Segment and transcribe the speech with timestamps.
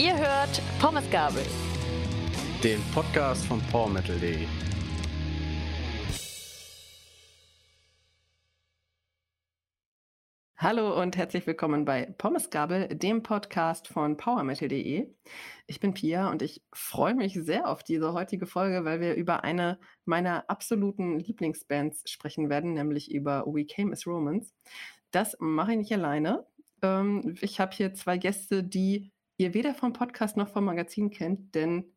[0.00, 1.42] Ihr hört Pommesgabel,
[2.62, 4.46] den Podcast von PowerMetal.de.
[10.56, 15.12] Hallo und herzlich willkommen bei Pommesgabel, dem Podcast von PowerMetal.de.
[15.66, 19.42] Ich bin Pia und ich freue mich sehr auf diese heutige Folge, weil wir über
[19.42, 24.54] eine meiner absoluten Lieblingsbands sprechen werden, nämlich über We Came as Romans.
[25.10, 26.46] Das mache ich nicht alleine.
[26.82, 31.54] Ähm, ich habe hier zwei Gäste, die ihr weder vom Podcast noch vom Magazin kennt,
[31.54, 31.92] denn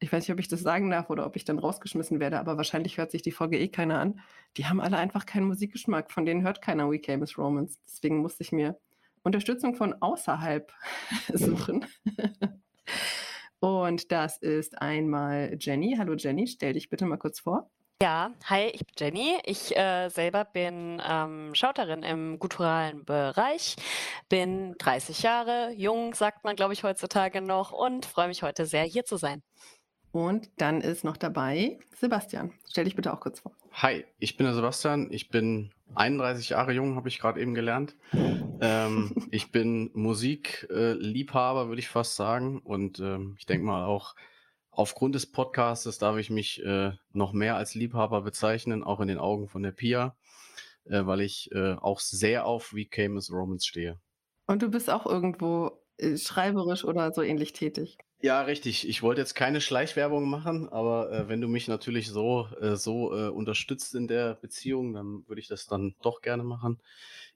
[0.00, 2.56] ich weiß nicht, ob ich das sagen darf oder ob ich dann rausgeschmissen werde, aber
[2.56, 4.20] wahrscheinlich hört sich die Folge eh keiner an.
[4.56, 7.78] Die haben alle einfach keinen Musikgeschmack, von denen hört keiner We Came as Romans.
[7.86, 8.78] Deswegen musste ich mir
[9.22, 10.72] Unterstützung von außerhalb
[11.32, 11.84] suchen.
[13.60, 15.96] Und das ist einmal Jenny.
[15.98, 17.70] Hallo Jenny, stell dich bitte mal kurz vor.
[18.02, 19.38] Ja, hi, ich bin Jenny.
[19.44, 23.76] Ich äh, selber bin ähm, Schauterin im gutturalen Bereich,
[24.30, 28.84] bin 30 Jahre, jung, sagt man, glaube ich, heutzutage noch und freue mich heute sehr,
[28.84, 29.42] hier zu sein.
[30.12, 32.54] Und dann ist noch dabei Sebastian.
[32.70, 33.52] Stell dich bitte auch kurz vor.
[33.72, 35.08] Hi, ich bin der Sebastian.
[35.12, 37.96] Ich bin 31 Jahre jung, habe ich gerade eben gelernt.
[38.62, 42.60] Ähm, ich bin Musikliebhaber, äh, würde ich fast sagen.
[42.60, 44.14] Und ähm, ich denke mal auch
[44.70, 49.18] Aufgrund des Podcasts darf ich mich äh, noch mehr als Liebhaber bezeichnen, auch in den
[49.18, 50.16] Augen von der Pia,
[50.84, 53.98] äh, weil ich äh, auch sehr auf We Came as Romans stehe.
[54.46, 57.98] Und du bist auch irgendwo äh, schreiberisch oder so ähnlich tätig.
[58.22, 58.86] Ja, richtig.
[58.86, 63.10] Ich wollte jetzt keine Schleichwerbung machen, aber äh, wenn du mich natürlich so, äh, so
[63.10, 66.80] unterstützt in der Beziehung, dann würde ich das dann doch gerne machen.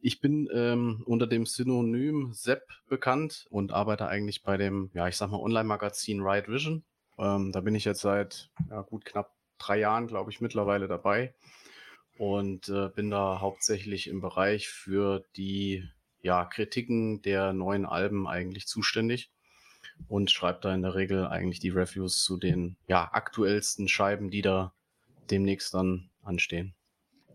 [0.00, 5.16] Ich bin ähm, unter dem Synonym Sepp bekannt und arbeite eigentlich bei dem, ja, ich
[5.16, 6.84] sag mal, Online-Magazin Riot Vision.
[7.18, 11.34] Ähm, da bin ich jetzt seit ja, gut knapp drei Jahren, glaube ich, mittlerweile dabei
[12.18, 15.88] und äh, bin da hauptsächlich im Bereich für die
[16.20, 19.30] ja, Kritiken der neuen Alben eigentlich zuständig
[20.08, 24.42] und schreibe da in der Regel eigentlich die Reviews zu den ja, aktuellsten Scheiben, die
[24.42, 24.72] da
[25.30, 26.74] demnächst dann anstehen.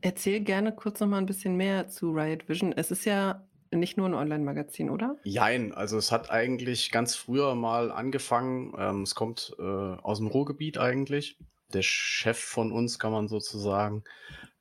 [0.01, 2.71] Erzähl gerne kurz noch mal ein bisschen mehr zu Riot Vision.
[2.71, 5.17] Es ist ja nicht nur ein Online-Magazin, oder?
[5.23, 8.73] Jein, also es hat eigentlich ganz früher mal angefangen.
[8.77, 11.37] Ähm, es kommt äh, aus dem Ruhrgebiet eigentlich.
[11.73, 14.03] Der Chef von uns kann man sozusagen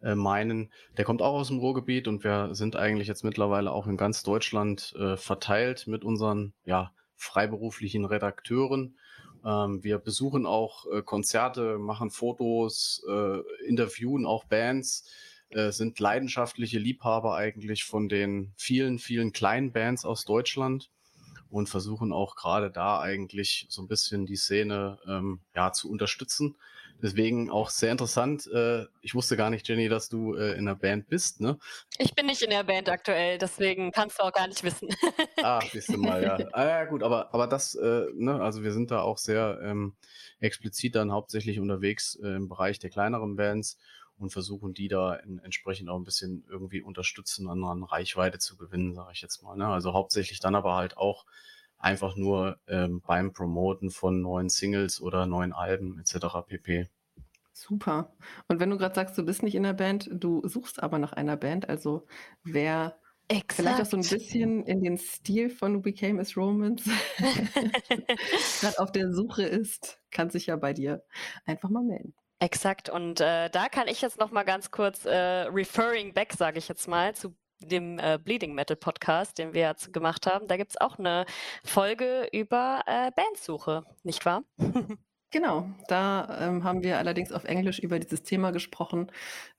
[0.03, 3.87] äh, meinen, der kommt auch aus dem Ruhrgebiet und wir sind eigentlich jetzt mittlerweile auch
[3.87, 8.99] in ganz Deutschland äh, verteilt mit unseren ja, freiberuflichen Redakteuren.
[9.45, 15.09] Ähm, wir besuchen auch äh, Konzerte, machen Fotos, äh, interviewen auch Bands
[15.51, 20.91] äh, sind leidenschaftliche Liebhaber eigentlich von den vielen, vielen kleinen Bands aus Deutschland
[21.51, 26.57] und versuchen auch gerade da eigentlich so ein bisschen die Szene ähm, ja, zu unterstützen.
[27.01, 28.49] Deswegen auch sehr interessant.
[28.53, 31.57] Äh, ich wusste gar nicht, Jenny, dass du äh, in der Band bist, ne?
[31.99, 34.89] Ich bin nicht in der Band aktuell, deswegen kannst du auch gar nicht wissen.
[35.43, 36.39] ah, siehst du mal, ja.
[36.53, 39.95] Ah, ja, gut, aber, aber das, äh, ne, also wir sind da auch sehr ähm,
[40.41, 43.79] explizit dann hauptsächlich unterwegs äh, im Bereich der kleineren Bands
[44.19, 48.57] und versuchen die da in, entsprechend auch ein bisschen irgendwie unterstützen, an, an Reichweite zu
[48.57, 49.57] gewinnen, sage ich jetzt mal.
[49.57, 49.67] Ne?
[49.67, 51.25] Also hauptsächlich dann aber halt auch
[51.79, 56.27] einfach nur ähm, beim Promoten von neuen Singles oder neuen Alben etc.
[56.47, 56.89] pp.
[57.53, 58.13] Super.
[58.47, 61.13] Und wenn du gerade sagst, du bist nicht in der Band, du suchst aber nach
[61.13, 62.07] einer Band, also
[62.45, 62.99] wer
[63.29, 63.55] Exakt.
[63.55, 66.85] vielleicht auch so ein bisschen in den Stil von Who Became as Romans
[68.61, 71.05] gerade auf der Suche ist, kann sich ja bei dir
[71.45, 72.15] einfach mal melden.
[72.41, 72.89] Exakt.
[72.89, 76.69] Und äh, da kann ich jetzt noch mal ganz kurz äh, referring back, sage ich
[76.69, 80.47] jetzt mal, zu dem äh, Bleeding Metal Podcast, den wir jetzt gemacht haben.
[80.47, 81.27] Da gibt es auch eine
[81.65, 84.45] Folge über äh, Bandsuche, nicht wahr?
[85.31, 89.11] genau, da ähm, haben wir allerdings auf Englisch über dieses Thema gesprochen,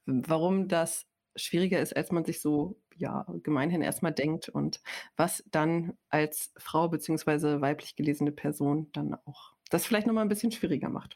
[0.06, 4.82] warum das schwieriger ist, als man sich so ja, gemeinhin erstmal denkt und
[5.16, 7.62] was dann als Frau bzw.
[7.62, 11.16] weiblich gelesene Person dann auch das vielleicht nochmal ein bisschen schwieriger macht.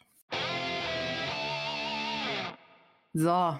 [3.15, 3.55] So,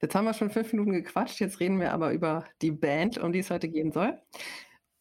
[0.00, 1.40] jetzt haben wir schon fünf Minuten gequatscht.
[1.40, 4.16] Jetzt reden wir aber über die Band, um die es heute gehen soll.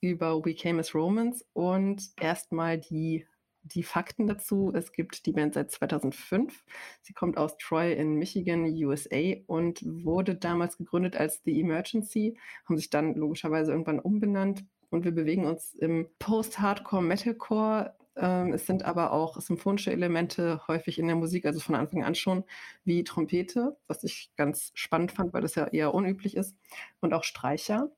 [0.02, 3.28] Über We Came as Romans und erstmal die,
[3.62, 4.72] die Fakten dazu.
[4.74, 6.66] Es gibt die Band seit 2005.
[7.04, 12.78] Sie kommt aus Troy in Michigan, USA und wurde damals gegründet als The Emergency, haben
[12.78, 18.86] sich dann logischerweise irgendwann umbenannt und wir bewegen uns im Post-Hardcore Metalcore ähm, es sind
[18.86, 22.44] aber auch symphonische Elemente häufig in der Musik, also von Anfang an schon,
[22.84, 26.56] wie Trompete, was ich ganz spannend fand, weil das ja eher unüblich ist,
[27.02, 27.90] und auch Streicher.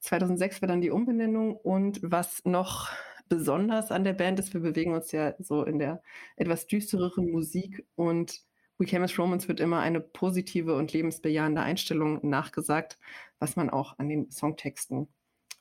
[0.00, 2.90] 2006 war dann die Umbenennung und was noch
[3.28, 6.02] besonders an der Band ist, wir bewegen uns ja so in der
[6.36, 8.42] etwas düstereren Musik und
[8.78, 12.98] We Came as Romans wird immer eine positive und lebensbejahende Einstellung nachgesagt,
[13.38, 15.08] was man auch an den Songtexten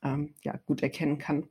[0.04, 1.48] ähm, ja, gut erkennen kann.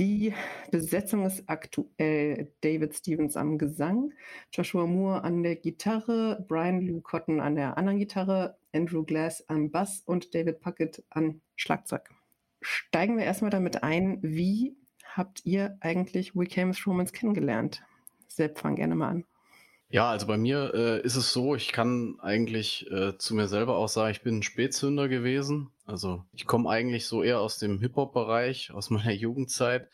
[0.00, 0.32] Die
[0.70, 4.14] Besetzung ist aktuell David Stevens am Gesang,
[4.50, 9.70] Joshua Moore an der Gitarre, Brian Lou Cotton an der anderen Gitarre, Andrew Glass am
[9.70, 12.08] Bass und David Puckett an Schlagzeug.
[12.62, 14.74] Steigen wir erstmal damit ein, wie
[15.04, 17.82] habt ihr eigentlich We Came as Romans kennengelernt?
[18.26, 19.24] Sepp, fang gerne mal an.
[19.92, 23.76] Ja, also bei mir äh, ist es so, ich kann eigentlich äh, zu mir selber
[23.76, 25.72] auch sagen, ich bin ein Spätzünder gewesen.
[25.84, 29.88] Also ich komme eigentlich so eher aus dem Hip-Hop-Bereich, aus meiner Jugendzeit,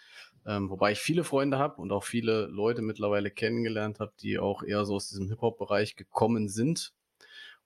[0.44, 4.62] ähm, wobei ich viele Freunde habe und auch viele Leute mittlerweile kennengelernt habe, die auch
[4.62, 6.92] eher so aus diesem Hip-Hop-Bereich gekommen sind.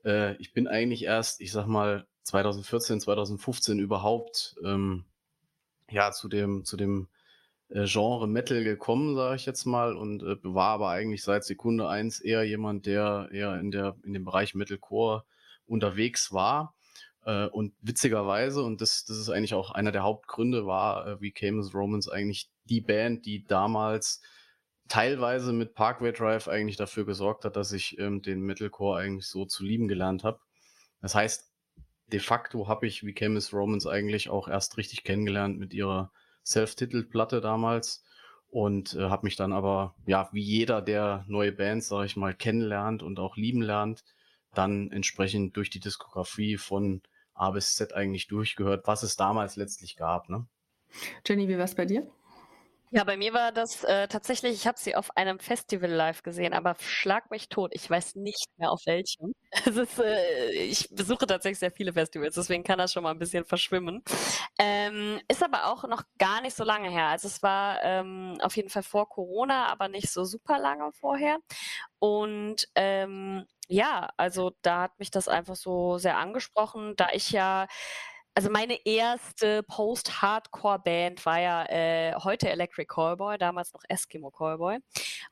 [0.05, 5.05] Äh, ich bin eigentlich erst, ich sag mal, 2014, 2015 überhaupt ähm,
[5.91, 7.09] ja zu dem, zu dem
[7.71, 11.89] äh, Genre Metal gekommen, sage ich jetzt mal, und äh, war aber eigentlich seit Sekunde
[11.89, 15.25] eins eher jemand, der eher in, der, in dem Bereich Metalcore
[15.67, 16.75] unterwegs war.
[17.25, 21.33] Äh, und witzigerweise, und das, das ist eigentlich auch einer der Hauptgründe, war äh, wie
[21.33, 24.21] Camus Romans eigentlich die Band, die damals
[24.89, 29.45] teilweise mit Parkway Drive eigentlich dafür gesorgt hat, dass ich ähm, den Metalcore eigentlich so
[29.45, 30.41] zu lieben gelernt habe.
[31.01, 31.53] Das heißt,
[32.09, 36.11] de facto habe ich wie Camus Romans eigentlich auch erst richtig kennengelernt mit ihrer
[36.45, 38.05] Self-Titled-Platte damals
[38.49, 42.35] und äh, habe mich dann aber, ja, wie jeder, der neue Bands, sage ich mal,
[42.35, 44.05] kennenlernt und auch lieben lernt,
[44.55, 47.03] dann entsprechend durch die Diskografie von
[47.35, 50.29] A bis Z eigentlich durchgehört, was es damals letztlich gab.
[50.29, 50.47] Ne?
[51.27, 52.11] Jenny, wie war es bei dir?
[52.93, 56.53] Ja, bei mir war das äh, tatsächlich, ich habe sie auf einem Festival live gesehen,
[56.53, 59.33] aber schlag mich tot, ich weiß nicht mehr auf welchem.
[59.67, 63.19] Es ist, äh, ich besuche tatsächlich sehr viele Festivals, deswegen kann das schon mal ein
[63.21, 64.03] bisschen verschwimmen.
[64.59, 67.07] Ähm, ist aber auch noch gar nicht so lange her.
[67.09, 71.39] Also es war ähm, auf jeden Fall vor Corona, aber nicht so super lange vorher.
[72.01, 77.67] Und ähm, ja, also da hat mich das einfach so sehr angesprochen, da ich ja
[78.41, 84.79] also meine erste Post-Hardcore-Band war ja äh, heute Electric Callboy, damals noch Eskimo Callboy.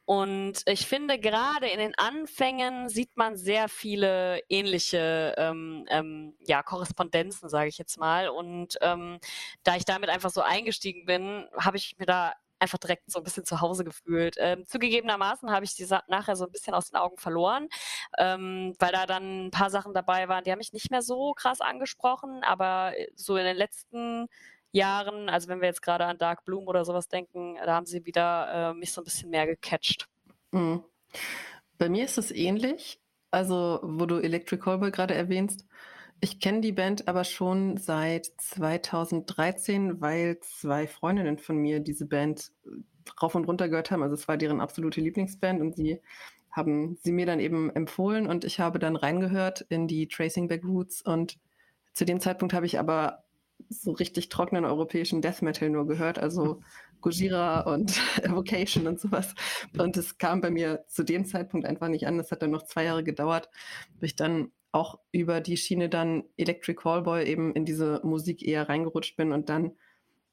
[0.04, 6.62] Und ich finde, gerade in den Anfängen sieht man sehr viele ähnliche ähm, ähm, ja,
[6.62, 8.28] Korrespondenzen, sage ich jetzt mal.
[8.28, 9.20] Und ähm,
[9.62, 13.24] da ich damit einfach so eingestiegen bin, habe ich mir da einfach direkt so ein
[13.24, 14.36] bisschen zu Hause gefühlt.
[14.38, 17.68] Ähm, zugegebenermaßen habe ich die nachher so ein bisschen aus den Augen verloren,
[18.18, 21.32] ähm, weil da dann ein paar Sachen dabei waren, die haben mich nicht mehr so
[21.34, 24.26] krass angesprochen, aber äh, so in den letzten
[24.72, 28.04] Jahren, also wenn wir jetzt gerade an Dark Bloom oder sowas denken, da haben sie
[28.04, 30.08] wieder äh, mich so ein bisschen mehr gecatcht.
[30.52, 30.84] Mhm.
[31.78, 33.00] Bei mir ist es ähnlich.
[33.30, 35.66] Also, wo du Electric Callboy gerade erwähnst,
[36.20, 42.52] ich kenne die Band aber schon seit 2013, weil zwei Freundinnen von mir diese Band
[42.64, 42.70] äh,
[43.22, 44.02] rauf und runter gehört haben.
[44.02, 46.00] Also es war deren absolute Lieblingsband und sie
[46.50, 50.64] haben sie mir dann eben empfohlen und ich habe dann reingehört in die Tracing Back
[50.64, 51.38] Roots und
[51.92, 53.24] zu dem Zeitpunkt habe ich aber
[53.68, 56.60] so richtig trockenen europäischen Death Metal nur gehört, also
[57.00, 59.34] Gojira und Evocation und sowas.
[59.76, 62.18] Und es kam bei mir zu dem Zeitpunkt einfach nicht an.
[62.18, 63.50] Das hat dann noch zwei Jahre gedauert,
[64.00, 68.68] bis ich dann auch über die Schiene dann Electric Callboy eben in diese Musik eher
[68.68, 69.72] reingerutscht bin und dann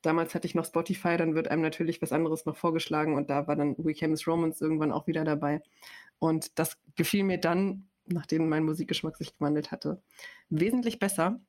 [0.05, 3.47] damals hatte ich noch Spotify, dann wird einem natürlich was anderes noch vorgeschlagen und da
[3.47, 5.61] war dann We Came as Romans irgendwann auch wieder dabei.
[6.19, 10.01] Und das gefiel mir dann, nachdem mein Musikgeschmack sich gewandelt hatte,
[10.49, 11.39] wesentlich besser.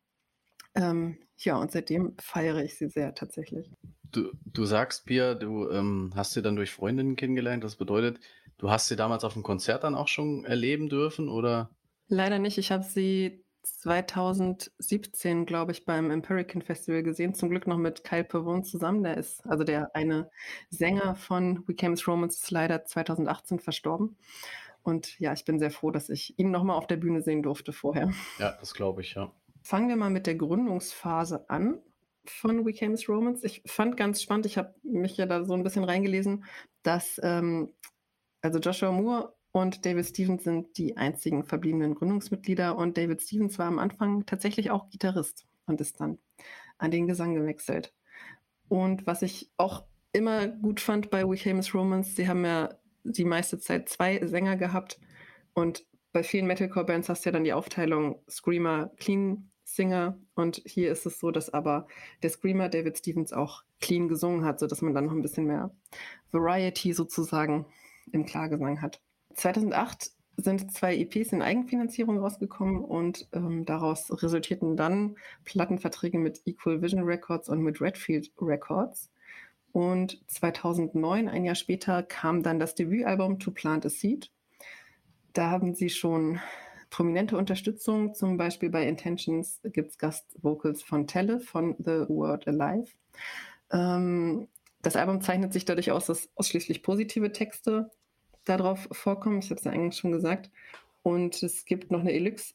[0.74, 3.70] Ähm, ja, und seitdem feiere ich sie sehr tatsächlich.
[4.10, 7.64] Du, du sagst, Pia, du ähm, hast sie dann durch Freundinnen kennengelernt.
[7.64, 8.18] Das bedeutet,
[8.58, 11.70] du hast sie damals auf dem Konzert dann auch schon erleben dürfen, oder?
[12.08, 12.58] Leider nicht.
[12.58, 17.34] Ich habe sie 2017, glaube ich, beim Empirican Festival gesehen.
[17.34, 19.02] Zum Glück noch mit Kyle Pavone zusammen.
[19.02, 20.30] Der ist, also der eine
[20.70, 24.16] Sänger von We Came as Romans, ist leider 2018 verstorben.
[24.82, 27.72] Und ja, ich bin sehr froh, dass ich ihn nochmal auf der Bühne sehen durfte
[27.72, 28.12] vorher.
[28.38, 29.32] Ja, das glaube ich, ja.
[29.62, 31.80] Fangen wir mal mit der Gründungsphase an
[32.24, 33.42] von We Came as Romans.
[33.42, 36.44] Ich fand ganz spannend, ich habe mich ja da so ein bisschen reingelesen,
[36.84, 37.72] dass ähm,
[38.42, 42.76] also Joshua Moore und David Stevens sind die einzigen verbliebenen Gründungsmitglieder.
[42.76, 46.18] Und David Stevens war am Anfang tatsächlich auch Gitarrist und ist dann
[46.76, 47.94] an den Gesang gewechselt.
[48.68, 52.68] Und was ich auch immer gut fand bei We Came as Romans, sie haben ja
[53.04, 55.00] die meiste Zeit zwei Sänger gehabt.
[55.54, 60.18] Und bei vielen Metalcore-Bands hast du ja dann die Aufteilung Screamer, Clean Singer.
[60.34, 61.86] Und hier ist es so, dass aber
[62.22, 65.74] der Screamer David Stevens auch clean gesungen hat, sodass man dann noch ein bisschen mehr
[66.30, 67.64] Variety sozusagen
[68.12, 69.00] im Klargesang hat.
[69.36, 76.82] 2008 sind zwei EPs in Eigenfinanzierung rausgekommen und ähm, daraus resultierten dann Plattenverträge mit Equal
[76.82, 79.10] Vision Records und mit Redfield Records.
[79.72, 84.30] Und 2009, ein Jahr später, kam dann das Debütalbum To Plant a Seed.
[85.32, 86.40] Da haben sie schon
[86.90, 92.90] prominente Unterstützung, zum Beispiel bei Intentions gibt es Gastvocals von Telle von The World Alive.
[93.70, 94.48] Ähm,
[94.82, 97.90] das Album zeichnet sich dadurch aus, dass ausschließlich positive Texte
[98.46, 99.40] darauf vorkommen.
[99.40, 100.50] Ich habe es ja eigentlich schon gesagt.
[101.02, 102.54] Und es gibt noch eine Elix,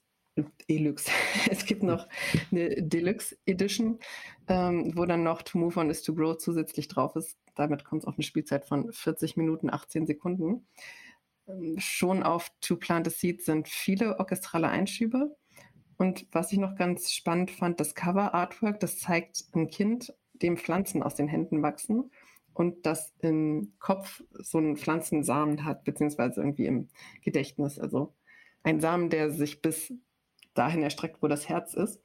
[0.67, 1.05] Elux.
[1.49, 2.07] Es gibt noch
[2.51, 3.99] eine Deluxe Edition,
[4.47, 7.37] ähm, wo dann noch To Move On is to Grow zusätzlich drauf ist.
[7.55, 10.67] Damit kommt es auf eine Spielzeit von 40 Minuten, 18 Sekunden.
[11.47, 15.35] Ähm, schon auf To Plant a Seed sind viele orchestrale Einschübe.
[15.97, 20.57] Und was ich noch ganz spannend fand, das Cover Artwork, das zeigt ein Kind, dem
[20.57, 22.09] Pflanzen aus den Händen wachsen
[22.53, 26.89] und das im Kopf so einen Pflanzensamen hat, beziehungsweise irgendwie im
[27.23, 27.79] Gedächtnis.
[27.79, 28.13] Also
[28.63, 29.93] ein Samen, der sich bis
[30.53, 32.01] dahin erstreckt, wo das Herz ist.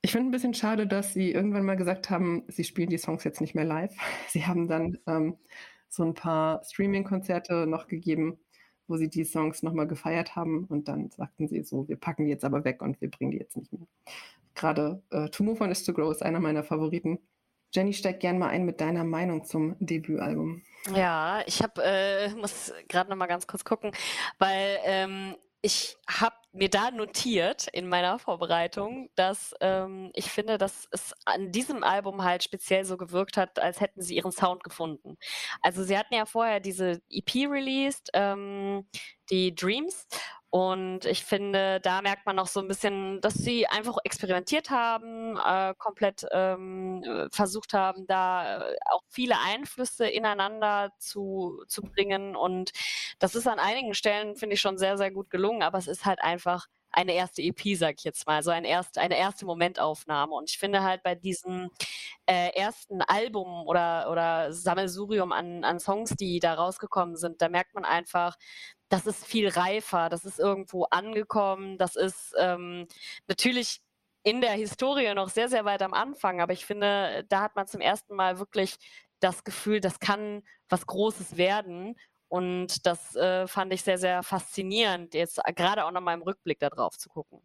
[0.00, 3.24] Ich finde ein bisschen schade, dass sie irgendwann mal gesagt haben, sie spielen die Songs
[3.24, 3.94] jetzt nicht mehr live.
[4.28, 5.36] Sie haben dann ähm,
[5.88, 8.38] so ein paar Streaming-Konzerte noch gegeben,
[8.86, 12.30] wo sie die Songs nochmal gefeiert haben und dann sagten sie so, wir packen die
[12.30, 13.86] jetzt aber weg und wir bringen die jetzt nicht mehr.
[14.54, 17.18] Gerade äh, To Move On is to Grow ist einer meiner Favoriten.
[17.72, 20.62] Jenny, steig gern mal ein mit deiner Meinung zum Debütalbum.
[20.94, 23.92] Ja, ich habe, äh, muss gerade noch mal ganz kurz gucken,
[24.38, 30.88] weil ähm, ich habe mir da notiert in meiner Vorbereitung, dass ähm, ich finde, dass
[30.92, 35.18] es an diesem Album halt speziell so gewirkt hat, als hätten sie ihren Sound gefunden.
[35.60, 38.88] Also sie hatten ja vorher diese EP released, ähm,
[39.30, 40.06] die Dreams,
[40.50, 45.36] und ich finde, da merkt man noch so ein bisschen, dass sie einfach experimentiert haben,
[45.36, 52.34] äh, komplett ähm, äh, versucht haben, da äh, auch viele Einflüsse ineinander zu, zu bringen.
[52.34, 52.72] Und
[53.18, 55.62] das ist an einigen Stellen, finde ich, schon sehr, sehr gut gelungen.
[55.62, 58.96] Aber es ist halt einfach eine erste EP, sag ich jetzt mal, so ein erst,
[58.96, 60.32] eine erste Momentaufnahme.
[60.32, 61.70] Und ich finde halt bei diesem
[62.26, 67.74] äh, ersten Album oder, oder Sammelsurium an, an Songs, die da rausgekommen sind, da merkt
[67.74, 68.36] man einfach,
[68.88, 72.86] das ist viel reifer, das ist irgendwo angekommen, das ist ähm,
[73.26, 73.80] natürlich
[74.22, 77.66] in der Historie noch sehr, sehr weit am Anfang, aber ich finde, da hat man
[77.66, 78.76] zum ersten Mal wirklich
[79.20, 81.96] das Gefühl, das kann was Großes werden.
[82.28, 86.98] Und das äh, fand ich sehr, sehr faszinierend, jetzt gerade auch nochmal im Rückblick darauf
[86.98, 87.40] zu gucken.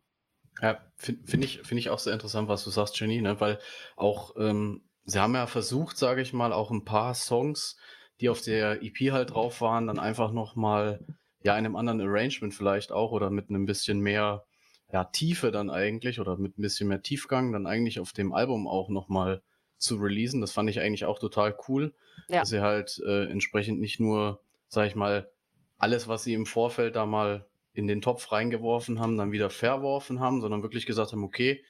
[0.62, 3.40] Ja, finde find ich, find ich auch sehr interessant, was du sagst, Jenny, ne?
[3.40, 3.60] weil
[3.96, 7.78] auch, ähm, sie haben ja versucht, sage ich mal, auch ein paar Songs,
[8.20, 11.06] die auf der EP halt drauf waren, dann einfach nochmal
[11.44, 14.46] ja, in einem anderen Arrangement vielleicht auch oder mit einem bisschen mehr
[14.92, 18.68] ja, Tiefe dann eigentlich oder mit ein bisschen mehr Tiefgang dann eigentlich auf dem Album
[18.68, 19.42] auch nochmal
[19.78, 20.40] zu releasen.
[20.40, 21.94] Das fand ich eigentlich auch total cool,
[22.30, 22.40] ja.
[22.40, 25.30] dass sie halt äh, entsprechend nicht nur, sag ich mal,
[25.78, 30.20] alles, was sie im Vorfeld da mal in den Topf reingeworfen haben, dann wieder verworfen
[30.20, 31.64] haben, sondern wirklich gesagt haben, okay,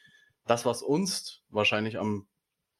[0.45, 2.27] das, was uns wahrscheinlich am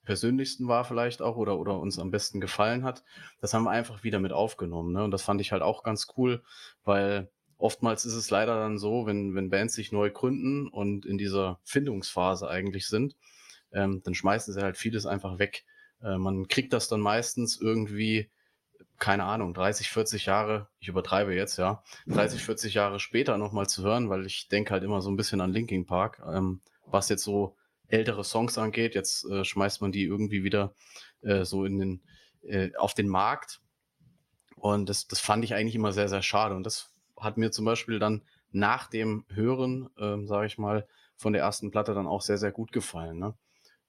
[0.03, 3.03] persönlichsten war vielleicht auch oder, oder uns am besten gefallen hat,
[3.41, 4.93] das haben wir einfach wieder mit aufgenommen.
[4.93, 5.03] Ne?
[5.03, 6.43] Und das fand ich halt auch ganz cool,
[6.83, 11.17] weil oftmals ist es leider dann so, wenn, wenn Bands sich neu gründen und in
[11.17, 13.15] dieser Findungsphase eigentlich sind,
[13.71, 15.63] ähm, dann schmeißen sie halt vieles einfach weg.
[16.01, 18.29] Äh, man kriegt das dann meistens irgendwie,
[18.99, 23.83] keine Ahnung, 30, 40 Jahre, ich übertreibe jetzt, ja, 30, 40 Jahre später nochmal zu
[23.83, 27.23] hören, weil ich denke halt immer so ein bisschen an Linkin Park, ähm, was jetzt
[27.23, 27.55] so
[27.87, 28.95] ältere Songs angeht.
[28.95, 30.75] Jetzt äh, schmeißt man die irgendwie wieder
[31.21, 32.03] äh, so in den,
[32.43, 33.61] äh, auf den Markt.
[34.55, 36.55] Und das, das fand ich eigentlich immer sehr, sehr schade.
[36.55, 41.33] Und das hat mir zum Beispiel dann nach dem Hören, ähm, sage ich mal, von
[41.33, 43.19] der ersten Platte dann auch sehr, sehr gut gefallen.
[43.19, 43.33] Ne?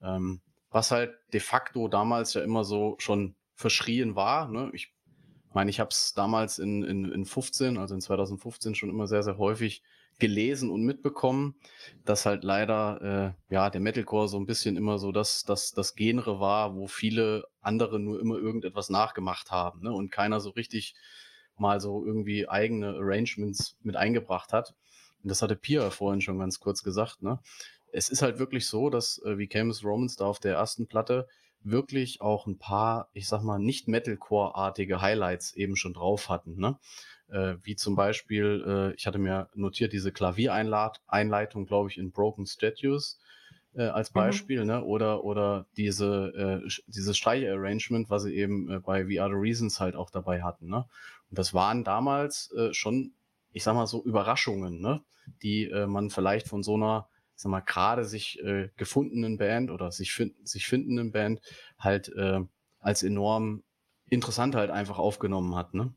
[0.03, 4.49] Ähm, was halt de facto damals ja immer so schon verschrien war.
[4.49, 4.71] Ne?
[4.73, 4.93] Ich
[5.53, 9.23] meine, ich habe es damals in, in, in 15, also in 2015 schon immer sehr,
[9.23, 9.83] sehr häufig
[10.19, 11.57] gelesen und mitbekommen,
[12.05, 15.95] dass halt leider äh, ja der Metalcore so ein bisschen immer so das, das, das
[15.95, 19.93] Genre war, wo viele andere nur immer irgendetwas nachgemacht haben ne?
[19.93, 20.95] und keiner so richtig
[21.57, 24.75] mal so irgendwie eigene Arrangements mit eingebracht hat.
[25.23, 27.23] Und das hatte Pia vorhin schon ganz kurz gesagt.
[27.23, 27.39] Ne?
[27.93, 31.29] Es ist halt wirklich so, dass äh, wie Camus Romans da auf der ersten Platte
[31.63, 36.57] wirklich auch ein paar, ich sag mal, nicht Metalcore-artige Highlights eben schon drauf hatten.
[36.57, 36.79] Ne?
[37.35, 42.47] Äh, wie zum Beispiel, äh, ich hatte mir notiert, diese Klaviereinleitung, glaube ich, in Broken
[42.47, 43.19] Statues
[43.75, 44.15] äh, als mhm.
[44.15, 44.67] Beispiel, mhm.
[44.67, 44.85] ne?
[44.85, 49.81] oder, oder diese, äh, dieses Streicharrangement, was sie eben äh, bei We Are the Reasons
[49.81, 50.69] halt auch dabei hatten.
[50.69, 50.87] Ne?
[51.29, 53.13] Und das waren damals äh, schon,
[53.51, 55.03] ich sag mal so, Überraschungen, ne?
[55.43, 59.73] die äh, man vielleicht von so einer ich sag mal, gerade sich äh, gefundenen Band
[59.73, 61.41] oder sich, find, sich findenden Band
[61.81, 62.41] halt äh,
[62.79, 63.65] als enorm
[64.09, 65.93] interessant halt einfach aufgenommen hat, ne?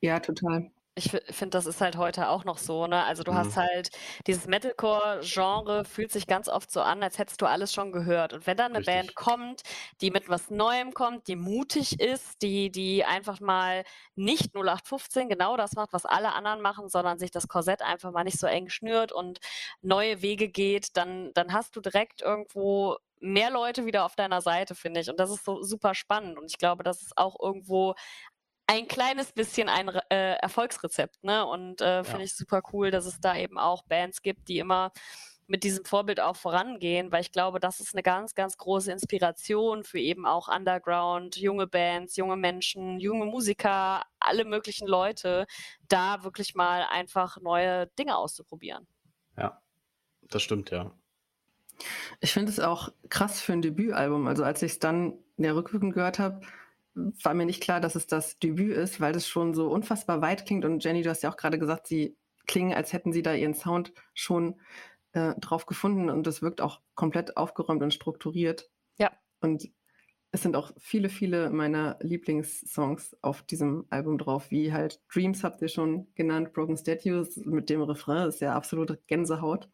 [0.00, 0.70] Ja, total.
[0.96, 3.04] Ich finde, das ist halt heute auch noch so, ne?
[3.04, 3.60] Also du hast mhm.
[3.60, 3.90] halt
[4.26, 8.32] dieses Metalcore-Genre fühlt sich ganz oft so an, als hättest du alles schon gehört.
[8.32, 9.62] Und wenn dann eine Band kommt,
[10.00, 13.84] die mit was Neuem kommt, die mutig ist, die, die einfach mal
[14.16, 18.24] nicht 0815 genau das macht, was alle anderen machen, sondern sich das Korsett einfach mal
[18.24, 19.38] nicht so eng schnürt und
[19.82, 24.74] neue Wege geht, dann, dann hast du direkt irgendwo mehr Leute wieder auf deiner Seite,
[24.74, 25.10] finde ich.
[25.10, 26.38] Und das ist so super spannend.
[26.38, 27.94] Und ich glaube, das ist auch irgendwo
[28.70, 31.24] ein kleines bisschen ein äh, Erfolgsrezept.
[31.24, 31.44] Ne?
[31.44, 32.24] Und äh, finde ja.
[32.26, 34.92] ich super cool, dass es da eben auch Bands gibt, die immer
[35.48, 39.82] mit diesem Vorbild auch vorangehen, weil ich glaube, das ist eine ganz, ganz große Inspiration
[39.82, 45.48] für eben auch Underground, junge Bands, junge Menschen, junge Musiker, alle möglichen Leute,
[45.88, 48.86] da wirklich mal einfach neue Dinge auszuprobieren.
[49.36, 49.60] Ja,
[50.22, 50.92] das stimmt, ja.
[52.20, 54.28] Ich finde es auch krass für ein Debütalbum.
[54.28, 56.42] Also als ich es dann in der Rückwirkung gehört habe,
[57.22, 60.46] war mir nicht klar, dass es das Debüt ist, weil das schon so unfassbar weit
[60.46, 60.64] klingt.
[60.64, 62.16] Und Jenny, du hast ja auch gerade gesagt, sie
[62.46, 64.60] klingen, als hätten sie da ihren Sound schon
[65.12, 68.70] äh, drauf gefunden und es wirkt auch komplett aufgeräumt und strukturiert.
[68.98, 69.10] Ja.
[69.40, 69.70] Und
[70.32, 75.60] es sind auch viele, viele meiner Lieblingssongs auf diesem Album drauf, wie halt Dreams habt
[75.62, 79.68] ihr schon genannt, Broken Statues mit dem Refrain ist ja absolute Gänsehaut.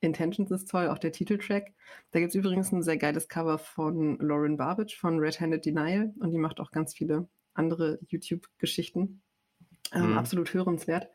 [0.00, 1.72] Intentions ist toll, auch der Titeltrack.
[2.10, 6.12] Da gibt es übrigens ein sehr geiles Cover von Lauren Barbage von Red Handed Denial
[6.20, 9.22] und die macht auch ganz viele andere YouTube-Geschichten.
[9.92, 10.18] Ähm, mhm.
[10.18, 11.08] Absolut hörenswert.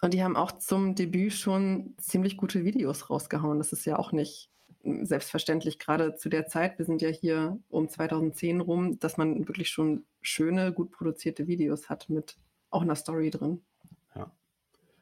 [0.00, 3.58] Und die haben auch zum Debüt schon ziemlich gute Videos rausgehauen.
[3.58, 4.50] Das ist ja auch nicht
[4.82, 6.78] selbstverständlich, gerade zu der Zeit.
[6.78, 11.90] Wir sind ja hier um 2010 rum, dass man wirklich schon schöne, gut produzierte Videos
[11.90, 12.36] hat mit
[12.70, 13.62] auch einer Story drin.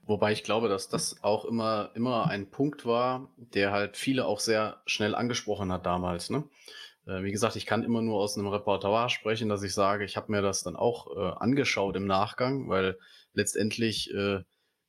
[0.08, 4.40] Wobei ich glaube, dass das auch immer, immer ein Punkt war, der halt viele auch
[4.40, 6.30] sehr schnell angesprochen hat damals.
[6.30, 6.44] Ne?
[7.06, 10.16] Äh, wie gesagt, ich kann immer nur aus einem Repertoire sprechen, dass ich sage, ich
[10.16, 12.98] habe mir das dann auch äh, angeschaut im Nachgang, weil
[13.34, 14.40] letztendlich äh,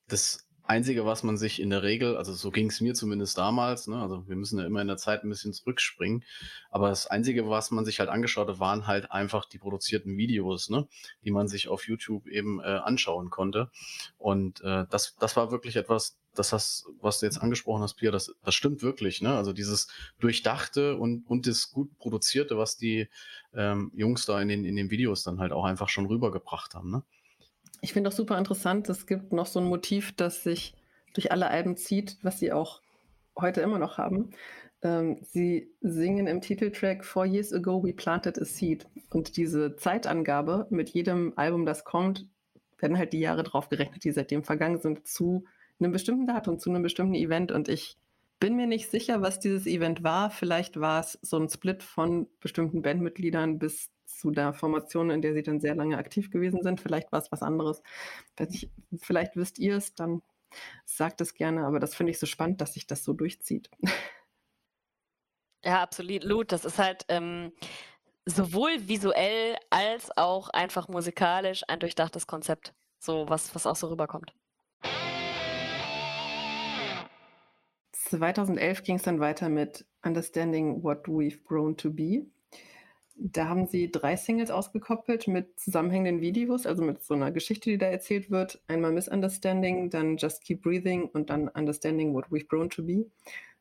[0.08, 3.88] das Einzige, was man sich in der Regel, also so ging es mir zumindest damals,
[3.88, 6.24] ne, also wir müssen ja immer in der Zeit ein bisschen zurückspringen,
[6.70, 10.70] aber das Einzige, was man sich halt angeschaut hat, waren halt einfach die produzierten Videos,
[10.70, 10.88] ne,
[11.26, 13.72] die man sich auf YouTube eben äh, anschauen konnte.
[14.20, 18.12] Und äh, das, das war wirklich etwas, das hast, was du jetzt angesprochen hast, Pia,
[18.12, 19.36] das, das stimmt wirklich, ne?
[19.36, 19.88] Also dieses
[20.20, 23.10] Durchdachte und, und das gut produzierte, was die
[23.54, 26.92] ähm, Jungs da in den, in den Videos dann halt auch einfach schon rübergebracht haben,
[26.92, 27.04] ne?
[27.82, 30.74] Ich finde auch super interessant, es gibt noch so ein Motiv, das sich
[31.14, 32.82] durch alle Alben zieht, was sie auch
[33.38, 34.32] heute immer noch haben.
[34.82, 38.88] Ähm, sie singen im Titeltrack Four Years Ago We Planted a Seed.
[39.10, 42.28] Und diese Zeitangabe mit jedem Album, das kommt,
[42.78, 45.46] werden halt die Jahre drauf gerechnet, die seitdem vergangen sind, zu
[45.80, 47.52] einem bestimmten Datum, zu einem bestimmten Event.
[47.52, 47.98] Und ich
[48.40, 50.30] bin mir nicht sicher, was dieses Event war.
[50.30, 53.90] Vielleicht war es so ein Split von bestimmten Bandmitgliedern bis
[54.20, 56.82] zu der Formation, in der sie dann sehr lange aktiv gewesen sind.
[56.82, 57.82] Vielleicht war es was anderes.
[58.50, 58.70] Ich,
[59.02, 60.22] vielleicht wisst ihr es, dann
[60.86, 63.70] sagt es gerne, aber das finde ich so spannend, dass sich das so durchzieht.
[65.64, 66.52] Ja, absolut.
[66.54, 67.52] Das ist halt ähm,
[68.26, 72.74] sowohl visuell als auch einfach musikalisch ein durchdachtes Konzept.
[72.98, 74.34] So was, was auch so rüberkommt.
[77.92, 82.26] 2011 ging es dann weiter mit Understanding What We've Grown to Be.
[83.22, 87.78] Da haben sie drei Singles ausgekoppelt mit zusammenhängenden Videos, also mit so einer Geschichte, die
[87.78, 88.62] da erzählt wird.
[88.68, 93.12] Einmal Misunderstanding, dann Just Keep Breathing und dann Understanding What We've Grown to Be.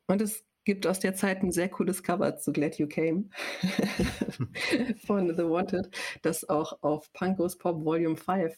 [0.07, 3.31] Und es gibt aus der Zeit ein sehr cooles Cover zu Glad You Came
[5.07, 5.91] von The Wanted,
[6.23, 8.57] das auch auf Punkos Pop Volume 5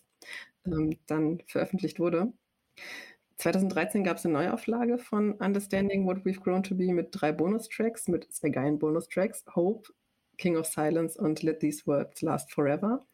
[0.67, 2.33] ähm, dann veröffentlicht wurde.
[3.39, 8.07] 2013 gab es eine Neuauflage von Understanding What We've Grown to Be mit drei Bonustracks,
[8.07, 9.89] mit zwei geilen Bonustracks, Hope,
[10.41, 13.07] King of Silence und Let These Words Last Forever.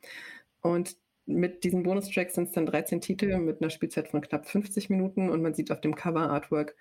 [0.63, 4.89] Und mit diesen Bonustracks sind es dann 13 Titel mit einer Spielzeit von knapp 50
[4.89, 6.77] Minuten und man sieht auf dem Cover-Artwork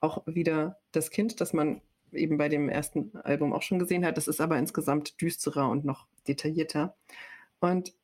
[0.00, 1.80] auch wieder das Kind, das man
[2.12, 4.16] eben bei dem ersten Album auch schon gesehen hat.
[4.16, 6.94] Das ist aber insgesamt düsterer und noch detaillierter.
[7.60, 7.94] Und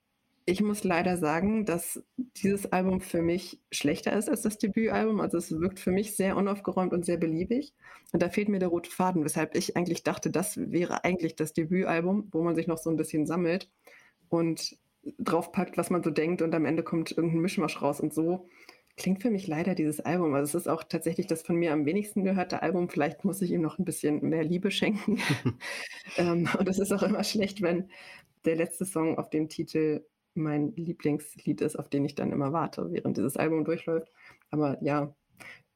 [0.44, 5.20] ich muss leider sagen, dass dieses Album für mich schlechter ist als das Debütalbum.
[5.20, 7.74] Also es wirkt für mich sehr unaufgeräumt und sehr beliebig.
[8.12, 11.52] Und da fehlt mir der rote Faden, weshalb ich eigentlich dachte, das wäre eigentlich das
[11.52, 13.70] Debütalbum, wo man sich noch so ein bisschen sammelt
[14.28, 14.76] und
[15.18, 18.00] draufpackt, was man so denkt und am Ende kommt irgendein Mischmasch raus.
[18.00, 18.48] Und so
[18.96, 20.34] klingt für mich leider dieses Album.
[20.34, 22.88] Also es ist auch tatsächlich das von mir am wenigsten gehörte Album.
[22.88, 25.18] Vielleicht muss ich ihm noch ein bisschen mehr Liebe schenken.
[26.16, 27.90] ähm, und es ist auch immer schlecht, wenn
[28.44, 32.90] der letzte Song auf dem Titel mein Lieblingslied ist, auf den ich dann immer warte,
[32.92, 34.10] während dieses Album durchläuft.
[34.50, 35.14] Aber ja,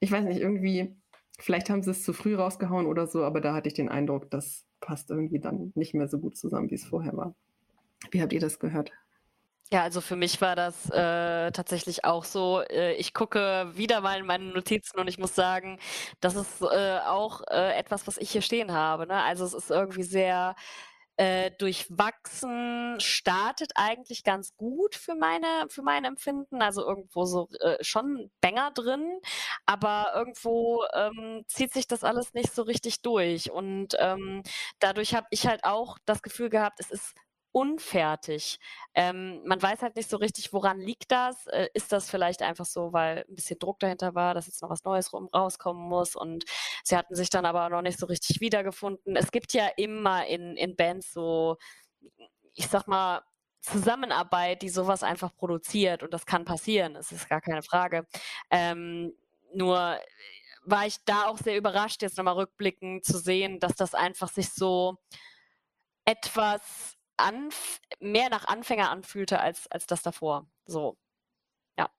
[0.00, 0.96] ich weiß nicht, irgendwie,
[1.38, 4.30] vielleicht haben sie es zu früh rausgehauen oder so, aber da hatte ich den Eindruck,
[4.30, 7.34] das passt irgendwie dann nicht mehr so gut zusammen, wie es vorher war.
[8.10, 8.92] Wie habt ihr das gehört?
[9.72, 12.62] Ja, also für mich war das äh, tatsächlich auch so.
[12.70, 15.80] Äh, ich gucke wieder mal in meine Notizen und ich muss sagen,
[16.20, 19.08] das ist äh, auch äh, etwas, was ich hier stehen habe.
[19.08, 19.20] Ne?
[19.24, 20.54] Also es ist irgendwie sehr
[21.16, 26.62] äh, durchwachsen, startet eigentlich ganz gut für meine, für mein Empfinden.
[26.62, 29.20] Also irgendwo so äh, schon Banger drin,
[29.64, 33.50] aber irgendwo ähm, zieht sich das alles nicht so richtig durch.
[33.50, 34.42] Und ähm,
[34.78, 37.14] dadurch habe ich halt auch das Gefühl gehabt, es ist
[37.56, 38.60] unfertig.
[38.92, 41.46] Ähm, man weiß halt nicht so richtig, woran liegt das.
[41.46, 44.68] Äh, ist das vielleicht einfach so, weil ein bisschen Druck dahinter war, dass jetzt noch
[44.68, 46.44] was Neues rum, rauskommen muss und
[46.84, 49.16] sie hatten sich dann aber noch nicht so richtig wiedergefunden.
[49.16, 51.56] Es gibt ja immer in, in Bands so,
[52.52, 53.22] ich sag mal,
[53.62, 58.06] Zusammenarbeit, die sowas einfach produziert und das kann passieren, das ist gar keine Frage.
[58.50, 59.14] Ähm,
[59.54, 59.98] nur
[60.66, 64.50] war ich da auch sehr überrascht, jetzt nochmal rückblickend zu sehen, dass das einfach sich
[64.50, 64.98] so
[66.04, 70.46] etwas Anf mehr nach Anfänger anfühlte als, als das davor.
[70.66, 70.96] So,
[71.78, 71.90] ja.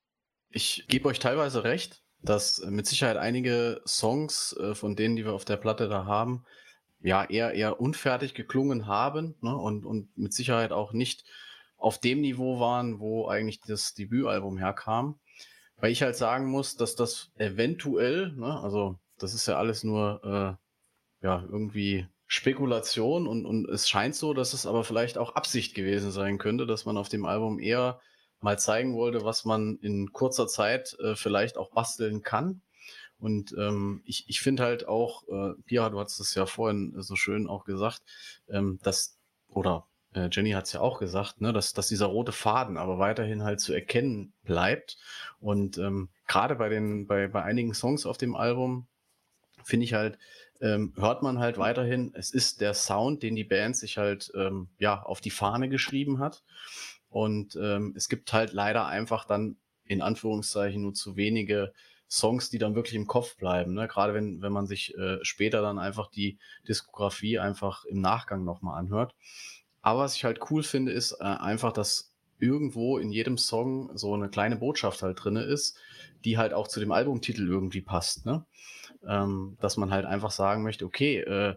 [0.50, 5.34] Ich gebe euch teilweise recht, dass mit Sicherheit einige Songs äh, von denen, die wir
[5.34, 6.46] auf der Platte da haben,
[7.00, 9.56] ja, eher, eher unfertig geklungen haben ne?
[9.56, 11.26] und, und mit Sicherheit auch nicht
[11.78, 15.20] auf dem Niveau waren, wo eigentlich das Debütalbum herkam.
[15.78, 20.22] Weil ich halt sagen muss, dass das eventuell, ne, also das ist ja alles nur
[20.24, 25.74] äh, ja, irgendwie Spekulation und, und es scheint so, dass es aber vielleicht auch Absicht
[25.74, 28.00] gewesen sein könnte, dass man auf dem Album eher
[28.42, 32.62] mal zeigen wollte, was man in kurzer Zeit äh, vielleicht auch basteln kann.
[33.20, 37.16] Und ähm, ich, ich finde halt auch, äh, Pia, du hast es ja vorhin so
[37.16, 38.04] schön auch gesagt,
[38.48, 42.32] ähm, dass, oder äh, Jenny hat es ja auch gesagt, ne, dass, dass dieser rote
[42.32, 44.98] Faden aber weiterhin halt zu erkennen bleibt.
[45.40, 48.88] Und ähm, gerade bei den, bei, bei einigen Songs auf dem Album
[49.64, 50.20] finde ich halt,
[50.62, 54.70] ähm, hört man halt weiterhin, es ist der Sound, den die Band sich halt ähm,
[54.80, 56.44] ja auf die Fahne geschrieben hat.
[57.10, 61.74] Und ähm, es gibt halt leider einfach dann in Anführungszeichen nur zu wenige
[62.10, 63.74] Songs, die dann wirklich im Kopf bleiben.
[63.74, 63.88] Ne?
[63.88, 68.80] Gerade wenn, wenn man sich äh, später dann einfach die Diskografie einfach im Nachgang nochmal
[68.80, 69.16] anhört.
[69.82, 74.14] Aber was ich halt cool finde, ist äh, einfach, dass irgendwo in jedem Song so
[74.14, 75.78] eine kleine Botschaft halt drinne ist,
[76.24, 78.26] die halt auch zu dem Albumtitel irgendwie passt.
[78.26, 78.46] Ne?
[79.08, 81.56] Ähm, dass man halt einfach sagen möchte, okay, äh,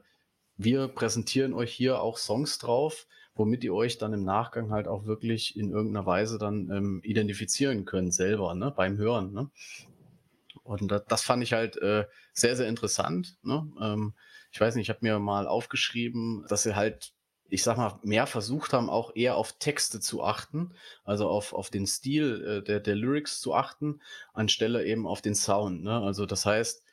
[0.56, 5.06] wir präsentieren euch hier auch Songs drauf, womit ihr euch dann im Nachgang halt auch
[5.06, 9.32] wirklich in irgendeiner Weise dann ähm, identifizieren könnt selber, ne, beim Hören.
[9.32, 9.50] Ne?
[10.62, 13.38] Und das, das fand ich halt äh, sehr, sehr interessant.
[13.42, 13.66] Ne?
[13.80, 14.14] Ähm,
[14.52, 17.12] ich weiß nicht, ich habe mir mal aufgeschrieben, dass sie halt,
[17.48, 20.74] ich sag mal, mehr versucht haben, auch eher auf Texte zu achten,
[21.04, 24.00] also auf, auf den Stil äh, der, der Lyrics zu achten,
[24.34, 25.82] anstelle eben auf den Sound.
[25.82, 26.00] Ne?
[26.00, 26.84] Also das heißt,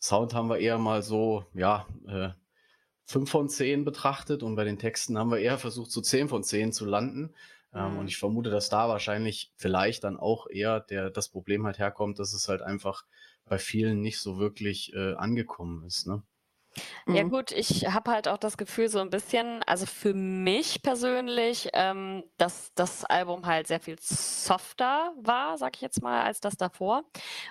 [0.00, 2.30] Sound haben wir eher mal so, ja, äh,
[3.06, 6.42] 5 von 10 betrachtet und bei den Texten haben wir eher versucht, so 10 von
[6.42, 7.34] 10 zu landen.
[7.72, 7.98] Ähm, mhm.
[7.98, 12.18] Und ich vermute, dass da wahrscheinlich vielleicht dann auch eher der, das Problem halt herkommt,
[12.18, 13.04] dass es halt einfach
[13.44, 16.06] bei vielen nicht so wirklich äh, angekommen ist.
[16.06, 16.22] Ne?
[17.06, 17.30] Ja mhm.
[17.30, 22.24] gut, ich habe halt auch das Gefühl so ein bisschen, also für mich persönlich, ähm,
[22.36, 27.04] dass das Album halt sehr viel softer war, sag ich jetzt mal, als das davor.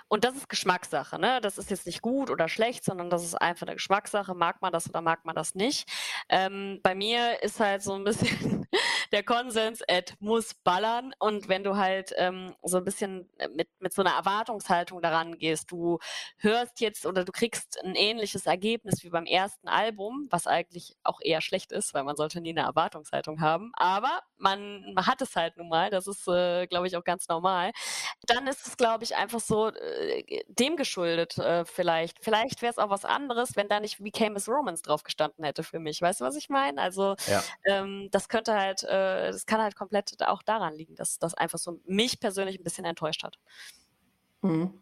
[0.08, 1.40] Und das ist Geschmackssache, ne?
[1.42, 4.36] Das ist jetzt nicht gut oder schlecht, sondern das ist einfach eine Geschmackssache.
[4.36, 5.90] Mag man das oder mag man das nicht?
[6.30, 8.68] Ähm, bei mir ist halt so ein bisschen
[9.16, 11.14] der Konsens, Ed muss ballern.
[11.20, 15.72] Und wenn du halt ähm, so ein bisschen mit, mit so einer Erwartungshaltung daran gehst,
[15.72, 16.00] du
[16.38, 21.22] hörst jetzt oder du kriegst ein ähnliches Ergebnis wie beim ersten Album, was eigentlich auch
[21.22, 23.72] eher schlecht ist, weil man sollte nie eine Erwartungshaltung haben.
[23.76, 27.30] Aber man, man hat es halt nun mal, das ist, äh, glaube ich, auch ganz
[27.30, 27.72] normal.
[28.28, 32.22] Dann ist es, glaube ich, einfach so äh, dem geschuldet äh, vielleicht.
[32.22, 35.46] Vielleicht wäre es auch was anderes, wenn da nicht We Came as Romans drauf gestanden
[35.46, 36.02] hätte für mich.
[36.02, 36.82] Weißt du, was ich meine?
[36.82, 37.42] Also ja.
[37.64, 41.58] ähm, das könnte halt, äh, das kann halt komplett auch daran liegen, dass das einfach
[41.58, 43.40] so mich persönlich ein bisschen enttäuscht hat.
[44.42, 44.74] Mhm.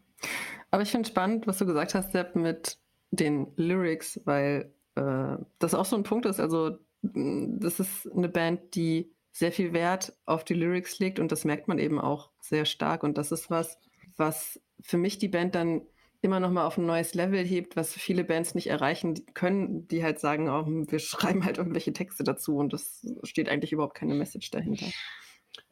[0.70, 2.78] Aber ich finde spannend, was du gesagt hast, Sepp, mit
[3.10, 6.40] den Lyrics, weil äh, das auch so ein Punkt ist.
[6.40, 11.44] Also, das ist eine Band, die sehr viel Wert auf die Lyrics legt und das
[11.44, 13.02] merkt man eben auch sehr stark.
[13.02, 13.78] Und das ist was,
[14.16, 15.82] was für mich die Band dann
[16.24, 20.02] immer noch mal auf ein neues Level hebt, was viele Bands nicht erreichen können, die
[20.02, 24.14] halt sagen, oh, wir schreiben halt irgendwelche Texte dazu und das steht eigentlich überhaupt keine
[24.14, 24.86] Message dahinter.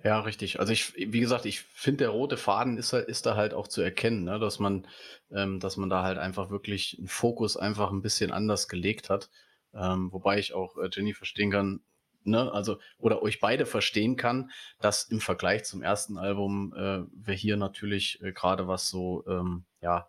[0.04, 0.60] Ja, richtig.
[0.60, 3.82] Also ich, wie gesagt, ich finde, der rote Faden ist, ist da halt auch zu
[3.82, 4.38] erkennen, ne?
[4.38, 4.86] dass man,
[5.32, 9.30] ähm, dass man da halt einfach wirklich einen Fokus einfach ein bisschen anders gelegt hat.
[9.74, 11.80] Ähm, wobei ich auch äh, Jenny verstehen kann,
[12.24, 17.34] ne, also, oder euch beide verstehen kann, dass im Vergleich zum ersten Album äh, wir
[17.34, 20.08] hier natürlich äh, gerade was so, ähm, ja,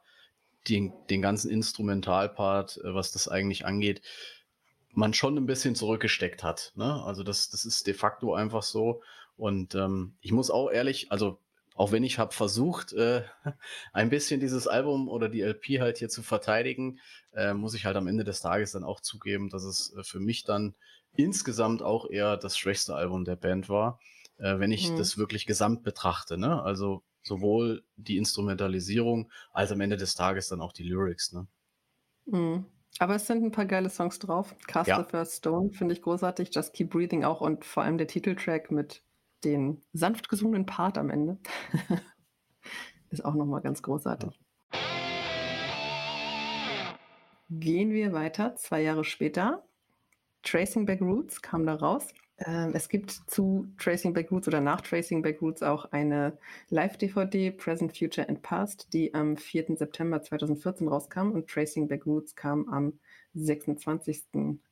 [0.67, 4.01] den, den ganzen Instrumentalpart, äh, was das eigentlich angeht,
[4.91, 6.71] man schon ein bisschen zurückgesteckt hat.
[6.75, 7.03] Ne?
[7.03, 9.01] Also das, das ist de facto einfach so.
[9.35, 11.39] Und ähm, ich muss auch ehrlich, also
[11.75, 13.23] auch wenn ich habe versucht, äh,
[13.93, 16.99] ein bisschen dieses Album oder die LP halt hier zu verteidigen,
[17.33, 20.19] äh, muss ich halt am Ende des Tages dann auch zugeben, dass es äh, für
[20.19, 20.75] mich dann
[21.15, 23.99] insgesamt auch eher das schwächste Album der Band war,
[24.37, 24.97] äh, wenn ich mhm.
[24.97, 26.37] das wirklich gesamt betrachte.
[26.37, 26.61] Ne?
[26.61, 31.33] Also sowohl die Instrumentalisierung als am Ende des Tages dann auch die Lyrics.
[31.33, 31.47] Ne?
[32.25, 32.65] Mhm.
[32.99, 34.55] Aber es sind ein paar geile Songs drauf.
[34.67, 35.01] Cast ja.
[35.01, 36.53] the First Stone finde ich großartig.
[36.53, 39.01] Just Keep Breathing auch und vor allem der Titeltrack mit
[39.43, 41.37] den sanft gesungenen Part am Ende
[43.09, 44.31] ist auch nochmal ganz großartig.
[44.31, 44.79] Ja.
[47.49, 49.63] Gehen wir weiter, zwei Jahre später.
[50.43, 52.13] Tracing Back Roots kam da raus.
[52.39, 56.37] Ähm, es gibt zu Tracing Back Roots oder nach Tracing Back Roots auch eine
[56.69, 59.77] Live-DVD, Present, Future and Past, die am 4.
[59.77, 62.99] September 2014 rauskam und Tracing Back Roots kam am
[63.35, 64.23] 26.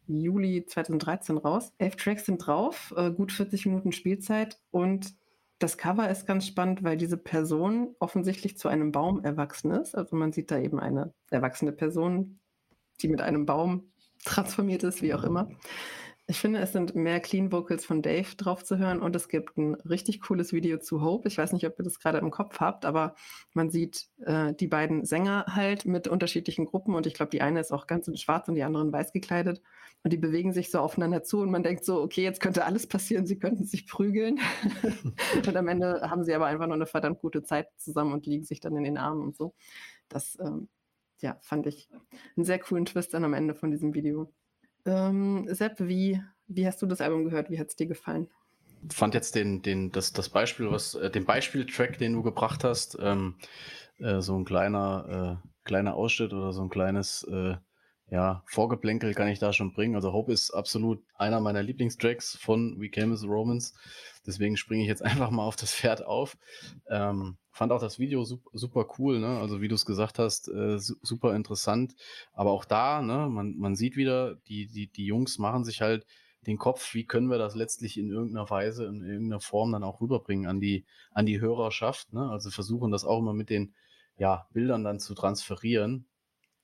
[0.08, 1.74] Juli 2013 raus.
[1.78, 5.16] Elf Tracks sind drauf, äh, gut 40 Minuten Spielzeit und
[5.60, 9.96] das Cover ist ganz spannend, weil diese Person offensichtlich zu einem Baum erwachsen ist.
[9.96, 12.40] Also man sieht da eben eine erwachsene Person,
[13.02, 13.92] die mit einem Baum
[14.26, 15.50] transformiert ist, wie auch immer.
[16.32, 19.58] Ich finde, es sind mehr Clean Vocals von Dave drauf zu hören und es gibt
[19.58, 21.28] ein richtig cooles Video zu Hope.
[21.28, 23.16] Ich weiß nicht, ob ihr das gerade im Kopf habt, aber
[23.54, 27.60] man sieht äh, die beiden Sänger halt mit unterschiedlichen Gruppen und ich glaube, die eine
[27.60, 29.62] ist auch ganz in schwarz und die andere in weiß gekleidet
[30.04, 32.88] und die bewegen sich so aufeinander zu und man denkt so, okay, jetzt könnte alles
[32.88, 34.40] passieren, sie könnten sich prügeln
[35.46, 38.46] und am Ende haben sie aber einfach nur eine verdammt gute Zeit zusammen und liegen
[38.46, 39.54] sich dann in den Armen und so.
[40.08, 40.70] Das ähm,
[41.20, 41.90] ja, fand ich
[42.38, 44.32] einen sehr coolen Twist dann am Ende von diesem Video.
[44.86, 47.50] Ähm, Sepp, wie, wie hast du das Album gehört?
[47.50, 48.30] Wie hat es dir gefallen?
[48.90, 52.98] fand jetzt den, den, das, das Beispiel, was, äh, den Beispieltrack, den du gebracht hast,
[53.00, 53.36] ähm,
[54.00, 57.56] äh, so ein kleiner, äh, kleiner Ausschnitt oder so ein kleines äh,
[58.12, 59.96] ja, Vorgeplänkel kann ich da schon bringen.
[59.96, 63.74] Also Hope ist absolut einer meiner Lieblingstracks von We Came as Romans.
[64.28, 66.38] Deswegen springe ich jetzt einfach mal auf das Pferd auf.
[66.90, 69.40] Ähm, fand auch das Video super, cool, ne?
[69.40, 71.96] Also wie du es gesagt hast, äh, super interessant.
[72.34, 76.06] Aber auch da, ne, man, man sieht wieder, die, die, die Jungs machen sich halt
[76.46, 80.02] den Kopf, wie können wir das letztlich in irgendeiner Weise, in irgendeiner Form dann auch
[80.02, 82.12] rüberbringen an die, an die Hörerschaft.
[82.12, 82.30] Ne?
[82.30, 83.74] Also versuchen das auch immer mit den
[84.18, 86.08] ja, Bildern dann zu transferieren.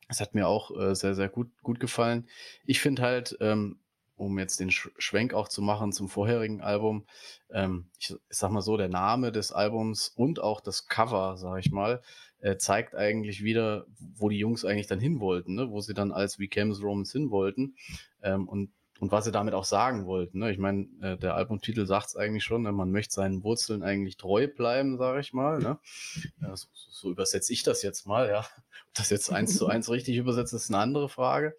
[0.07, 2.27] Das hat mir auch äh, sehr, sehr gut, gut gefallen.
[2.65, 3.79] Ich finde halt, ähm,
[4.15, 7.05] um jetzt den Schwenk auch zu machen zum vorherigen Album,
[7.51, 11.59] ähm, ich, ich, sag mal so, der Name des Albums und auch das Cover, sag
[11.59, 12.01] ich mal,
[12.39, 15.69] äh, zeigt eigentlich wieder, wo die Jungs eigentlich dann hin wollten, ne?
[15.69, 17.75] wo sie dann als We Came Romans hin wollten.
[18.21, 20.39] Ähm, und und was sie damit auch sagen wollten.
[20.39, 20.51] Ne?
[20.51, 22.71] Ich meine, äh, der Albumtitel sagt es eigentlich schon, ne?
[22.71, 25.59] man möchte seinen Wurzeln eigentlich treu bleiben, sage ich mal.
[25.59, 25.79] Ne?
[26.41, 28.39] Ja, so, so übersetze ich das jetzt mal, ja.
[28.39, 31.55] Ob das jetzt eins zu eins richtig übersetzt, ist eine andere Frage.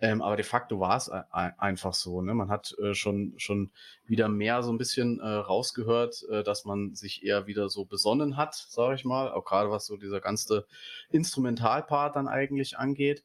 [0.00, 2.20] Ähm, aber de facto war es einfach so.
[2.20, 2.34] Ne?
[2.34, 3.70] Man hat äh, schon, schon
[4.06, 8.36] wieder mehr so ein bisschen äh, rausgehört, äh, dass man sich eher wieder so besonnen
[8.36, 9.30] hat, sage ich mal.
[9.30, 10.66] Auch gerade was so dieser ganze
[11.10, 13.24] Instrumentalpart dann eigentlich angeht.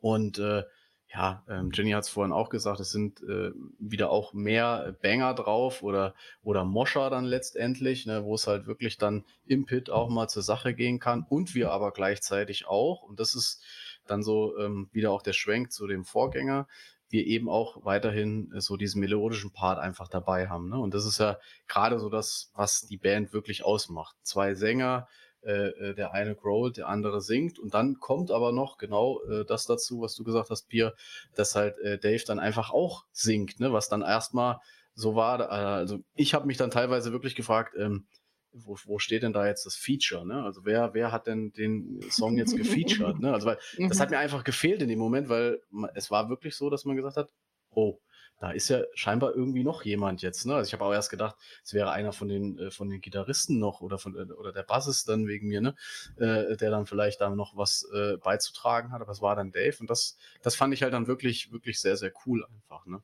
[0.00, 0.64] Und äh,
[1.12, 5.34] ja, ähm, Jenny hat es vorhin auch gesagt, es sind äh, wieder auch mehr Banger
[5.34, 10.08] drauf oder, oder Moscher dann letztendlich, ne, wo es halt wirklich dann im Pit auch
[10.08, 13.62] mal zur Sache gehen kann und wir aber gleichzeitig auch, und das ist
[14.06, 16.66] dann so ähm, wieder auch der Schwenk zu dem Vorgänger,
[17.08, 20.68] wir eben auch weiterhin so diesen melodischen Part einfach dabei haben.
[20.68, 20.78] Ne?
[20.78, 21.38] Und das ist ja
[21.68, 24.16] gerade so das, was die Band wirklich ausmacht.
[24.22, 25.06] Zwei Sänger,
[25.46, 27.58] äh, äh, der eine growlt, der andere singt.
[27.60, 30.94] Und dann kommt aber noch genau äh, das dazu, was du gesagt hast, Pierre,
[31.36, 33.72] dass halt äh, Dave dann einfach auch singt, ne?
[33.72, 34.58] was dann erstmal
[34.94, 35.48] so war.
[35.50, 38.06] Also ich habe mich dann teilweise wirklich gefragt, ähm,
[38.50, 40.26] wo, wo steht denn da jetzt das Feature?
[40.26, 40.42] Ne?
[40.42, 43.20] Also wer, wer hat denn den Song jetzt gefeatured?
[43.20, 43.32] Ne?
[43.32, 44.16] Also weil das hat mhm.
[44.16, 45.60] mir einfach gefehlt in dem Moment, weil
[45.94, 47.30] es war wirklich so, dass man gesagt hat,
[47.70, 48.00] oh,
[48.38, 50.46] da ist ja scheinbar irgendwie noch jemand jetzt.
[50.46, 50.54] Ne?
[50.54, 53.58] Also ich habe auch erst gedacht, es wäre einer von den äh, von den Gitarristen
[53.58, 55.74] noch oder von äh, oder der Bassist dann wegen mir, ne,
[56.16, 59.00] äh, der dann vielleicht da noch was äh, beizutragen hat.
[59.00, 61.96] Aber es war dann Dave und das das fand ich halt dann wirklich wirklich sehr
[61.96, 62.86] sehr cool einfach.
[62.86, 63.02] Ne?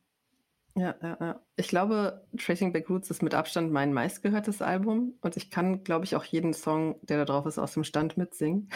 [0.75, 1.41] Ja, ja, ja.
[1.57, 6.07] Ich glaube, Tracing Back Roots ist mit Abstand mein meistgehörtes Album und ich kann, glaube
[6.07, 8.71] ich, auch jeden Song, der da drauf ist, aus dem Stand mitsingen.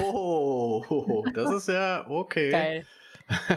[0.00, 2.50] Oh, das ist ja okay.
[2.50, 2.86] Geil.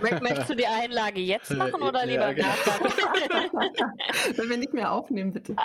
[0.01, 2.47] Möchtest du die Einlage jetzt machen oder lieber ja, genau.
[4.35, 5.55] Wenn wir nicht mehr aufnehmen, bitte.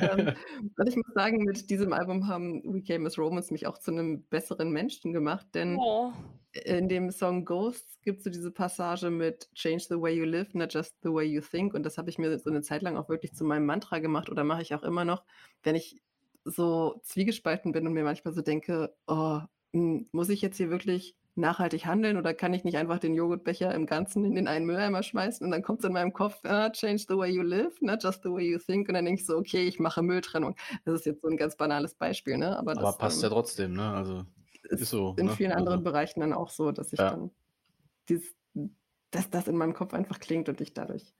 [0.00, 0.34] ähm,
[0.76, 3.92] und ich muss sagen, mit diesem Album haben We Came as Romans mich auch zu
[3.92, 6.12] einem besseren Menschen gemacht, denn oh.
[6.52, 10.52] in dem Song Ghosts gibt es so diese Passage mit Change the way you live,
[10.54, 11.74] not just the way you think.
[11.74, 14.30] Und das habe ich mir so eine Zeit lang auch wirklich zu meinem Mantra gemacht
[14.30, 15.22] oder mache ich auch immer noch,
[15.62, 16.02] wenn ich
[16.44, 19.40] so zwiegespalten bin und mir manchmal so denke, oh,
[19.72, 23.74] hm, muss ich jetzt hier wirklich nachhaltig handeln oder kann ich nicht einfach den Joghurtbecher
[23.74, 26.70] im Ganzen in den einen Mülleimer schmeißen und dann kommt es in meinem Kopf, ah,
[26.70, 29.26] change the way you live, not just the way you think und dann denke ich
[29.26, 30.56] so, okay, ich mache Mülltrennung.
[30.84, 32.56] Das ist jetzt so ein ganz banales Beispiel, ne?
[32.58, 33.92] Aber, Aber das passt ähm, ja trotzdem, ne?
[33.94, 34.26] Also
[34.68, 35.14] ist so.
[35.16, 35.30] In ne?
[35.30, 37.06] vielen anderen also, Bereichen dann auch so, dass ich Ja.
[37.06, 37.30] dann
[38.08, 38.36] dieses,
[39.10, 41.14] dass das in meinem Kopf einfach klingt und ich dadurch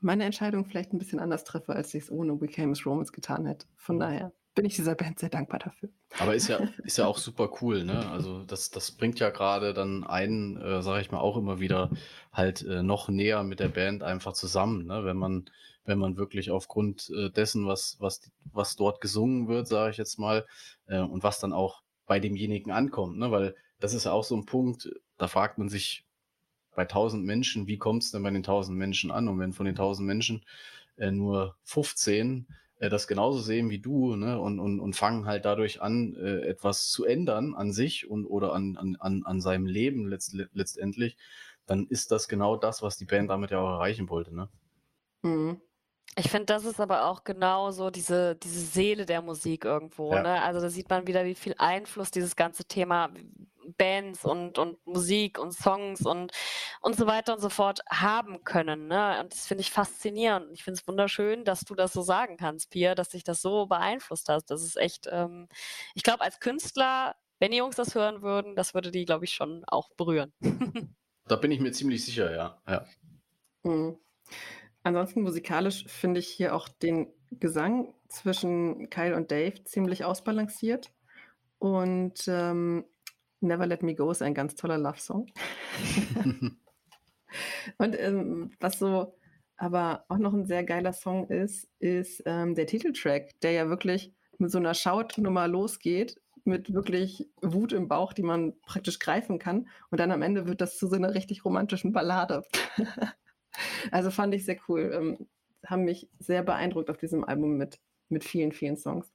[0.00, 3.12] meine Entscheidung vielleicht ein bisschen anders treffe, als ich es ohne We Came as Romans
[3.12, 3.66] getan hätte.
[3.76, 4.00] Von Mhm.
[4.00, 5.90] daher bin ich dieser Band sehr dankbar dafür.
[6.18, 8.08] Aber ist ja, ist ja auch super cool, ne?
[8.10, 11.90] Also das, das bringt ja gerade dann einen, äh, sage ich mal, auch immer wieder
[12.32, 15.04] halt äh, noch näher mit der Band einfach zusammen, ne?
[15.04, 15.46] Wenn man,
[15.84, 20.18] wenn man wirklich aufgrund äh, dessen, was, was, was dort gesungen wird, sage ich jetzt
[20.18, 20.46] mal,
[20.86, 23.30] äh, und was dann auch bei demjenigen ankommt, ne?
[23.30, 26.04] Weil das ist ja auch so ein Punkt, da fragt man sich
[26.74, 29.28] bei 1000 Menschen, wie kommt es denn bei den 1000 Menschen an?
[29.28, 30.44] Und wenn von den 1000 Menschen
[30.96, 32.46] äh, nur 15
[32.80, 34.40] äh, das genauso sehen wie du ne?
[34.40, 38.54] und, und, und fangen halt dadurch an, äh, etwas zu ändern an sich und oder
[38.54, 41.16] an, an, an, seinem Leben letzt, letztendlich,
[41.66, 44.34] dann ist das genau das, was die Band damit ja auch erreichen wollte.
[44.34, 44.48] Ne?
[45.22, 45.60] Mhm.
[46.16, 50.12] Ich finde, das ist aber auch genau so diese, diese Seele der Musik irgendwo.
[50.12, 50.22] Ja.
[50.22, 50.42] Ne?
[50.42, 53.10] Also da sieht man wieder, wie viel Einfluss dieses ganze Thema
[53.76, 56.32] Bands und, und Musik und Songs und,
[56.80, 58.88] und so weiter und so fort haben können.
[58.88, 59.20] Ne?
[59.20, 60.50] Und das finde ich faszinierend.
[60.52, 63.66] Ich finde es wunderschön, dass du das so sagen kannst, Pia, dass dich das so
[63.66, 64.50] beeinflusst hast.
[64.50, 65.48] Das ist echt, ähm,
[65.94, 69.32] ich glaube, als Künstler, wenn die Jungs das hören würden, das würde die, glaube ich,
[69.32, 70.32] schon auch berühren.
[71.26, 72.60] Da bin ich mir ziemlich sicher, ja.
[72.66, 72.84] ja.
[73.62, 73.96] Mhm.
[74.82, 80.90] Ansonsten musikalisch finde ich hier auch den Gesang zwischen Kyle und Dave ziemlich ausbalanciert.
[81.60, 82.84] Und ähm,
[83.40, 85.26] Never Let Me Go ist ein ganz toller Love-Song.
[87.78, 89.14] Und ähm, was so
[89.56, 94.14] aber auch noch ein sehr geiler Song ist, ist ähm, der Titeltrack, der ja wirklich
[94.38, 99.68] mit so einer Schautnummer losgeht, mit wirklich Wut im Bauch, die man praktisch greifen kann.
[99.90, 102.42] Und dann am Ende wird das zu so einer richtig romantischen Ballade.
[103.92, 104.92] also fand ich sehr cool.
[104.94, 105.28] Ähm,
[105.66, 109.12] haben mich sehr beeindruckt auf diesem Album mit, mit vielen, vielen Songs.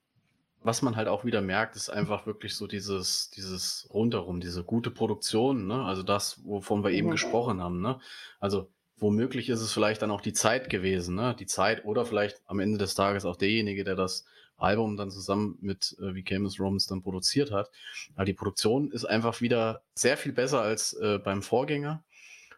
[0.65, 4.91] Was man halt auch wieder merkt, ist einfach wirklich so dieses, dieses rundherum, diese gute
[4.91, 5.83] Produktion, ne?
[5.85, 7.11] Also das, wovon wir eben Mhm.
[7.11, 7.99] gesprochen haben, ne?
[8.39, 11.35] Also womöglich ist es vielleicht dann auch die Zeit gewesen, ne?
[11.37, 14.25] Die Zeit oder vielleicht am Ende des Tages auch derjenige, der das
[14.57, 17.69] Album dann zusammen mit äh, Wie Came As Romans dann produziert hat.
[18.15, 22.03] Aber die Produktion ist einfach wieder sehr viel besser als äh, beim Vorgänger.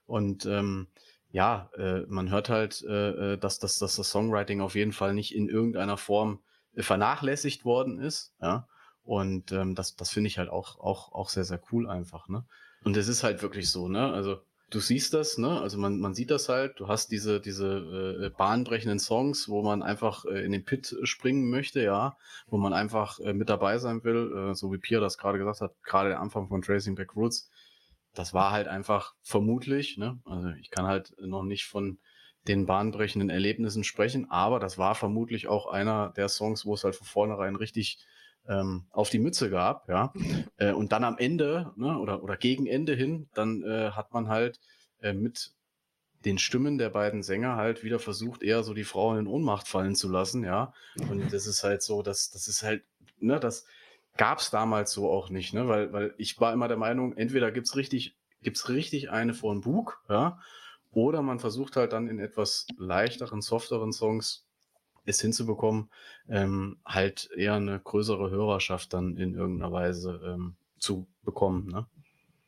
[0.05, 0.87] Und ähm,
[1.31, 5.13] ja, äh, man hört halt, äh, äh, dass, dass, dass das Songwriting auf jeden Fall
[5.13, 6.39] nicht in irgendeiner Form
[6.77, 8.33] vernachlässigt worden ist.
[8.41, 8.67] Ja.
[9.03, 12.27] Und ähm, das, das finde ich halt auch, auch, auch sehr, sehr cool einfach.
[12.27, 12.45] Ne?
[12.83, 14.11] Und es ist halt wirklich so, ne?
[14.11, 15.61] Also du siehst das, ne?
[15.61, 19.81] Also man, man sieht das halt, du hast diese, diese äh, bahnbrechenden Songs, wo man
[19.81, 24.03] einfach äh, in den Pit springen möchte, ja, wo man einfach äh, mit dabei sein
[24.03, 27.15] will, äh, so wie Pierre das gerade gesagt hat, gerade der Anfang von Tracing Back
[27.15, 27.49] Roots,
[28.13, 30.19] das war halt einfach vermutlich, ne?
[30.25, 31.99] Also ich kann halt noch nicht von
[32.47, 36.95] den bahnbrechenden Erlebnissen sprechen, aber das war vermutlich auch einer der Songs, wo es halt
[36.95, 37.99] von vornherein richtig
[38.47, 40.13] ähm, auf die Mütze gab, ja.
[40.57, 44.29] Äh, und dann am Ende, ne, oder, oder gegen Ende hin, dann äh, hat man
[44.29, 44.59] halt
[45.01, 45.51] äh, mit
[46.25, 49.95] den Stimmen der beiden Sänger halt wieder versucht, eher so die Frauen in Ohnmacht fallen
[49.95, 50.73] zu lassen, ja.
[51.09, 52.83] Und das ist halt so, das, das ist halt,
[53.19, 53.65] ne, das
[54.15, 57.51] gab es damals so auch nicht, ne, weil, weil ich war immer der Meinung, entweder
[57.51, 60.39] gibt's richtig, gibt's richtig eine von Bug, ja,
[60.97, 64.47] oder man versucht halt dann in etwas leichteren, softeren Songs
[65.05, 65.91] es hinzubekommen,
[66.27, 71.67] ähm, halt eher eine größere Hörerschaft dann in irgendeiner Weise ähm, zu bekommen.
[71.67, 71.85] Ne?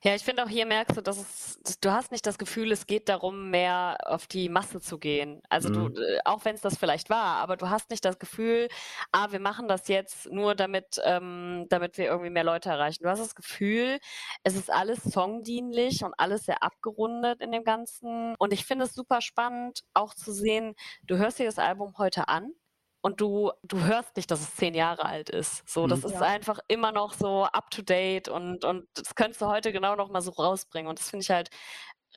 [0.02, 2.88] Ja, ich finde auch hier merkst du, dass es, du hast nicht das Gefühl, es
[2.88, 5.42] geht darum, mehr auf die Masse zu gehen.
[5.50, 5.74] Also Mhm.
[5.94, 8.70] du, äh, auch wenn es das vielleicht war, aber du hast nicht das Gefühl,
[9.12, 13.04] ah, wir machen das jetzt nur damit, ähm, damit wir irgendwie mehr Leute erreichen.
[13.04, 14.00] Du hast das Gefühl,
[14.44, 18.36] es ist alles songdienlich und alles sehr abgerundet in dem Ganzen.
[18.38, 22.30] Und ich finde es super spannend, auch zu sehen, du hörst dir das Album heute
[22.30, 22.54] an
[23.02, 25.68] und du, du hörst nicht, dass es zehn Jahre alt ist.
[25.70, 26.06] So, das Mhm.
[26.08, 26.22] ist Ja.
[26.22, 30.10] einfach immer noch so up to date und, und das könntest du heute genau noch
[30.10, 30.90] mal so rausbringen.
[30.90, 31.50] Und das finde ich halt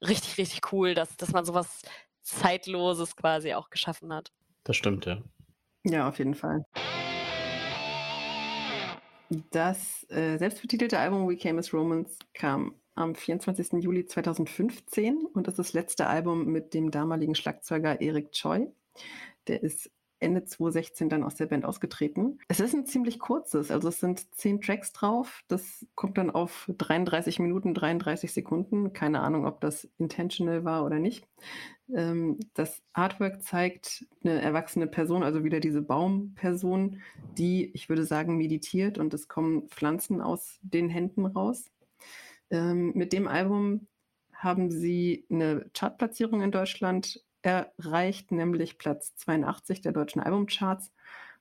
[0.01, 1.83] richtig, richtig cool, dass, dass man sowas
[2.23, 4.33] Zeitloses quasi auch geschaffen hat.
[4.65, 5.19] Das stimmt, ja.
[5.85, 6.65] Ja, auf jeden Fall.
[9.51, 13.83] Das äh, selbstbetitelte Album We Came as Romans kam am 24.
[13.83, 18.67] Juli 2015 und ist das letzte Album mit dem damaligen Schlagzeuger Eric Choi.
[19.49, 19.91] Der ist
[20.23, 22.39] Ende 2016 dann aus der Band ausgetreten.
[22.49, 25.43] Es ist ein ziemlich kurzes, also es sind zehn Tracks drauf.
[25.49, 28.93] Das kommt dann auf 33 Minuten, 33 Sekunden.
[28.93, 31.27] Keine Ahnung, ob das intentional war oder nicht.
[31.95, 37.01] Ähm, das Artwork zeigt eine erwachsene Person, also wieder diese Baumperson,
[37.37, 41.71] die, ich würde sagen, meditiert und es kommen Pflanzen aus den Händen raus.
[42.51, 43.87] Ähm, mit dem Album
[44.33, 50.93] haben sie eine Chartplatzierung in Deutschland erreicht, nämlich Platz 82 der deutschen Albumcharts.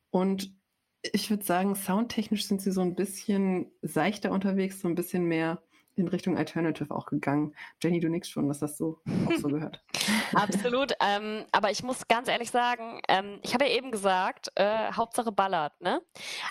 [0.10, 0.56] Und
[1.02, 5.62] ich würde sagen, soundtechnisch sind sie so ein bisschen seichter unterwegs, so ein bisschen mehr
[5.96, 7.56] in Richtung Alternative auch gegangen.
[7.82, 9.84] Jenny, du nix schon, was hast du auch so gehört?
[10.34, 10.94] Absolut.
[11.02, 15.32] Ähm, aber ich muss ganz ehrlich sagen, ähm, ich habe ja eben gesagt, äh, Hauptsache
[15.32, 16.02] Ballard, ne?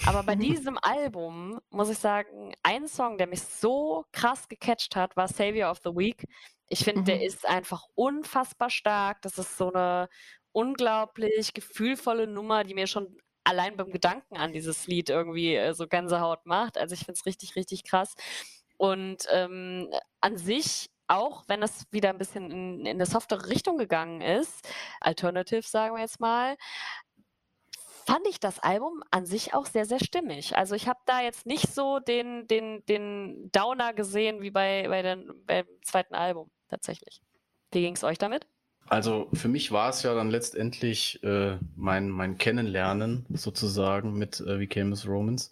[0.06, 5.16] Aber bei diesem Album muss ich sagen, ein Song, der mich so krass gecatcht hat,
[5.16, 6.26] war Savior of the Week.
[6.68, 7.04] Ich finde, mhm.
[7.06, 9.22] der ist einfach unfassbar stark.
[9.22, 10.08] Das ist so eine
[10.52, 15.86] unglaublich gefühlvolle Nummer, die mir schon allein beim Gedanken an dieses Lied irgendwie äh, so
[15.86, 16.78] Gänsehaut macht.
[16.78, 18.14] Also ich finde es richtig, richtig krass.
[18.80, 19.90] Und ähm,
[20.22, 24.66] an sich auch wenn es wieder ein bisschen in, in eine softere Richtung gegangen ist,
[25.00, 26.56] Alternative sagen wir jetzt mal,
[28.06, 30.56] fand ich das Album an sich auch sehr, sehr stimmig.
[30.56, 35.02] Also ich habe da jetzt nicht so den, den, den Downer gesehen wie bei, bei
[35.02, 37.20] den, beim zweiten Album tatsächlich.
[37.72, 38.46] Wie ging es euch damit?
[38.88, 44.60] Also für mich war es ja dann letztendlich äh, mein, mein Kennenlernen sozusagen mit äh,
[44.60, 45.50] Wie Came As Romans.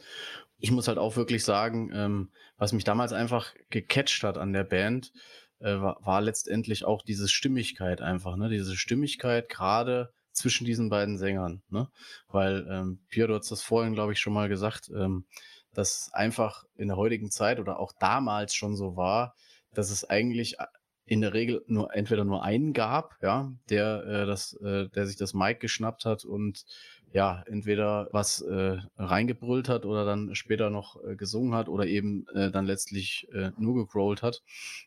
[0.61, 4.65] Ich muss halt auch wirklich sagen, ähm, was mich damals einfach gecatcht hat an der
[4.65, 5.13] Band,
[5.61, 8.49] äh, war, war, letztendlich auch diese Stimmigkeit einfach, ne?
[8.49, 11.89] Diese Stimmigkeit gerade zwischen diesen beiden Sängern, ne?
[12.29, 15.25] Weil ähm, Pierre, du hast das vorhin, glaube ich, schon mal gesagt, ähm,
[15.73, 19.35] dass einfach in der heutigen Zeit oder auch damals schon so war,
[19.73, 20.57] dass es eigentlich
[21.05, 25.17] in der Regel nur entweder nur einen gab, ja, der äh, das, äh, der sich
[25.17, 26.65] das Mic geschnappt hat und
[27.13, 32.27] ja, entweder was äh, reingebrüllt hat oder dann später noch äh, gesungen hat oder eben
[32.35, 34.43] äh, dann letztlich äh, nur gegrollt hat.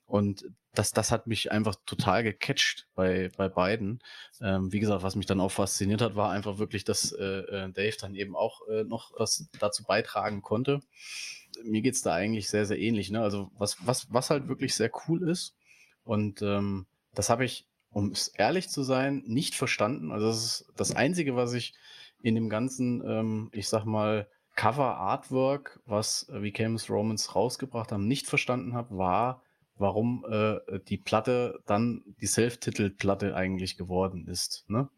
[0.05, 3.99] Und das, das hat mich einfach total gecatcht bei, bei beiden.
[4.39, 7.71] Ähm, wie gesagt, was mich dann auch fasziniert hat, war einfach wirklich, dass äh, äh
[7.71, 10.81] Dave dann eben auch äh, noch was dazu beitragen konnte.
[11.63, 13.09] Mir geht's da eigentlich sehr, sehr ähnlich.
[13.09, 13.21] Ne?
[13.21, 15.55] Also was, was, was halt wirklich sehr cool ist,
[16.03, 20.11] und ähm, das habe ich, um es ehrlich zu sein, nicht verstanden.
[20.11, 21.73] Also das ist das Einzige, was ich
[22.23, 27.91] in dem ganzen, ähm, ich sag mal, Cover Artwork, was äh, wie Camus Romans rausgebracht
[27.91, 29.41] haben, nicht verstanden habe, war,
[29.77, 34.65] warum äh, die Platte dann die Self-Titled-Platte eigentlich geworden ist.
[34.67, 34.89] Ne?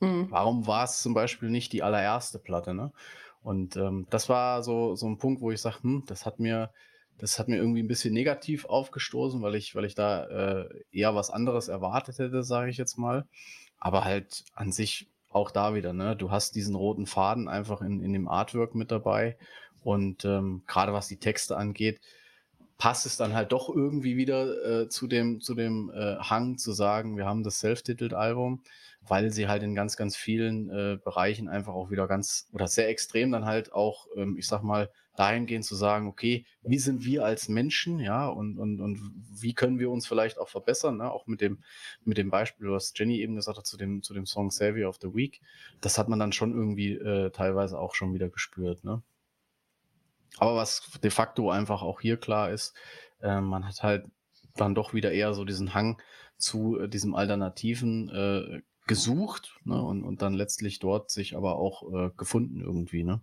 [0.00, 0.28] Mhm.
[0.30, 2.74] Warum war es zum Beispiel nicht die allererste Platte?
[2.74, 2.92] Ne?
[3.42, 6.70] Und ähm, das war so, so ein Punkt, wo ich sage, hm, das hat mir
[7.18, 11.14] das hat mir irgendwie ein bisschen negativ aufgestoßen, weil ich, weil ich da äh, eher
[11.14, 13.26] was anderes erwartet hätte, sage ich jetzt mal.
[13.78, 16.16] Aber halt an sich auch da wieder, ne?
[16.16, 19.36] Du hast diesen roten Faden einfach in, in dem Artwork mit dabei.
[19.84, 22.00] Und ähm, gerade was die Texte angeht,
[22.78, 26.72] passt es dann halt doch irgendwie wieder äh, zu dem, zu dem äh, Hang zu
[26.72, 28.62] sagen, wir haben das Self-Titled-Album,
[29.06, 32.88] weil sie halt in ganz, ganz vielen äh, Bereichen einfach auch wieder ganz oder sehr
[32.88, 37.24] extrem dann halt auch, ähm, ich sag mal, dahingehend zu sagen, okay, wie sind wir
[37.24, 39.00] als Menschen, ja, und, und, und
[39.40, 41.10] wie können wir uns vielleicht auch verbessern, ne?
[41.10, 41.58] auch mit dem,
[42.04, 44.98] mit dem Beispiel, was Jenny eben gesagt hat, zu dem, zu dem Song Savior of
[45.02, 45.40] the Week,
[45.80, 49.02] das hat man dann schon irgendwie äh, teilweise auch schon wieder gespürt, ne?
[50.36, 52.74] Aber was de facto einfach auch hier klar ist,
[53.20, 54.06] äh, man hat halt
[54.54, 56.00] dann doch wieder eher so diesen Hang
[56.36, 59.82] zu äh, diesem Alternativen äh, gesucht ne?
[59.82, 63.20] und, und dann letztlich dort sich aber auch äh, gefunden irgendwie, ne?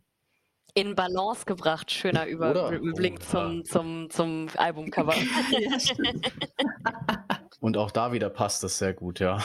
[0.75, 1.89] In Balance gebracht.
[1.91, 5.15] Schöner Über Überblick zum, zum, zum Albumcover.
[7.59, 9.39] Und auch da wieder passt das sehr gut, ja.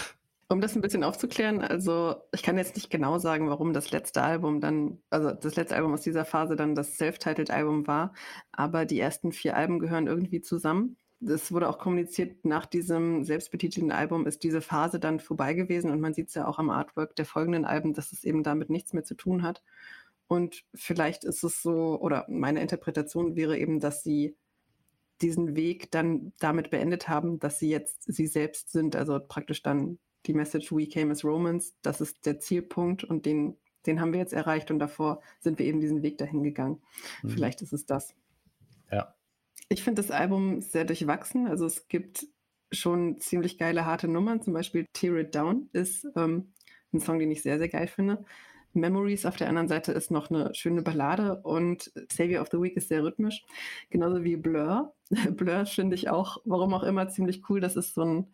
[0.49, 4.21] Um das ein bisschen aufzuklären, also ich kann jetzt nicht genau sagen, warum das letzte
[4.21, 8.13] Album dann, also das letzte Album aus dieser Phase dann das Self-Titled-Album war,
[8.51, 10.97] aber die ersten vier Alben gehören irgendwie zusammen.
[11.25, 16.01] Es wurde auch kommuniziert, nach diesem selbstbetitelten Album ist diese Phase dann vorbei gewesen und
[16.01, 18.93] man sieht es ja auch am Artwork der folgenden Alben, dass es eben damit nichts
[18.93, 19.63] mehr zu tun hat.
[20.31, 24.37] Und vielleicht ist es so, oder meine Interpretation wäre eben, dass sie
[25.21, 29.99] diesen Weg dann damit beendet haben, dass sie jetzt sie selbst sind, also praktisch dann
[30.27, 33.57] die Message We came as Romans, das ist der Zielpunkt und den,
[33.87, 36.81] den haben wir jetzt erreicht und davor sind wir eben diesen Weg dahin gegangen.
[37.25, 37.31] Mhm.
[37.31, 38.15] Vielleicht ist es das.
[38.93, 39.17] Ja.
[39.69, 42.29] Ich finde das Album sehr durchwachsen, also es gibt
[42.71, 46.53] schon ziemlich geile, harte Nummern, zum Beispiel Tear It Down ist ähm,
[46.93, 48.25] ein Song, den ich sehr, sehr geil finde.
[48.73, 52.77] Memories auf der anderen Seite ist noch eine schöne Ballade und Savior of the Week
[52.77, 53.45] ist sehr rhythmisch,
[53.91, 54.95] genauso wie Blur.
[55.37, 57.61] Blur finde ich auch, warum auch immer, ziemlich cool.
[57.61, 58.27] Das ist so ein,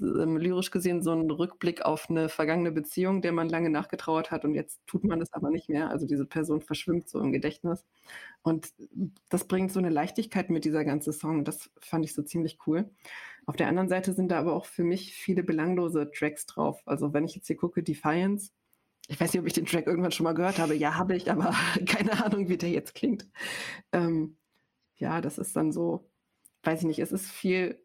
[0.00, 4.44] ähm, lyrisch gesehen, so ein Rückblick auf eine vergangene Beziehung, der man lange nachgetrauert hat
[4.44, 5.90] und jetzt tut man das aber nicht mehr.
[5.90, 7.84] Also diese Person verschwimmt so im Gedächtnis.
[8.42, 8.72] Und
[9.28, 11.44] das bringt so eine Leichtigkeit mit dieser ganze Song.
[11.44, 12.90] Das fand ich so ziemlich cool.
[13.46, 16.80] Auf der anderen Seite sind da aber auch für mich viele belanglose Tracks drauf.
[16.86, 18.52] Also wenn ich jetzt hier gucke, Defiance,
[19.12, 20.74] ich weiß nicht, ob ich den Track irgendwann schon mal gehört habe.
[20.74, 21.54] Ja, habe ich, aber
[21.86, 23.28] keine Ahnung, wie der jetzt klingt.
[23.92, 24.36] Ähm,
[24.96, 26.08] ja, das ist dann so
[26.62, 27.82] weiß ich nicht, es ist viel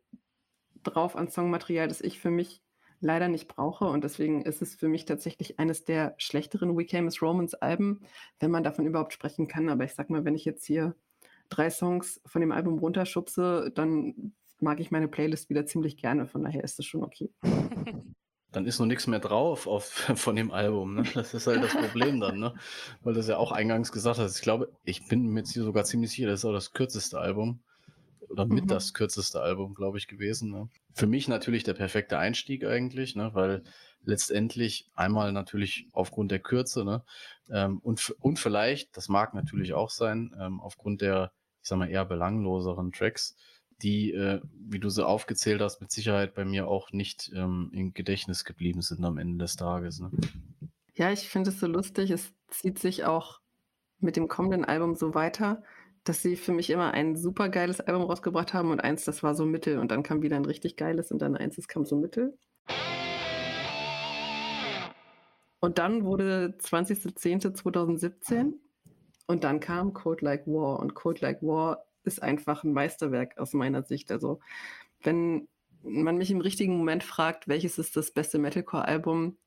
[0.84, 2.62] drauf an Songmaterial, das ich für mich
[3.00, 3.86] leider nicht brauche.
[3.86, 8.02] Und deswegen ist es für mich tatsächlich eines der schlechteren We Came as Romans Alben,
[8.40, 9.70] wenn man davon überhaupt sprechen kann.
[9.70, 10.96] Aber ich sag mal, wenn ich jetzt hier
[11.50, 16.28] drei Songs von dem Album runterschubse, dann mag ich meine Playlist wieder ziemlich gerne.
[16.28, 17.32] Von daher ist das schon okay.
[18.58, 19.86] Dann ist noch nichts mehr drauf auf,
[20.16, 20.96] von dem Album.
[20.96, 21.04] Ne?
[21.14, 22.56] Das ist halt das Problem dann, ne?
[23.04, 24.36] Weil das ja auch eingangs gesagt hast.
[24.36, 27.20] Ich glaube, ich bin mir jetzt hier sogar ziemlich sicher, das ist auch das kürzeste
[27.20, 27.60] Album.
[28.30, 28.70] Oder mit mhm.
[28.70, 30.50] das kürzeste Album, glaube ich, gewesen.
[30.50, 30.70] Ne?
[30.92, 33.30] Für mich natürlich der perfekte Einstieg eigentlich, ne?
[33.36, 33.64] weil
[34.04, 37.04] letztendlich einmal natürlich aufgrund der Kürze ne?
[37.52, 41.32] Ähm, und, und vielleicht, das mag natürlich auch sein, ähm, aufgrund der,
[41.62, 43.36] ich sag mal, eher belangloseren Tracks,
[43.82, 47.94] die, äh, wie du sie aufgezählt hast, mit Sicherheit bei mir auch nicht ähm, im
[47.94, 50.00] Gedächtnis geblieben sind am Ende des Tages.
[50.00, 50.12] Ne?
[50.96, 52.10] Ja, ich finde es so lustig.
[52.12, 53.40] Es zieht sich auch
[54.00, 55.64] mit dem kommenden Album so weiter,
[56.04, 59.36] dass sie für mich immer ein super geiles Album rausgebracht haben und eins, das war
[59.36, 61.96] so mittel und dann kam wieder ein richtig geiles und dann eins, das kam so
[61.96, 62.38] mittel.
[65.60, 68.54] Und dann wurde 20.10.2017
[69.26, 73.54] und dann kam Code Like War und Code Like War ist einfach ein Meisterwerk aus
[73.54, 74.12] meiner Sicht.
[74.12, 74.40] Also,
[75.04, 75.48] wenn
[75.84, 79.38] man mich im richtigen Moment fragt, welches ist das beste Metalcore-Album,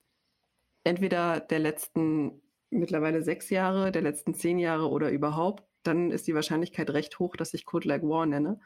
[0.85, 2.41] entweder der letzten
[2.71, 7.37] mittlerweile sechs Jahre, der letzten zehn Jahre oder überhaupt, dann ist die Wahrscheinlichkeit recht hoch,
[7.37, 8.61] dass ich Code Like War nenne,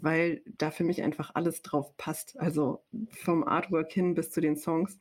[0.00, 2.38] weil da für mich einfach alles drauf passt.
[2.38, 4.98] Also vom Artwork hin bis zu den Songs.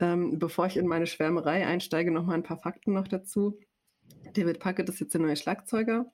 [0.00, 3.58] Ähm, bevor ich in meine Schwärmerei einsteige, noch mal ein paar Fakten noch dazu.
[4.32, 6.06] David Puckett ist jetzt der neue Schlagzeuger.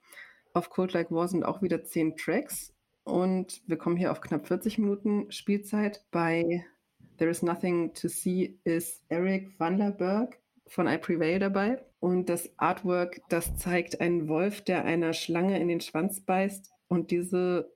[0.56, 4.46] Auf Code Like War sind auch wieder zehn Tracks und wir kommen hier auf knapp
[4.46, 6.04] 40 Minuten Spielzeit.
[6.12, 6.64] Bei
[7.18, 10.38] There is Nothing to See ist Eric Vanderberg
[10.68, 11.84] von I Prevail dabei.
[11.98, 16.70] Und das Artwork, das zeigt einen Wolf, der einer Schlange in den Schwanz beißt.
[16.86, 17.72] Und diese,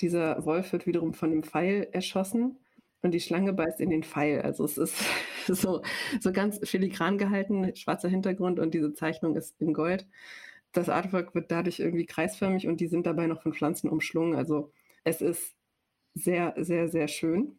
[0.00, 2.58] dieser Wolf wird wiederum von einem Pfeil erschossen.
[3.02, 4.42] Und die Schlange beißt in den Pfeil.
[4.42, 4.96] Also es ist
[5.46, 5.80] so,
[6.20, 10.08] so ganz filigran gehalten, schwarzer Hintergrund und diese Zeichnung ist in Gold
[10.76, 14.34] das Artwork wird dadurch irgendwie kreisförmig und die sind dabei noch von Pflanzen umschlungen.
[14.34, 14.72] Also
[15.04, 15.54] es ist
[16.14, 17.58] sehr, sehr, sehr schön.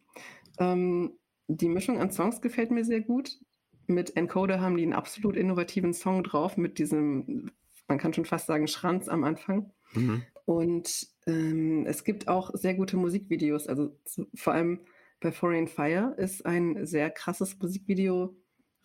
[0.58, 3.38] Ähm, die Mischung an Songs gefällt mir sehr gut.
[3.86, 7.50] Mit Encoder haben die einen absolut innovativen Song drauf, mit diesem,
[7.88, 9.72] man kann schon fast sagen, Schranz am Anfang.
[9.94, 10.22] Mhm.
[10.44, 13.66] Und ähm, es gibt auch sehr gute Musikvideos.
[13.66, 14.80] Also zu, vor allem
[15.20, 18.36] bei Foreign Fire ist ein sehr krasses Musikvideo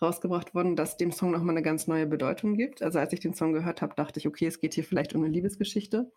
[0.04, 2.84] rausgebracht worden, das dem Song nochmal eine ganz neue Bedeutung gibt.
[2.84, 5.24] Also als ich den Song gehört habe, dachte ich, okay, es geht hier vielleicht um
[5.24, 6.12] eine Liebesgeschichte.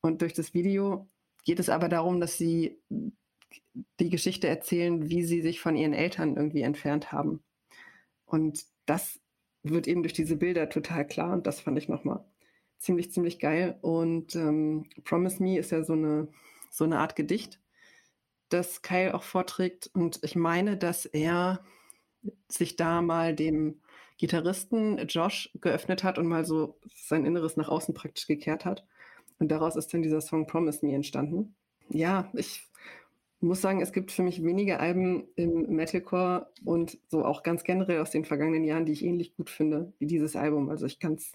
[0.00, 1.08] Und durch das Video
[1.44, 2.78] geht es aber darum, dass sie
[4.00, 7.42] die Geschichte erzählen, wie sie sich von ihren Eltern irgendwie entfernt haben.
[8.26, 9.20] Und das
[9.62, 12.24] wird eben durch diese Bilder total klar und das fand ich nochmal
[12.78, 13.78] ziemlich, ziemlich geil.
[13.82, 16.28] Und ähm, Promise Me ist ja so eine,
[16.70, 17.60] so eine Art Gedicht,
[18.48, 19.90] das Kyle auch vorträgt.
[19.92, 21.64] Und ich meine, dass er
[22.48, 23.80] sich da mal dem
[24.18, 28.84] Gitarristen Josh geöffnet hat und mal so sein Inneres nach außen praktisch gekehrt hat.
[29.38, 31.54] Und daraus ist dann dieser Song Promise Me entstanden.
[31.88, 32.68] Ja, ich
[33.40, 38.00] muss sagen, es gibt für mich wenige Alben im Metalcore und so auch ganz generell
[38.00, 40.68] aus den vergangenen Jahren, die ich ähnlich gut finde wie dieses Album.
[40.68, 41.32] Also ich kann es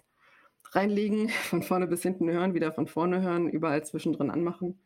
[0.72, 4.80] reinlegen, von vorne bis hinten hören, wieder von vorne hören, überall zwischendrin anmachen.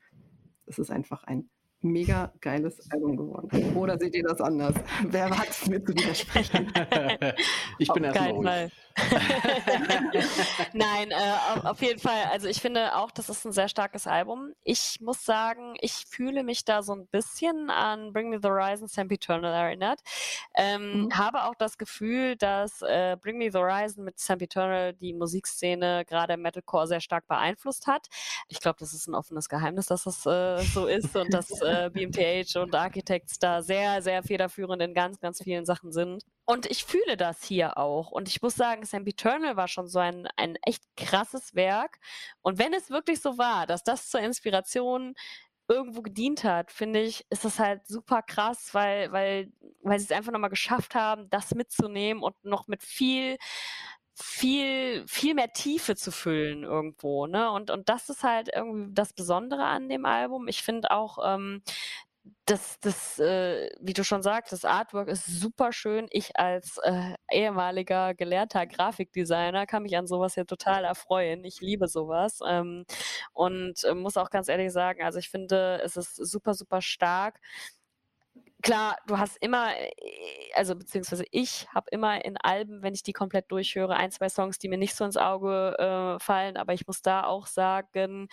[0.65, 1.49] Es ist einfach ein
[1.81, 3.75] mega geiles Album geworden.
[3.75, 4.75] Oder seht ihr das anders?
[5.07, 6.71] Wer hat es mir zu widersprechen?
[7.79, 8.71] ich bin erstmal ruhig.
[10.73, 12.25] Nein, äh, auf jeden Fall.
[12.31, 14.53] Also ich finde auch, das ist ein sehr starkes Album.
[14.63, 18.87] Ich muss sagen, ich fühle mich da so ein bisschen an Bring Me the Horizon,
[18.87, 20.01] Sam Eternal erinnert.
[20.55, 21.17] Ähm, mhm.
[21.17, 26.03] Habe auch das Gefühl, dass äh, Bring Me the Horizon mit Sam Eternal die Musikszene
[26.05, 28.07] gerade im Metalcore sehr stark beeinflusst hat.
[28.47, 31.89] Ich glaube, das ist ein offenes Geheimnis, dass das äh, so ist und dass äh,
[31.89, 36.23] BMTH und Architects da sehr, sehr federführend in ganz, ganz vielen Sachen sind.
[36.45, 38.11] Und ich fühle das hier auch.
[38.11, 41.99] Und ich muss sagen, Sam Eternal war schon so ein, ein echt krasses Werk.
[42.41, 45.13] Und wenn es wirklich so war, dass das zur Inspiration
[45.69, 49.51] irgendwo gedient hat, finde ich, ist das halt super krass, weil, weil,
[49.83, 53.37] weil sie es einfach nochmal geschafft haben, das mitzunehmen und noch mit viel,
[54.21, 57.51] viel, viel mehr Tiefe zu füllen irgendwo, ne?
[57.51, 60.47] Und, und das ist halt irgendwie das Besondere an dem Album.
[60.47, 61.61] Ich finde auch, ähm,
[62.45, 66.07] das, das äh, wie du schon sagst, das Artwork ist super schön.
[66.11, 71.43] Ich als äh, ehemaliger gelernter Grafikdesigner kann mich an sowas ja total erfreuen.
[71.45, 72.39] Ich liebe sowas.
[72.47, 72.85] Ähm,
[73.33, 77.39] und äh, muss auch ganz ehrlich sagen, also ich finde, es ist super, super stark
[78.61, 79.91] klar, du hast immer, äh,
[80.53, 84.59] also beziehungsweise ich habe immer in Alben, wenn ich die komplett durchhöre, ein, zwei Songs,
[84.59, 88.27] die mir nicht so ins Auge äh, fallen, aber ich muss da auch sagen,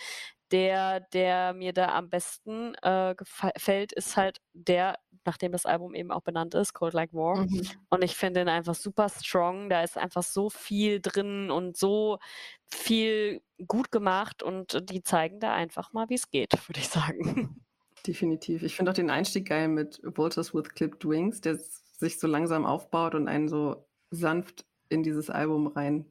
[0.51, 6.11] der, der mir da am besten äh, gefällt, ist halt der, nachdem das Album eben
[6.11, 7.45] auch benannt ist, Cold Like War.
[7.45, 7.67] Mhm.
[7.89, 9.69] Und ich finde ihn einfach super strong.
[9.69, 12.19] Da ist einfach so viel drin und so
[12.65, 17.61] viel gut gemacht und die zeigen da einfach mal, wie es geht, würde ich sagen.
[18.07, 18.63] Definitiv.
[18.63, 22.65] Ich finde auch den Einstieg geil mit Walters with Clipped Wings, der sich so langsam
[22.65, 26.05] aufbaut und einen so sanft in dieses Album rein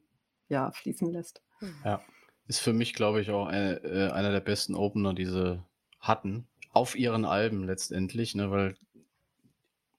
[0.49, 1.41] ja, fließen lässt.
[1.83, 2.01] Ja,
[2.47, 5.61] ist für mich, glaube ich, auch eine, äh, einer der besten Opener, die sie
[5.99, 6.47] hatten.
[6.71, 8.75] Auf ihren Alben letztendlich, ne, weil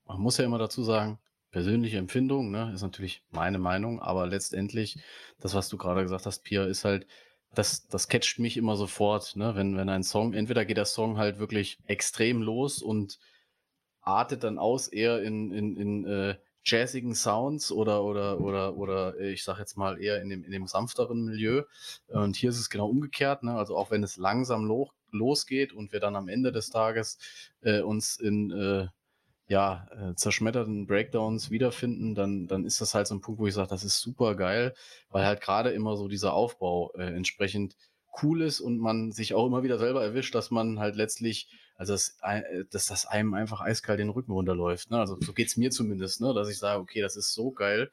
[0.07, 1.19] man muss ja immer dazu sagen,
[1.51, 4.99] persönliche Empfindung, ne, ist natürlich meine Meinung, aber letztendlich,
[5.41, 7.07] das, was du gerade gesagt hast, Pia, ist halt,
[7.55, 11.19] das, das catcht mich immer sofort, ne, wenn, wenn ein Song, entweder geht der Song
[11.19, 13.19] halt wirklich extrem los und
[14.01, 19.43] artet dann aus eher in, in, in äh, jazzigen Sounds oder, oder, oder, oder ich
[19.43, 21.63] sag jetzt mal eher in dem, in dem sanfteren Milieu.
[22.09, 23.43] Und hier ist es genau umgekehrt.
[23.43, 23.55] Ne?
[23.55, 27.19] Also auch wenn es langsam lo losgeht und wir dann am Ende des Tages
[27.63, 28.89] äh, uns in äh,
[29.49, 33.55] ja, äh, zerschmetterten Breakdowns wiederfinden, dann, dann ist das halt so ein Punkt, wo ich
[33.55, 34.75] sage, das ist super geil,
[35.11, 37.75] weil halt gerade immer so dieser Aufbau äh, entsprechend
[38.23, 41.93] cool ist und man sich auch immer wieder selber erwischt, dass man halt letztlich also
[41.93, 44.91] dass, äh, dass das einem einfach eiskalt den Rücken runterläuft.
[44.91, 44.99] Ne?
[44.99, 46.35] Also so geht es mir zumindest, ne?
[46.35, 47.91] dass ich sage, okay, das ist so geil,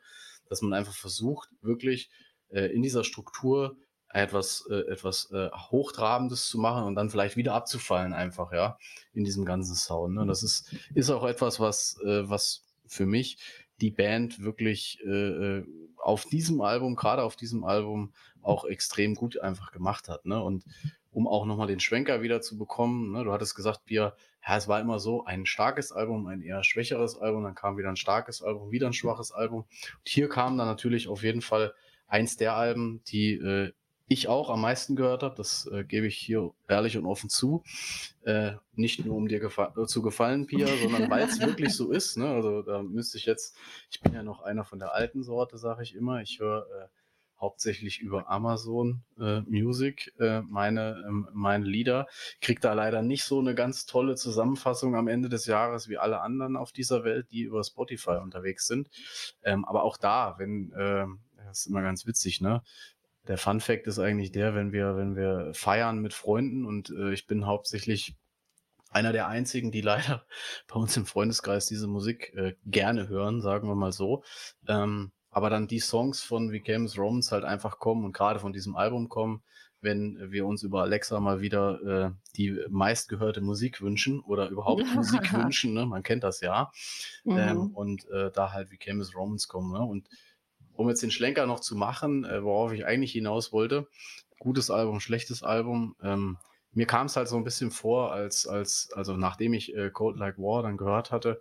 [0.49, 2.09] dass man einfach versucht, wirklich
[2.49, 3.77] äh, in dieser Struktur
[4.15, 8.77] etwas, äh, etwas äh, Hochtrabendes zu machen und dann vielleicht wieder abzufallen, einfach, ja,
[9.13, 10.15] in diesem ganzen Sound.
[10.15, 10.25] Ne?
[10.25, 13.37] Das ist, ist auch etwas, was, äh, was für mich
[13.81, 15.65] die Band wirklich äh, äh
[15.97, 18.13] auf diesem Album, gerade auf diesem Album,
[18.43, 20.27] auch extrem gut einfach gemacht hat.
[20.27, 20.39] Ne?
[20.39, 20.63] Und
[21.09, 23.11] um auch nochmal den Schwenker wieder zu bekommen.
[23.11, 23.23] Ne?
[23.23, 24.15] Du hattest gesagt, Bier,
[24.47, 27.89] ja, es war immer so ein starkes Album, ein eher schwächeres Album, dann kam wieder
[27.89, 29.61] ein starkes Album, wieder ein schwaches Album.
[29.61, 31.73] Und hier kam dann natürlich auf jeden Fall
[32.05, 33.71] eins der Alben, die äh,
[34.07, 35.35] ich auch am meisten gehört habe.
[35.35, 37.63] Das äh, gebe ich hier ehrlich und offen zu.
[38.23, 42.17] Äh, nicht nur um dir gefa zu gefallen, Pia, sondern weil es wirklich so ist.
[42.17, 42.27] Ne?
[42.27, 43.55] Also da müsste ich jetzt,
[43.89, 46.21] ich bin ja noch einer von der alten Sorte, sage ich immer.
[46.21, 46.87] Ich höre äh,
[47.39, 52.07] hauptsächlich über Amazon äh, Music äh, meine, ähm, meine Lieder.
[52.41, 56.21] Krieg da leider nicht so eine ganz tolle Zusammenfassung am Ende des Jahres wie alle
[56.21, 58.89] anderen auf dieser Welt, die über Spotify unterwegs sind.
[59.43, 61.05] Ähm, aber auch da, wenn, äh,
[61.45, 62.63] das ist immer ganz witzig, ne?
[63.27, 67.13] Der Fun Fact ist eigentlich der, wenn wir, wenn wir feiern mit Freunden und äh,
[67.13, 68.15] ich bin hauptsächlich
[68.89, 70.25] einer der einzigen, die leider
[70.67, 74.23] bei uns im Freundeskreis diese Musik äh, gerne hören, sagen wir mal so.
[74.67, 78.39] Ähm, aber dann die Songs von We Came as Romans halt einfach kommen und gerade
[78.39, 79.43] von diesem Album kommen,
[79.81, 85.33] wenn wir uns über Alexa mal wieder äh, die meistgehörte Musik wünschen oder überhaupt Musik
[85.33, 85.85] wünschen, ne?
[85.85, 86.71] man kennt das ja.
[87.25, 87.37] Mhm.
[87.37, 89.73] Ähm, und äh, da halt We Came as Romans kommen.
[89.73, 89.79] Ne?
[89.79, 90.07] Und
[90.75, 93.87] um jetzt den Schlenker noch zu machen, äh, worauf ich eigentlich hinaus wollte,
[94.39, 96.37] gutes Album, schlechtes Album, ähm,
[96.75, 100.17] mir kam es halt so ein bisschen vor, als, als, also nachdem ich äh, Cold
[100.17, 101.39] Like War dann gehört hatte,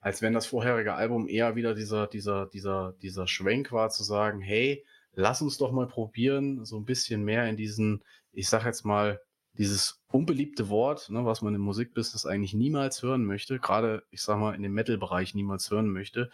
[0.00, 4.42] als wenn das vorherige Album eher wieder dieser, dieser, dieser, dieser Schwenk war, zu sagen,
[4.42, 8.84] hey, lass uns doch mal probieren, so ein bisschen mehr in diesen, ich sag jetzt
[8.84, 9.20] mal,
[9.56, 14.38] dieses unbeliebte Wort, ne, was man im Musikbusiness eigentlich niemals hören möchte, gerade, ich sag
[14.38, 16.30] mal, in dem Metal-Bereich niemals hören möchte,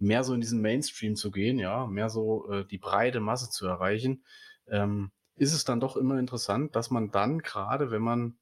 [0.00, 3.66] mehr so in diesen Mainstream zu gehen, ja, mehr so äh, die breite Masse zu
[3.66, 4.24] erreichen,
[4.66, 8.36] ähm, ist es dann doch immer interessant, dass man dann gerade, wenn man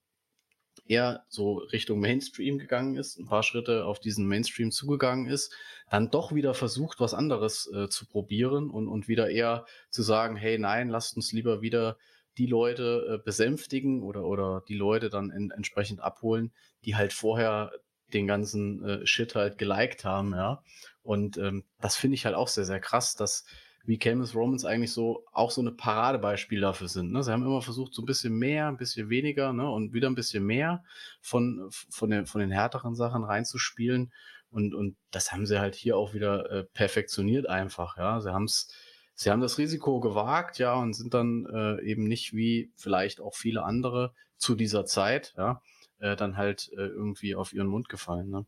[0.87, 5.55] eher so Richtung Mainstream gegangen ist, ein paar Schritte auf diesen Mainstream zugegangen ist,
[5.91, 10.37] dann doch wieder versucht, was anderes äh, zu probieren und, und wieder eher zu sagen,
[10.37, 11.99] hey, nein, lasst uns lieber wieder
[12.39, 16.53] die Leute äh, besänftigen oder, oder die Leute dann in, entsprechend abholen,
[16.85, 17.73] die halt vorher
[18.13, 20.63] den ganzen äh, Shit halt geliked haben, ja.
[21.03, 23.45] Und ähm, das finde ich halt auch sehr, sehr krass, dass
[23.89, 27.11] wie Camus Romans eigentlich so auch so eine Paradebeispiel dafür sind.
[27.11, 27.23] Ne?
[27.23, 29.71] Sie haben immer versucht, so ein bisschen mehr, ein bisschen weniger ne?
[29.71, 30.85] und wieder ein bisschen mehr
[31.23, 34.13] von, von, den, von den härteren Sachen reinzuspielen.
[34.51, 37.97] Und, und das haben sie halt hier auch wieder äh, perfektioniert einfach.
[37.97, 38.69] Ja, sie haben es,
[39.15, 43.37] sie haben das Risiko gewagt, ja, und sind dann äh, eben nicht wie vielleicht auch
[43.37, 45.63] viele andere zu dieser Zeit, ja,
[46.01, 48.31] äh, dann halt äh, irgendwie auf ihren Mund gefallen.
[48.31, 48.47] Ne?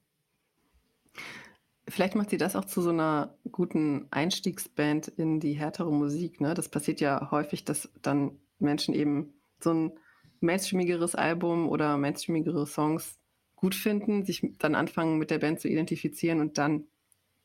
[1.89, 6.41] Vielleicht macht sie das auch zu so einer guten Einstiegsband in die härtere Musik.
[6.41, 6.55] Ne?
[6.55, 9.93] Das passiert ja häufig, dass dann Menschen eben so ein
[10.41, 13.19] mainstreamigeres Album oder mainstreamigere Songs
[13.57, 16.85] gut finden, sich dann anfangen mit der Band zu identifizieren und dann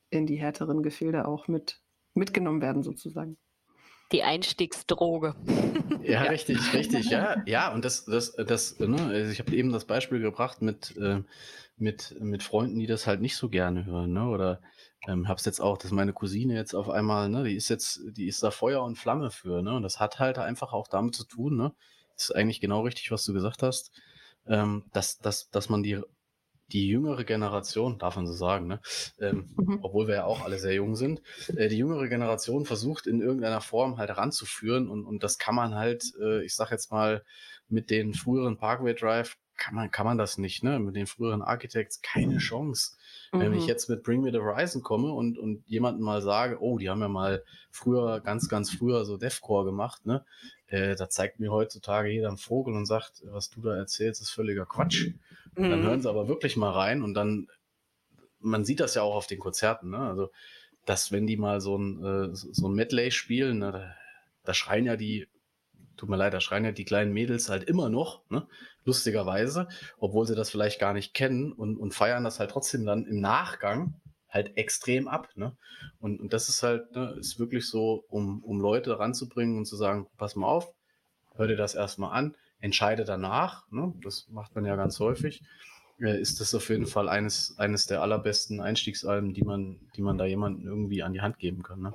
[0.10, 1.82] in die härteren Gefilde auch mit
[2.14, 3.38] mitgenommen werden sozusagen.
[4.12, 5.36] Die Einstiegsdroge.
[6.02, 7.74] Ja, ja, richtig, richtig, ja, ja.
[7.74, 11.22] Und das, das, das, ne, also ich habe eben das Beispiel gebracht mit äh,
[11.78, 14.28] mit, mit Freunden, die das halt nicht so gerne hören, ne?
[14.30, 14.62] Oder
[15.08, 18.28] ähm, hab's jetzt auch, dass meine Cousine jetzt auf einmal, ne, die ist jetzt, die
[18.28, 19.74] ist da Feuer und Flamme für, ne?
[19.76, 21.74] Und das hat halt einfach auch damit zu tun, ne?
[22.18, 23.92] ist eigentlich genau richtig, was du gesagt hast,
[24.48, 26.00] ähm, dass, dass, dass man die,
[26.72, 28.80] die jüngere Generation, darf man so sagen, ne?
[29.20, 29.80] Ähm, mhm.
[29.82, 31.22] obwohl wir ja auch alle sehr jung sind,
[31.56, 35.76] äh, die jüngere Generation versucht in irgendeiner Form halt ranzuführen und, und das kann man
[35.76, 37.24] halt, äh, ich sag jetzt mal,
[37.68, 40.80] mit den früheren Parkway Drive kann man, kann man das nicht, ne?
[40.80, 42.98] Mit den früheren Architects keine Chance.
[43.32, 43.40] Mhm.
[43.40, 43.68] Wenn ich mhm.
[43.68, 47.02] jetzt mit Bring Me the Horizon komme und, und jemanden mal sage, oh, die haben
[47.02, 50.26] ja mal früher, ganz, ganz früher so Deathcore gemacht, ne?
[50.68, 54.32] Äh, da zeigt mir heutzutage jeder einen Vogel und sagt, was du da erzählst, ist
[54.32, 55.12] völliger Quatsch.
[55.56, 55.70] Mhm.
[55.70, 57.48] Dann hören sie aber wirklich mal rein und dann,
[58.40, 60.00] man sieht das ja auch auf den Konzerten, ne?
[60.00, 60.32] Also,
[60.86, 63.96] dass wenn die mal so ein, äh, so ein Medley spielen, ne, da,
[64.44, 65.28] da schreien ja die
[65.98, 68.48] tut mir leid, da schreien ja die kleinen Mädels halt immer noch, ne?
[68.84, 73.06] lustigerweise, obwohl sie das vielleicht gar nicht kennen und, und feiern das halt trotzdem dann
[73.06, 73.96] im Nachgang
[74.36, 75.30] halt extrem ab.
[75.36, 75.56] Ne?
[76.00, 79.76] Und, und das ist halt, ne, ist wirklich so, um, um Leute ranzubringen und zu
[79.76, 80.72] sagen, pass mal auf,
[81.34, 83.94] hör dir das erstmal an, entscheide danach, ne?
[84.04, 85.42] das macht man ja ganz häufig,
[86.00, 90.18] äh, ist das auf jeden Fall eines, eines der allerbesten Einstiegsalben, die man, die man
[90.18, 91.82] da jemandem irgendwie an die Hand geben kann.
[91.82, 91.94] Ne?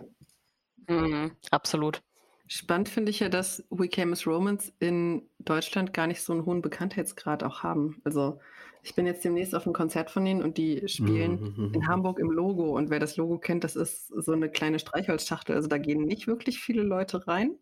[0.89, 2.03] Mhm, absolut.
[2.47, 6.47] Spannend finde ich ja, dass We Came as Romans in Deutschland gar nicht so einen
[6.47, 8.01] hohen Bekanntheitsgrad auch haben.
[8.03, 8.41] Also
[8.83, 11.75] ich bin jetzt demnächst auf einem Konzert von ihnen und die spielen mhm.
[11.75, 12.77] in Hamburg im Logo.
[12.77, 15.55] Und wer das Logo kennt, das ist so eine kleine Streichholzschachtel.
[15.55, 17.59] Also da gehen nicht wirklich viele Leute rein.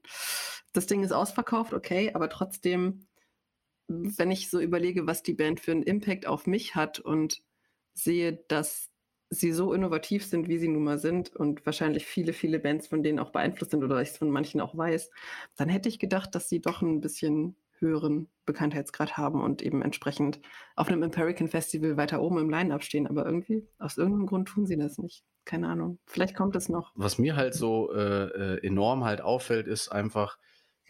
[0.73, 3.07] Das Ding ist ausverkauft, okay, aber trotzdem,
[3.89, 7.43] wenn ich so überlege, was die Band für einen Impact auf mich hat und
[7.95, 8.91] sehe, dass
[9.31, 13.03] sie so innovativ sind, wie sie nun mal sind und wahrscheinlich viele, viele Bands von
[13.03, 15.11] denen auch beeinflusst sind oder ich es von manchen auch weiß,
[15.57, 20.41] dann hätte ich gedacht, dass sie doch ein bisschen höheren Bekanntheitsgrad haben und eben entsprechend
[20.77, 23.07] auf einem American Festival weiter oben im Line-Up stehen.
[23.07, 25.25] Aber irgendwie, aus irgendeinem Grund tun sie das nicht.
[25.45, 25.99] Keine Ahnung.
[26.07, 26.93] Vielleicht kommt es noch.
[26.95, 30.39] Was mir halt so äh, äh enorm halt auffällt, ist einfach,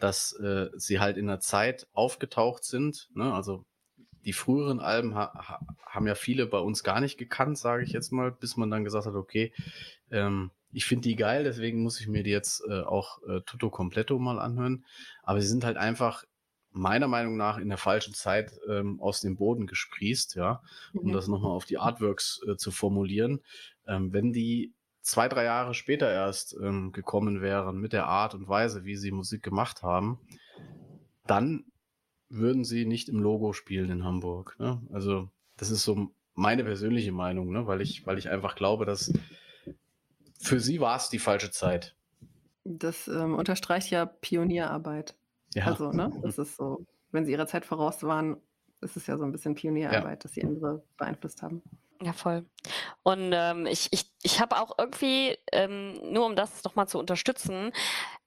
[0.01, 3.09] dass äh, sie halt in einer Zeit aufgetaucht sind.
[3.15, 3.33] Ne?
[3.33, 3.65] Also
[4.25, 8.13] die früheren Alben ha haben ja viele bei uns gar nicht gekannt, sage ich jetzt
[8.13, 9.53] mal, bis man dann gesagt hat, okay,
[10.11, 13.71] ähm, ich finde die geil, deswegen muss ich mir die jetzt äh, auch äh, Tutto
[13.71, 14.85] Completo mal anhören.
[15.23, 16.25] Aber sie sind halt einfach
[16.71, 20.63] meiner Meinung nach in der falschen Zeit ähm, aus dem Boden gesprießt, ja,
[20.93, 21.13] um mhm.
[21.13, 23.41] das nochmal auf die Artworks äh, zu formulieren.
[23.87, 28.49] Ähm, wenn die zwei, drei Jahre später erst ähm, gekommen wären mit der Art und
[28.49, 30.19] Weise, wie sie Musik gemacht haben,
[31.27, 31.65] dann
[32.29, 34.57] würden sie nicht im Logo spielen in Hamburg.
[34.59, 34.83] Ne?
[34.93, 37.67] Also das ist so meine persönliche Meinung, ne?
[37.67, 39.13] weil, ich, weil ich einfach glaube, dass
[40.39, 41.97] für sie war es die falsche Zeit.
[42.65, 45.17] Das ähm, unterstreicht ja Pionierarbeit.
[45.55, 45.67] Ja.
[45.67, 46.13] Also, ne?
[46.23, 48.37] Das ist so, wenn sie ihrer Zeit voraus waren,
[48.81, 50.17] ist es ja so ein bisschen Pionierarbeit, ja.
[50.17, 51.63] dass sie andere beeinflusst haben.
[52.01, 52.47] Ja, voll.
[53.03, 57.73] Und ähm, ich, ich, ich habe auch irgendwie, ähm, nur um das nochmal zu unterstützen,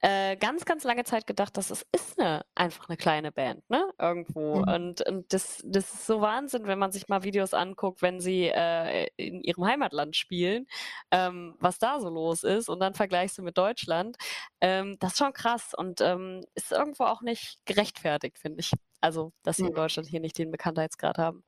[0.01, 3.83] äh, ganz, ganz lange Zeit gedacht, dass es ist eine, einfach eine kleine Band, ne?
[3.99, 4.57] Irgendwo.
[4.57, 4.67] Mhm.
[4.67, 8.45] Und, und das, das ist so Wahnsinn, wenn man sich mal Videos anguckt, wenn sie
[8.45, 10.67] äh, in ihrem Heimatland spielen,
[11.11, 12.67] ähm, was da so los ist.
[12.67, 14.17] Und dann vergleichst du mit Deutschland.
[14.59, 18.71] Ähm, das ist schon krass und ähm, ist irgendwo auch nicht gerechtfertigt, finde ich.
[19.01, 21.43] Also, dass sie in Deutschland hier nicht den Bekanntheitsgrad haben.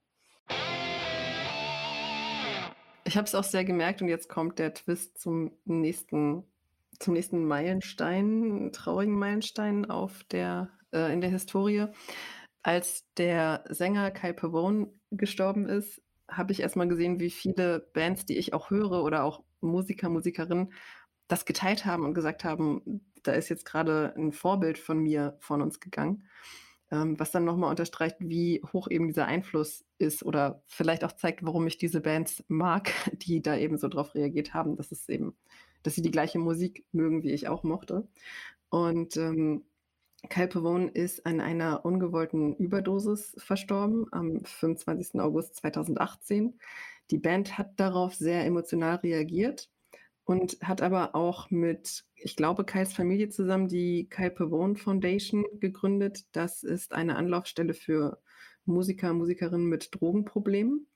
[3.06, 6.45] Ich habe es auch sehr gemerkt und jetzt kommt der Twist zum nächsten,
[7.04, 11.88] zum nächsten Meilenstein, traurigen Meilenstein auf der, äh, in der Historie.
[12.64, 18.38] Als der Sänger Kai Pavone gestorben ist, habe ich erstmal gesehen, wie viele Bands, die
[18.38, 20.74] ich auch höre oder auch Musiker, Musikerinnen,
[21.28, 25.62] das geteilt haben und gesagt haben, da ist jetzt gerade ein Vorbild von mir von
[25.62, 26.28] uns gegangen
[26.93, 31.43] ähm, was dann nochmal unterstreicht, wie hoch eben dieser Einfluss ist oder vielleicht auch zeigt,
[31.43, 35.36] warum ich diese Bands mag, die da eben so drauf reagiert haben, dass es eben,
[35.84, 38.08] dass sie die gleiche Musik mögen, wie ich auch mochte.
[38.70, 39.64] Und ähm,
[40.30, 45.20] Kyle Pavone ist an einer ungewollten Überdosis verstorben am 25.
[45.20, 46.58] August 2018.
[47.12, 49.70] Die Band hat darauf sehr emotional reagiert
[50.24, 56.26] und hat aber auch mit, ich glaube, Kyles Familie zusammen die Kyle Pavone Foundation gegründet.
[56.32, 58.20] Das ist eine Anlaufstelle für
[58.66, 60.88] Musiker, Musikerinnen mit Drogenproblemen.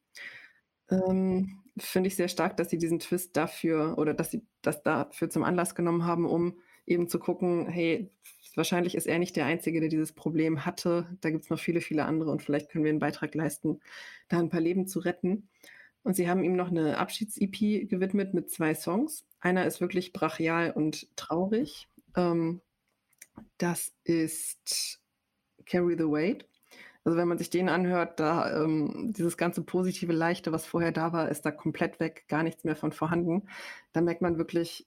[0.90, 5.30] Ähm, Finde ich sehr stark, dass sie diesen Twist dafür oder dass sie das dafür
[5.30, 8.10] zum Anlass genommen haben, um eben zu gucken, hey,
[8.56, 11.08] wahrscheinlich ist er nicht der Einzige, der dieses Problem hatte.
[11.22, 13.80] Da gibt es noch viele, viele andere und vielleicht können wir einen Beitrag leisten,
[14.30, 15.50] da ein paar Leben zu retten.
[16.04, 19.26] Und sie haben ihm noch eine Abschieds-EP gewidmet mit zwei Songs.
[19.40, 21.90] Einer ist wirklich brachial und traurig.
[22.16, 22.62] Ähm,
[23.58, 25.02] das ist
[25.66, 26.48] Carry the Weight.
[27.08, 31.14] Also wenn man sich den anhört, da ähm, dieses ganze positive Leichte, was vorher da
[31.14, 33.48] war, ist da komplett weg, gar nichts mehr von vorhanden.
[33.94, 34.86] Da merkt man wirklich,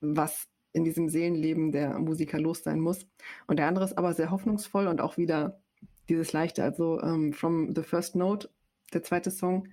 [0.00, 3.06] was in diesem Seelenleben der Musiker los sein muss.
[3.46, 5.60] Und der andere ist aber sehr hoffnungsvoll und auch wieder
[6.08, 8.50] dieses leichte, also ähm, From the First Note,
[8.92, 9.68] der zweite Song.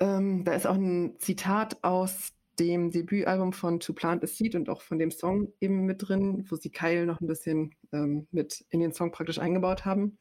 [0.00, 4.70] Ähm, da ist auch ein Zitat aus dem Debütalbum von To Plant a Seed und
[4.70, 8.64] auch von dem Song eben mit drin, wo sie Kyle noch ein bisschen ähm, mit
[8.70, 10.16] in den Song praktisch eingebaut haben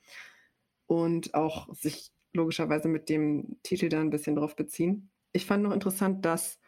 [0.92, 5.10] und auch sich logischerweise mit dem Titel da ein bisschen drauf beziehen.
[5.32, 6.60] Ich fand noch interessant, dass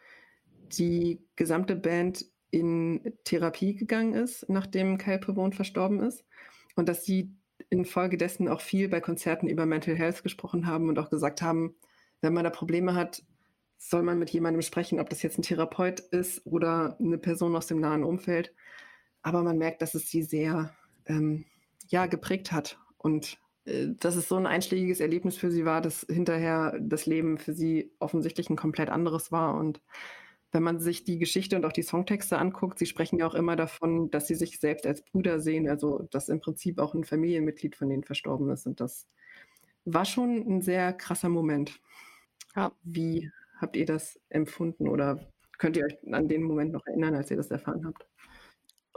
[0.72, 6.24] die gesamte Band in Therapie gegangen ist, nachdem Kyle Pavone verstorben ist
[6.74, 7.34] und dass sie
[7.68, 11.74] infolgedessen auch viel bei Konzerten über Mental Health gesprochen haben und auch gesagt haben,
[12.22, 13.22] wenn man da Probleme hat,
[13.76, 17.66] soll man mit jemandem sprechen, ob das jetzt ein Therapeut ist oder eine Person aus
[17.66, 18.54] dem nahen Umfeld.
[19.20, 21.44] Aber man merkt, dass es sie sehr ähm,
[21.88, 26.78] ja, geprägt hat und dass es so ein einschlägiges Erlebnis für sie war, dass hinterher
[26.80, 29.56] das Leben für sie offensichtlich ein komplett anderes war.
[29.56, 29.80] Und
[30.52, 33.56] wenn man sich die Geschichte und auch die Songtexte anguckt, sie sprechen ja auch immer
[33.56, 37.74] davon, dass sie sich selbst als Bruder sehen, also dass im Prinzip auch ein Familienmitglied
[37.74, 38.66] von denen verstorben ist.
[38.66, 39.08] Und das
[39.84, 41.80] war schon ein sehr krasser Moment.
[42.54, 42.72] Ja.
[42.82, 45.26] Wie habt ihr das empfunden oder
[45.58, 48.06] könnt ihr euch an den Moment noch erinnern, als ihr das erfahren habt?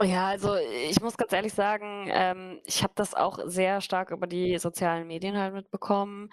[0.00, 4.28] Ja, also ich muss ganz ehrlich sagen, ähm, ich habe das auch sehr stark über
[4.28, 6.30] die sozialen Medien halt mitbekommen.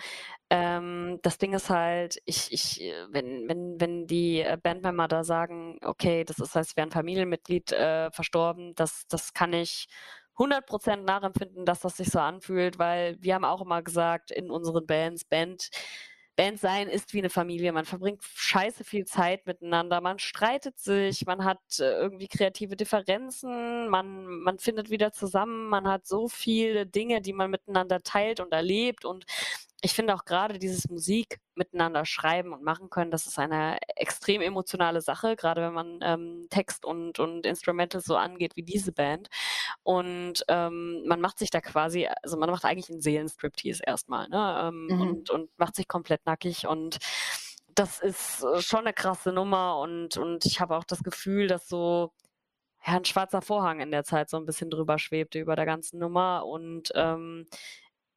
[0.51, 5.23] Ähm, das Ding ist halt, ich, ich, äh, wenn, wenn, wenn die äh, Bandmember da
[5.23, 9.87] sagen, okay, das ist, als wäre ein Familienmitglied äh, verstorben, das, das kann ich
[10.37, 14.85] 100% nachempfinden, dass das sich so anfühlt, weil wir haben auch immer gesagt in unseren
[14.85, 15.69] Bands, Band,
[16.35, 17.71] Band sein ist wie eine Familie.
[17.71, 20.01] Man verbringt scheiße viel Zeit miteinander.
[20.01, 25.87] Man streitet sich, man hat äh, irgendwie kreative Differenzen, man, man findet wieder zusammen, man
[25.87, 29.05] hat so viele Dinge, die man miteinander teilt und erlebt.
[29.05, 29.25] Und
[29.81, 34.41] ich finde auch gerade dieses Musik miteinander schreiben und machen können, das ist eine extrem
[34.41, 39.29] emotionale Sache, gerade wenn man ähm, Text und, und Instrumental so angeht wie diese Band.
[39.83, 44.67] Und ähm, man macht sich da quasi, also man macht eigentlich einen Seelenstriptease erstmal, ne?
[44.67, 45.01] Ähm, mhm.
[45.01, 46.97] und, und macht sich komplett nackig und
[47.75, 51.67] das ist äh, schon eine krasse Nummer und, und ich habe auch das Gefühl, dass
[51.67, 52.11] so
[52.85, 55.99] ja, ein schwarzer Vorhang in der Zeit so ein bisschen drüber schwebte über der ganzen
[55.99, 57.45] Nummer und ähm,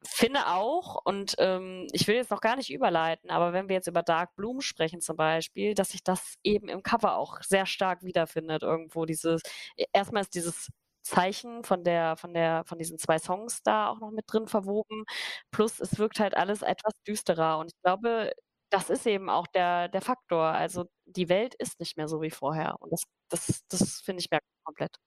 [0.03, 3.87] finde auch, und ähm, ich will jetzt noch gar nicht überleiten, aber wenn wir jetzt
[3.87, 8.03] über Dark Bloom sprechen zum Beispiel, dass sich das eben im Cover auch sehr stark
[8.03, 9.05] wiederfindet irgendwo.
[9.05, 9.41] Dieses,
[9.75, 10.69] e, erstmal ist dieses
[11.03, 15.05] Zeichen von der, von der, von diesen zwei Songs da auch noch mit drin verwoben.
[15.51, 17.57] Plus es wirkt halt alles etwas düsterer.
[17.59, 18.31] Und ich glaube,
[18.69, 20.45] das ist eben auch der, der Faktor.
[20.45, 22.75] Also die Welt ist nicht mehr so wie vorher.
[22.79, 24.97] Und das, das, das finde ich mir komplett.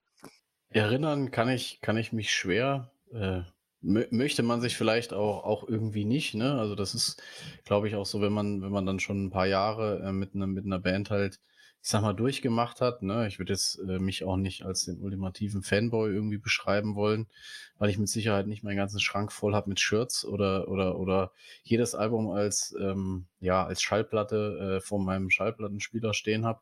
[0.70, 2.90] Erinnern kann ich, kann ich mich schwer.
[3.12, 3.43] Äh,
[3.83, 6.59] möchte man sich vielleicht auch, auch irgendwie nicht, ne?
[6.59, 7.22] Also das ist,
[7.64, 10.35] glaube ich, auch so, wenn man, wenn man dann schon ein paar Jahre äh, mit,
[10.35, 11.41] einer, mit einer Band halt,
[11.83, 13.26] ich sag mal, durchgemacht hat, ne?
[13.26, 17.26] Ich würde jetzt äh, mich auch nicht als den ultimativen Fanboy irgendwie beschreiben wollen,
[17.76, 21.33] weil ich mit Sicherheit nicht meinen ganzen Schrank voll habe mit Shirts oder, oder, oder
[21.64, 26.61] jedes Album als, ähm, ja, als Schallplatte äh, vor meinem Schallplattenspieler stehen habe.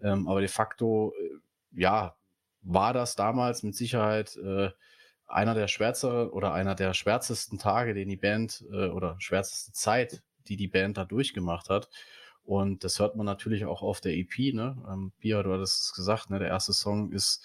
[0.00, 2.16] Ähm, aber de facto, äh, ja,
[2.62, 4.70] war das damals mit Sicherheit äh,
[5.26, 10.22] einer der schwärzeren oder einer der schwärzesten Tage, den die Band äh, oder schwärzeste Zeit,
[10.48, 11.88] die die Band da durchgemacht hat.
[12.44, 14.76] Und das hört man natürlich auch auf der EP, ne?
[14.88, 16.38] Ähm, Pia, du hattest es gesagt, ne?
[16.38, 17.42] Der erste Song ist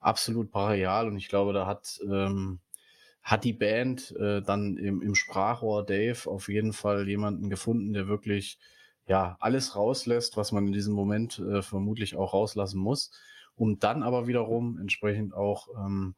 [0.00, 2.60] absolut brachial und ich glaube, da hat, ähm,
[3.22, 8.06] hat die Band äh, dann im, im Sprachrohr Dave auf jeden Fall jemanden gefunden, der
[8.06, 8.58] wirklich
[9.06, 13.12] ja alles rauslässt, was man in diesem Moment äh, vermutlich auch rauslassen muss,
[13.54, 16.14] um dann aber wiederum entsprechend auch ähm,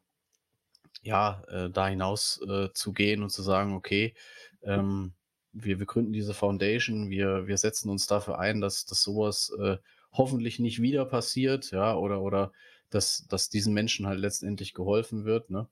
[1.01, 4.15] ja, äh, da hinaus äh, zu gehen und zu sagen, okay,
[4.63, 5.13] ähm,
[5.53, 9.77] wir, wir gründen diese Foundation, wir, wir setzen uns dafür ein, dass, dass sowas äh,
[10.11, 12.51] hoffentlich nicht wieder passiert, ja, oder, oder
[12.89, 15.49] dass, dass diesen Menschen halt letztendlich geholfen wird.
[15.49, 15.67] Ne?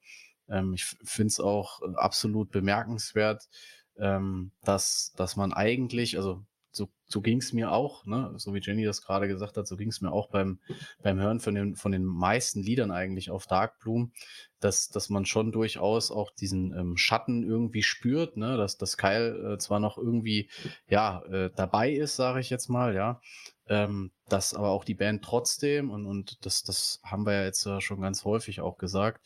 [0.49, 3.47] Ähm, ich finde es auch äh, absolut bemerkenswert,
[3.97, 6.43] ähm, dass, dass man eigentlich, also
[7.08, 8.34] so, ging es mir auch, ne?
[8.38, 10.60] so wie Jenny das gerade gesagt hat, so ging es mir auch beim,
[11.01, 14.12] beim Hören von den, von den meisten Liedern eigentlich auf Dark Bloom,
[14.60, 18.58] dass, dass man schon durchaus auch diesen ähm, Schatten irgendwie spürt, ne?
[18.58, 20.49] dass, dass Kyle äh, zwar noch irgendwie
[20.88, 23.22] ja, äh, dabei ist, sage ich jetzt mal, ja,
[23.68, 27.68] ähm, dass aber auch die Band trotzdem, und, und das, das haben wir ja jetzt
[27.80, 29.22] schon ganz häufig auch gesagt,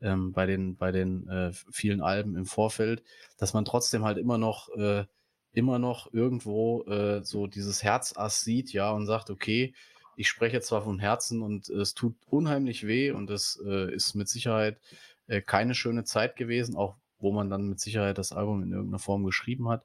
[0.00, 3.02] ähm, bei den, bei den äh, vielen Alben im Vorfeld,
[3.38, 5.04] dass man trotzdem halt immer noch äh,
[5.56, 9.74] immer noch irgendwo äh, so dieses Herzass sieht, ja, und sagt, okay,
[10.14, 14.28] ich spreche zwar von Herzen und es tut unheimlich weh und es äh, ist mit
[14.28, 14.78] Sicherheit
[15.28, 18.98] äh, keine schöne Zeit gewesen, auch wo man dann mit Sicherheit das Album in irgendeiner
[18.98, 19.82] Form geschrieben hat.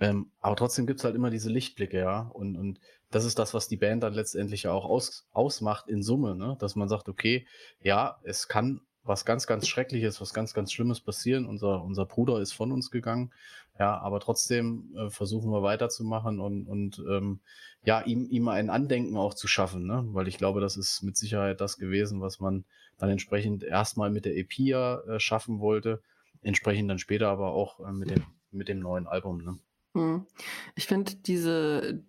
[0.00, 2.22] Ähm, aber trotzdem gibt es halt immer diese Lichtblicke, ja.
[2.32, 2.80] Und, und
[3.10, 6.56] das ist das, was die Band dann letztendlich ja auch aus, ausmacht in Summe, ne?
[6.58, 7.46] Dass man sagt, okay,
[7.80, 11.46] ja, es kann was ganz, ganz Schreckliches, was ganz, ganz Schlimmes passieren.
[11.46, 13.32] Unser, unser Bruder ist von uns gegangen.
[13.78, 17.40] Ja, aber trotzdem äh, versuchen wir weiterzumachen und, und ähm,
[17.84, 20.04] ja, ihm, ihm ein Andenken auch zu schaffen, ne?
[20.08, 22.64] Weil ich glaube, das ist mit Sicherheit das gewesen, was man
[22.98, 26.02] dann entsprechend erstmal mit der EP ja äh, schaffen wollte,
[26.42, 29.58] entsprechend dann später aber auch äh, mit, dem, mit dem neuen Album, ne?
[29.94, 30.26] Hm.
[30.74, 32.02] Ich finde diese,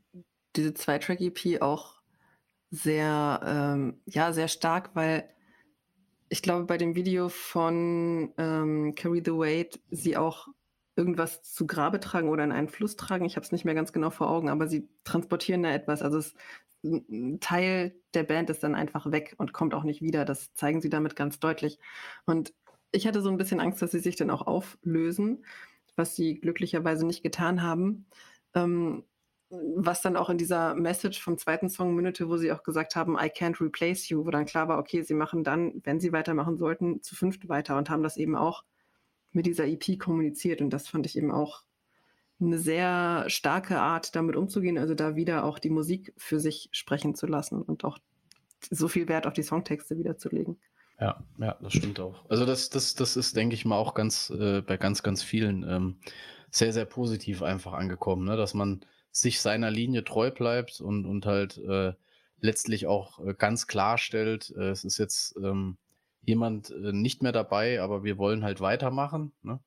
[0.55, 2.01] diese Zwei-Track-EP auch
[2.71, 5.29] sehr, ähm, ja, sehr stark, weil
[6.29, 10.47] ich glaube, bei dem Video von ähm, Carry the Weight sie auch
[10.95, 13.25] irgendwas zu Grabe tragen oder in einen Fluss tragen.
[13.25, 16.01] Ich habe es nicht mehr ganz genau vor Augen, aber sie transportieren da etwas.
[16.01, 16.35] Also es,
[16.83, 20.25] ein Teil der Band ist dann einfach weg und kommt auch nicht wieder.
[20.25, 21.79] Das zeigen sie damit ganz deutlich.
[22.25, 22.53] Und
[22.91, 25.45] ich hatte so ein bisschen Angst, dass sie sich dann auch auflösen,
[25.95, 28.05] was sie glücklicherweise nicht getan haben.
[28.53, 29.03] Ähm,
[29.49, 33.15] was dann auch in dieser Message vom zweiten Song mündete, wo sie auch gesagt haben,
[33.15, 36.57] I can't replace you, wo dann klar war, okay, sie machen dann, wenn sie weitermachen
[36.57, 38.63] sollten, zu fünft weiter und haben das eben auch
[39.31, 40.61] mit dieser EP kommuniziert.
[40.61, 41.63] Und das fand ich eben auch
[42.39, 47.15] eine sehr starke Art, damit umzugehen, also da wieder auch die Musik für sich sprechen
[47.15, 47.97] zu lassen und auch
[48.69, 50.57] so viel Wert auf die Songtexte wiederzulegen.
[50.99, 52.29] Ja, ja, das stimmt auch.
[52.29, 55.63] Also das, das, das ist, denke ich mal, auch ganz äh, bei ganz, ganz vielen
[55.63, 55.97] ähm,
[56.51, 58.35] sehr, sehr positiv einfach angekommen, ne?
[58.35, 58.81] dass man
[59.11, 61.93] sich seiner Linie treu bleibt und, und halt äh,
[62.41, 65.77] letztlich auch äh, ganz klarstellt, äh, es ist jetzt ähm,
[66.21, 69.31] jemand äh, nicht mehr dabei, aber wir wollen halt weitermachen.
[69.41, 69.59] Ne?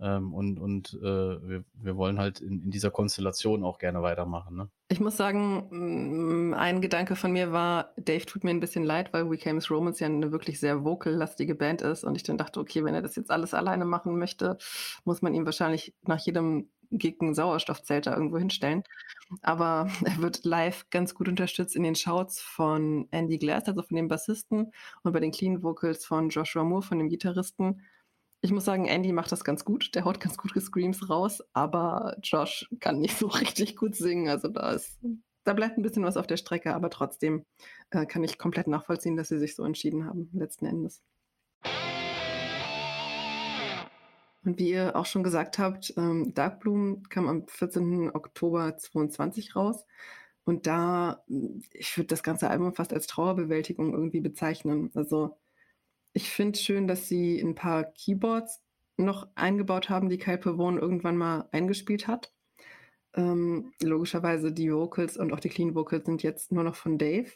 [0.00, 4.56] Ähm, und und äh, wir, wir wollen halt in, in dieser Konstellation auch gerne weitermachen.
[4.56, 4.68] Ne?
[4.88, 9.12] Ich muss sagen, mm, ein Gedanke von mir war, Dave tut mir ein bisschen leid,
[9.12, 12.04] weil We Came as Romans ja eine wirklich sehr vocal-lastige Band ist.
[12.04, 14.56] Und ich dann dachte, okay, wenn er das jetzt alles alleine machen möchte,
[15.04, 18.82] muss man ihm wahrscheinlich nach jedem Gig einen Sauerstoffzelt da irgendwo hinstellen.
[19.42, 23.96] Aber er wird live ganz gut unterstützt in den Shouts von Andy Glass, also von
[23.96, 24.72] dem Bassisten,
[25.02, 27.82] und bei den Clean Vocals von Joshua Moore, von dem Gitarristen.
[28.40, 29.94] Ich muss sagen, Andy macht das ganz gut.
[29.94, 34.28] Der haut ganz gute Screams raus, aber Josh kann nicht so richtig gut singen.
[34.28, 34.98] Also da ist,
[35.44, 37.44] da bleibt ein bisschen was auf der Strecke, aber trotzdem
[37.90, 41.02] äh, kann ich komplett nachvollziehen, dass sie sich so entschieden haben, letzten Endes.
[44.48, 48.12] Und wie ihr auch schon gesagt habt, ähm, Dark Bloom kam am 14.
[48.14, 49.84] Oktober 2022 raus.
[50.44, 51.22] Und da,
[51.74, 54.90] ich würde das ganze Album fast als Trauerbewältigung irgendwie bezeichnen.
[54.94, 55.36] Also
[56.14, 58.62] ich finde schön, dass sie ein paar Keyboards
[58.96, 62.32] noch eingebaut haben, die Kyle Pavone irgendwann mal eingespielt hat.
[63.12, 67.28] Ähm, logischerweise die Vocals und auch die Clean Vocals sind jetzt nur noch von Dave.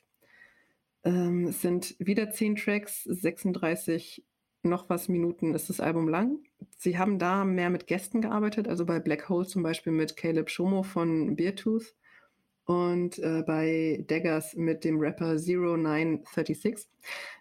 [1.05, 4.25] Ähm, es sind wieder zehn Tracks, 36
[4.63, 6.39] noch was Minuten ist das Album lang.
[6.77, 10.51] Sie haben da mehr mit Gästen gearbeitet, also bei Black Hole zum Beispiel mit Caleb
[10.51, 11.95] Shomo von Beartooth
[12.65, 16.89] und äh, bei Daggers mit dem Rapper 0936.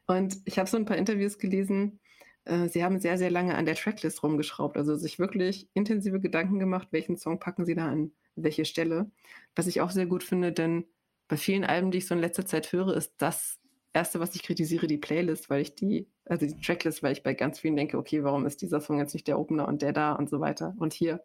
[0.07, 1.99] Und ich habe so ein paar Interviews gelesen.
[2.45, 6.59] Äh, sie haben sehr, sehr lange an der Tracklist rumgeschraubt, also sich wirklich intensive Gedanken
[6.59, 9.11] gemacht, welchen Song packen sie da an welche Stelle.
[9.55, 10.85] Was ich auch sehr gut finde, denn
[11.27, 13.60] bei vielen Alben, die ich so in letzter Zeit höre, ist das
[13.93, 17.33] Erste, was ich kritisiere, die Playlist, weil ich die, also die Tracklist, weil ich bei
[17.33, 20.13] ganz vielen denke, okay, warum ist dieser Song jetzt nicht der Opener und der da
[20.13, 20.73] und so weiter.
[20.77, 21.23] Und hier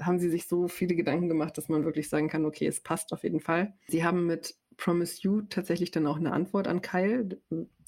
[0.00, 3.12] haben sie sich so viele Gedanken gemacht, dass man wirklich sagen kann, okay, es passt
[3.12, 3.74] auf jeden Fall.
[3.88, 7.28] Sie haben mit Promise You tatsächlich dann auch eine Antwort an Kyle.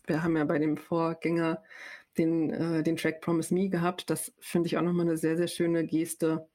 [0.06, 1.62] Wir haben ja bei dem Vorgänger
[2.16, 4.10] den, äh, den Track Promise Me gehabt.
[4.10, 6.48] Das finde ich auch nochmal eine sehr, sehr schöne Geste,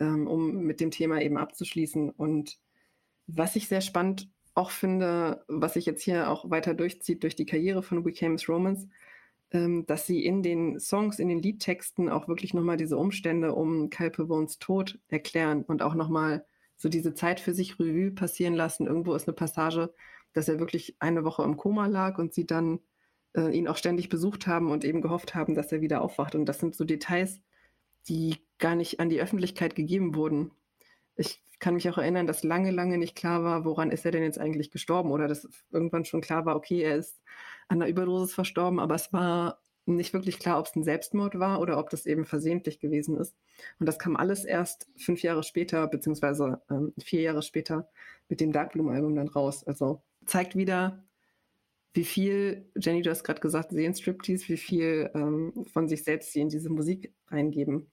[0.00, 2.10] ähm, um mit dem Thema eben abzuschließen.
[2.10, 2.58] Und
[3.26, 7.46] was ich sehr spannend auch finde, was sich jetzt hier auch weiter durchzieht durch die
[7.46, 8.88] Karriere von We Came as Romans,
[9.52, 13.88] ähm, dass sie in den Songs, in den Liedtexten auch wirklich nochmal diese Umstände um
[13.88, 16.44] Kyle Pavones Tod erklären und auch nochmal
[16.76, 18.86] so diese Zeit für sich Revue passieren lassen.
[18.86, 19.94] Irgendwo ist eine Passage,
[20.32, 22.80] dass er wirklich eine Woche im Koma lag und sie dann
[23.36, 26.34] äh, ihn auch ständig besucht haben und eben gehofft haben, dass er wieder aufwacht.
[26.34, 27.40] Und das sind so Details,
[28.08, 30.50] die gar nicht an die Öffentlichkeit gegeben wurden.
[31.16, 34.22] Ich kann mich auch erinnern, dass lange, lange nicht klar war, woran ist er denn
[34.22, 37.20] jetzt eigentlich gestorben oder dass irgendwann schon klar war, okay, er ist
[37.68, 41.60] an einer Überdosis verstorben, aber es war nicht wirklich klar, ob es ein Selbstmord war
[41.60, 43.34] oder ob das eben versehentlich gewesen ist.
[43.78, 47.88] Und das kam alles erst fünf Jahre später, beziehungsweise ähm, vier Jahre später
[48.28, 49.64] mit dem Darkbloom-Album dann raus.
[49.64, 51.02] Also zeigt wieder,
[51.94, 56.32] wie viel, Jenny, du hast gerade gesagt, sehen Striptease, wie viel ähm, von sich selbst
[56.32, 57.90] sie in diese Musik reingeben.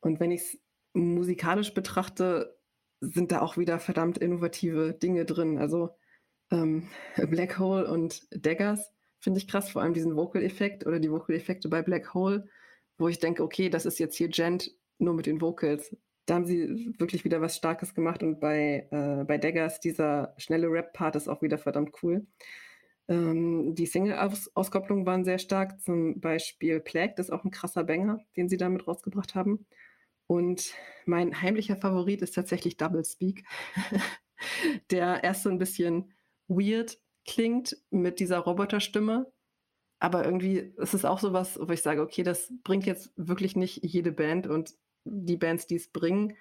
[0.00, 0.58] Und wenn ich es
[0.92, 2.58] musikalisch betrachte,
[3.00, 5.58] sind da auch wieder verdammt innovative Dinge drin.
[5.58, 5.90] Also
[6.50, 11.68] ähm, Black Hole und Daggers finde ich krass, vor allem diesen Vocal-Effekt oder die Vocal-Effekte
[11.68, 12.46] bei Black Hole,
[12.98, 15.96] wo ich denke, okay, das ist jetzt hier Gent nur mit den Vocals.
[16.26, 20.68] da haben sie wirklich wieder was Starkes gemacht und bei, äh, bei Daggers, dieser schnelle
[20.70, 22.26] Rap-Part ist auch wieder verdammt cool.
[23.08, 28.20] Ähm, die Single-Auskopplungen waren sehr stark, zum Beispiel Plague, das ist auch ein krasser Banger,
[28.36, 29.66] den sie damit rausgebracht haben.
[30.30, 30.74] Und
[31.06, 33.42] mein heimlicher Favorit ist tatsächlich Double Speak,
[34.92, 36.12] der erst so ein bisschen
[36.46, 39.26] weird klingt mit dieser Roboterstimme,
[39.98, 43.56] aber irgendwie ist es auch so was, wo ich sage, okay, das bringt jetzt wirklich
[43.56, 46.36] nicht jede Band und die Bands, die es bringen,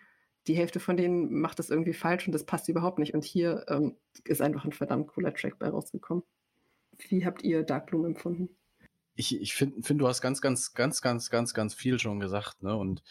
[0.46, 3.16] die Hälfte von denen macht das irgendwie falsch und das passt überhaupt nicht.
[3.16, 6.24] Und hier ähm, ist einfach ein verdammt cooler Track bei rausgekommen.
[7.10, 8.50] Wie habt ihr Dark Bloom empfunden?
[9.16, 12.62] Ich, ich finde, find, du hast ganz, ganz, ganz, ganz, ganz, ganz viel schon gesagt.
[12.62, 12.76] Ne?
[12.76, 13.02] Und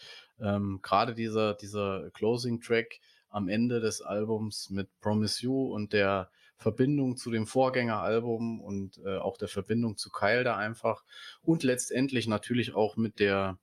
[0.41, 7.15] ähm, gerade dieser, dieser Closing-Track am Ende des Albums mit Promise You und der Verbindung
[7.15, 11.03] zu dem Vorgängeralbum und äh, auch der Verbindung zu Kyle da einfach
[11.41, 13.57] und letztendlich natürlich auch mit der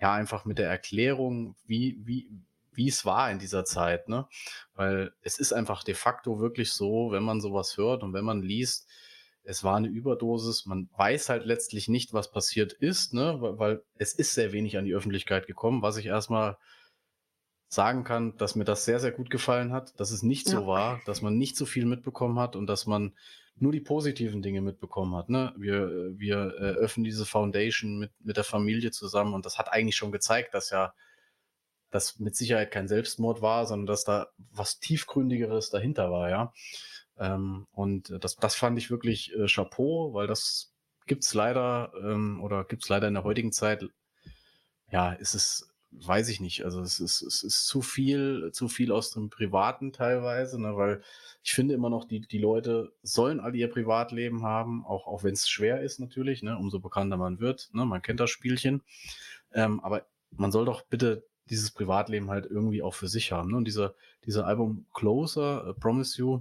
[0.00, 2.30] ja, einfach mit der Erklärung, wie, wie,
[2.72, 4.28] wie es war in dieser Zeit, ne?
[4.74, 8.42] Weil es ist einfach de facto wirklich so, wenn man sowas hört und wenn man
[8.42, 8.88] liest,
[9.48, 13.38] es war eine Überdosis, man weiß halt letztlich nicht, was passiert ist, ne?
[13.40, 16.58] Weil es ist sehr wenig an die Öffentlichkeit gekommen, was ich erstmal
[17.66, 20.52] sagen kann, dass mir das sehr, sehr gut gefallen hat, dass es nicht ja.
[20.52, 23.14] so war, dass man nicht so viel mitbekommen hat und dass man
[23.56, 25.30] nur die positiven Dinge mitbekommen hat.
[25.30, 25.54] Ne?
[25.56, 29.96] Wir, wir äh, öffnen diese Foundation mit, mit der Familie zusammen und das hat eigentlich
[29.96, 30.92] schon gezeigt, dass ja
[31.90, 36.52] das mit Sicherheit kein Selbstmord war, sondern dass da was tiefgründigeres dahinter war, ja.
[37.18, 40.74] Ähm, und das, das fand ich wirklich äh, Chapeau, weil das
[41.06, 43.84] gibt's leider ähm, oder gibt's leider in der heutigen Zeit.
[44.90, 46.64] Ja, ist es weiß ich nicht.
[46.64, 51.02] Also es ist, es ist zu viel, zu viel aus dem Privaten teilweise, ne, weil
[51.42, 55.32] ich finde immer noch, die, die Leute sollen alle ihr Privatleben haben, auch, auch wenn
[55.32, 57.70] es schwer ist natürlich, ne, umso bekannter man wird.
[57.72, 58.82] Ne, man kennt das Spielchen.
[59.52, 63.50] Ähm, aber man soll doch bitte dieses Privatleben halt irgendwie auch für sich haben.
[63.50, 63.56] Ne?
[63.56, 63.94] Und dieser,
[64.26, 66.40] dieser Album Closer, uh, Promise You,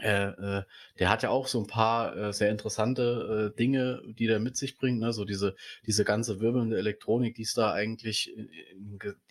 [0.00, 0.62] äh, äh,
[0.98, 4.56] der hat ja auch so ein paar äh, sehr interessante äh, Dinge, die der mit
[4.56, 5.00] sich bringt.
[5.00, 5.12] Ne?
[5.12, 5.54] So diese,
[5.86, 8.34] diese ganze wirbelnde Elektronik, die es da eigentlich,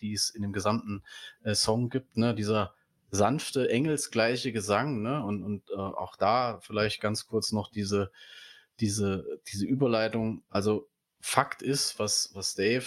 [0.00, 1.02] die es in dem gesamten
[1.42, 2.16] äh, Song gibt.
[2.16, 2.34] Ne?
[2.34, 2.74] Dieser
[3.10, 5.02] sanfte, engelsgleiche Gesang.
[5.02, 5.22] Ne?
[5.24, 8.10] Und, und auch da vielleicht ganz kurz noch diese,
[8.80, 10.42] diese, diese Überleitung.
[10.48, 10.88] Also
[11.20, 12.86] Fakt ist, was, was Dave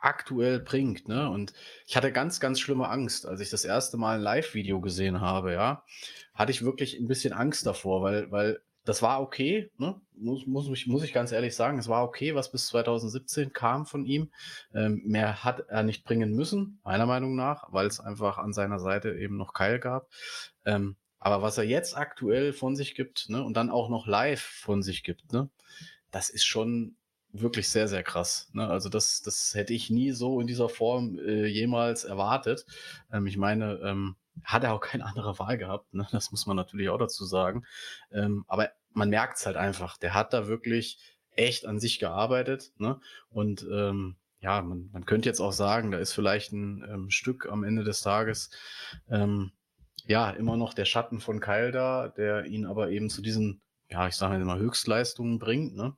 [0.00, 1.30] aktuell bringt, ne?
[1.30, 1.52] Und
[1.86, 5.52] ich hatte ganz, ganz schlimme Angst, als ich das erste Mal ein Live-Video gesehen habe,
[5.52, 5.84] ja,
[6.34, 10.00] hatte ich wirklich ein bisschen Angst davor, weil, weil das war okay, ne?
[10.14, 13.86] muss, muss, ich, muss ich ganz ehrlich sagen, es war okay, was bis 2017 kam
[13.86, 14.30] von ihm.
[14.74, 18.78] Ähm, mehr hat er nicht bringen müssen, meiner Meinung nach, weil es einfach an seiner
[18.78, 20.08] Seite eben noch Keil gab.
[20.64, 24.40] Ähm, aber was er jetzt aktuell von sich gibt, ne, und dann auch noch live
[24.40, 25.50] von sich gibt, ne,
[26.10, 26.96] das ist schon
[27.32, 28.50] wirklich sehr, sehr krass.
[28.52, 28.66] Ne?
[28.68, 32.66] Also das, das hätte ich nie so in dieser Form äh, jemals erwartet.
[33.12, 36.06] Ähm, ich meine, ähm, hat er auch keine andere Wahl gehabt, ne?
[36.12, 37.64] das muss man natürlich auch dazu sagen.
[38.12, 40.98] Ähm, aber man merkt es halt einfach, der hat da wirklich
[41.32, 42.72] echt an sich gearbeitet.
[42.78, 43.00] Ne?
[43.28, 47.46] Und ähm, ja, man, man könnte jetzt auch sagen, da ist vielleicht ein ähm, Stück
[47.50, 48.50] am Ende des Tages,
[49.08, 49.52] ähm,
[50.06, 53.60] ja, immer noch der Schatten von Kyle da, der ihn aber eben zu diesen,
[53.90, 55.76] ja, ich sage mal, Höchstleistungen bringt.
[55.76, 55.94] Ne?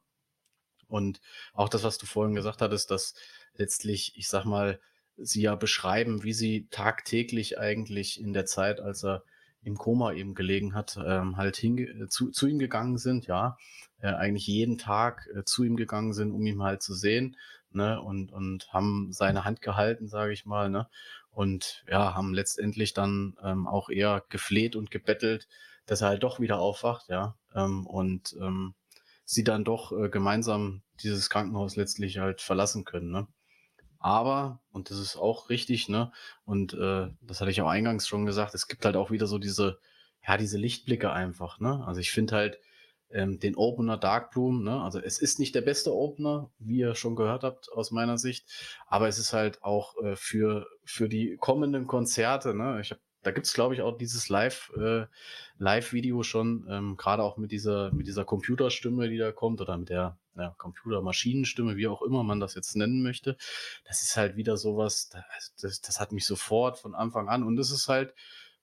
[0.93, 1.22] Und
[1.55, 3.14] auch das, was du vorhin gesagt hattest, dass
[3.55, 4.78] letztlich, ich sag mal,
[5.16, 9.24] sie ja beschreiben, wie sie tagtäglich eigentlich in der Zeit, als er
[9.62, 13.57] im Koma eben gelegen hat, ähm, halt hinge zu, zu ihm gegangen sind, ja,
[14.01, 17.36] äh, eigentlich jeden Tag äh, zu ihm gegangen sind, um ihn halt zu sehen,
[17.70, 20.88] ne, und, und haben seine Hand gehalten, sage ich mal, ne,
[21.30, 25.49] und ja, haben letztendlich dann ähm, auch eher gefleht und gebettelt,
[25.86, 28.74] dass er halt doch wieder aufwacht, ja, ähm, und ähm,
[29.24, 33.10] sie dann doch äh, gemeinsam dieses Krankenhaus letztlich halt verlassen können.
[33.10, 33.26] Ne?
[34.02, 36.10] Aber, und das ist auch richtig, ne,
[36.44, 39.38] und äh, das hatte ich auch eingangs schon gesagt, es gibt halt auch wieder so
[39.38, 39.78] diese,
[40.26, 41.84] ja, diese Lichtblicke einfach, ne?
[41.86, 42.58] Also ich finde halt
[43.11, 47.14] ähm, den Opener Darkbloom, ne, also es ist nicht der beste Opener, wie ihr schon
[47.14, 48.44] gehört habt, aus meiner Sicht,
[48.88, 52.80] aber es ist halt auch äh, für, für die kommenden Konzerte, ne?
[52.80, 55.07] Ich habe da gibt es, glaube ich, auch dieses Live, äh,
[55.58, 59.88] Live-Video schon, ähm, gerade auch mit dieser, mit dieser Computerstimme, die da kommt, oder mit
[59.90, 63.36] der ja, Computermaschinenstimme, wie auch immer man das jetzt nennen möchte.
[63.84, 67.57] Das ist halt wieder sowas, das, das, das hat mich sofort von Anfang an und
[67.57, 68.14] das ist halt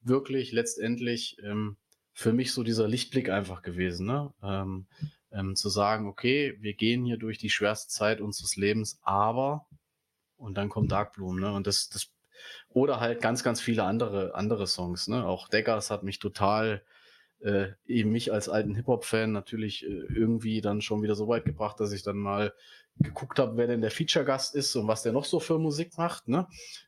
[0.02, 1.78] wirklich letztendlich ähm,
[2.14, 4.34] für mich so dieser Lichtblick einfach gewesen, ne?
[4.44, 4.88] Ähm,
[5.32, 9.68] ähm, zu sagen, okay, wir gehen hier durch die schwerste Zeit unseres Lebens, aber
[10.38, 11.54] und dann kommt Darkbloom, ne?
[11.54, 12.12] Und das, das
[12.70, 15.08] oder halt ganz, ganz viele andere, andere Songs.
[15.08, 15.26] Ne?
[15.26, 16.84] Auch Deckers hat mich total
[17.40, 21.80] äh, eben mich als alten Hip-Hop-Fan natürlich äh, irgendwie dann schon wieder so weit gebracht,
[21.80, 22.54] dass ich dann mal
[22.98, 26.28] geguckt habe, wer denn der Feature-Gast ist und was der noch so für Musik macht.
[26.28, 26.48] Ne?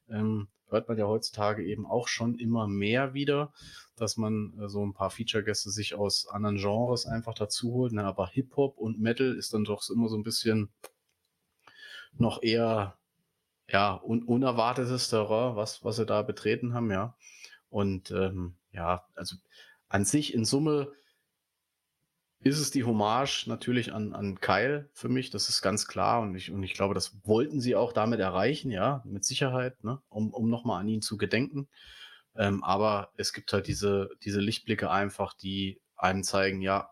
[0.09, 3.53] Ähm, hört man ja heutzutage eben auch schon immer mehr wieder,
[3.95, 7.93] dass man äh, so ein paar Feature-Gäste sich aus anderen Genres einfach dazu holt.
[7.93, 8.03] Ne?
[8.03, 10.69] Aber Hip-Hop und Metal ist dann doch immer so ein bisschen
[12.13, 12.97] noch eher
[13.71, 17.15] ja, un unerwartetes Terrain, was, was sie da betreten haben, ja.
[17.69, 19.35] Und ähm, ja, also
[19.87, 20.91] an sich in Summe
[22.43, 26.21] ist es die Hommage natürlich an, an Kyle für mich, das ist ganz klar.
[26.21, 30.01] Und ich, und ich glaube, das wollten sie auch damit erreichen, ja, mit Sicherheit, ne,
[30.09, 31.69] um, um nochmal an ihn zu gedenken.
[32.35, 36.89] Ähm, aber es gibt halt diese, diese Lichtblicke einfach, die einem zeigen, ja,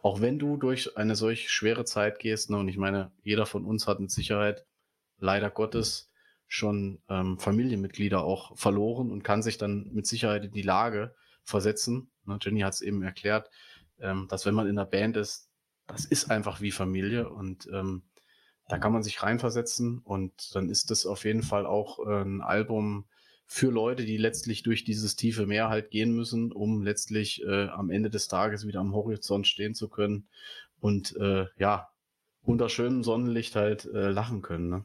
[0.00, 3.64] auch wenn du durch eine solch schwere Zeit gehst, ne, und ich meine, jeder von
[3.64, 4.66] uns hat mit Sicherheit
[5.18, 6.07] leider Gottes
[6.48, 11.14] schon ähm, Familienmitglieder auch verloren und kann sich dann mit Sicherheit in die Lage
[11.44, 12.10] versetzen.
[12.24, 13.50] Ne, Jenny hat es eben erklärt,
[14.00, 15.50] ähm, dass wenn man in der Band ist,
[15.86, 18.02] das ist einfach wie Familie und ähm,
[18.68, 22.42] da kann man sich reinversetzen und dann ist das auf jeden Fall auch äh, ein
[22.42, 23.06] Album
[23.46, 27.90] für Leute, die letztlich durch dieses tiefe Meer halt gehen müssen, um letztlich äh, am
[27.90, 30.28] Ende des Tages wieder am Horizont stehen zu können
[30.80, 31.88] und äh, ja,
[32.42, 34.68] unter schönem Sonnenlicht halt äh, lachen können.
[34.68, 34.84] Ne?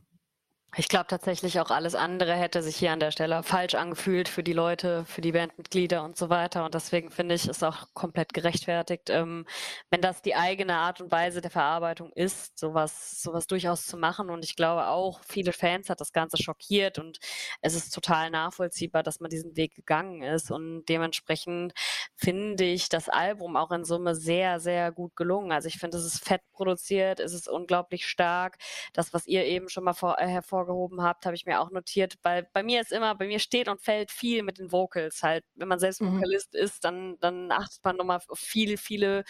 [0.76, 4.42] Ich glaube tatsächlich auch alles andere hätte sich hier an der Stelle falsch angefühlt für
[4.42, 6.66] die Leute, für die Bandmitglieder und so weiter.
[6.66, 9.46] Und deswegen finde ich es auch komplett gerechtfertigt, ähm,
[9.92, 14.32] wenn das die eigene Art und Weise der Verarbeitung ist, sowas, sowas durchaus zu machen.
[14.32, 17.20] Und ich glaube auch, viele Fans hat das Ganze schockiert und
[17.62, 20.50] es ist total nachvollziehbar, dass man diesen Weg gegangen ist.
[20.50, 21.74] Und dementsprechend
[22.16, 25.52] finde ich das Album auch in Summe sehr, sehr gut gelungen.
[25.52, 28.58] Also ich finde, es ist fett produziert, es ist unglaublich stark.
[28.94, 31.72] Das, was ihr eben schon mal vor, äh, hervor hervorgehoben habt, habe ich mir auch
[31.72, 35.24] notiert, weil bei mir ist immer, bei mir steht und fällt viel mit den Vocals
[35.24, 35.44] halt.
[35.56, 36.16] Wenn man selbst mhm.
[36.16, 39.24] Vokalist ist, dann, dann achtet man nochmal auf viele, viele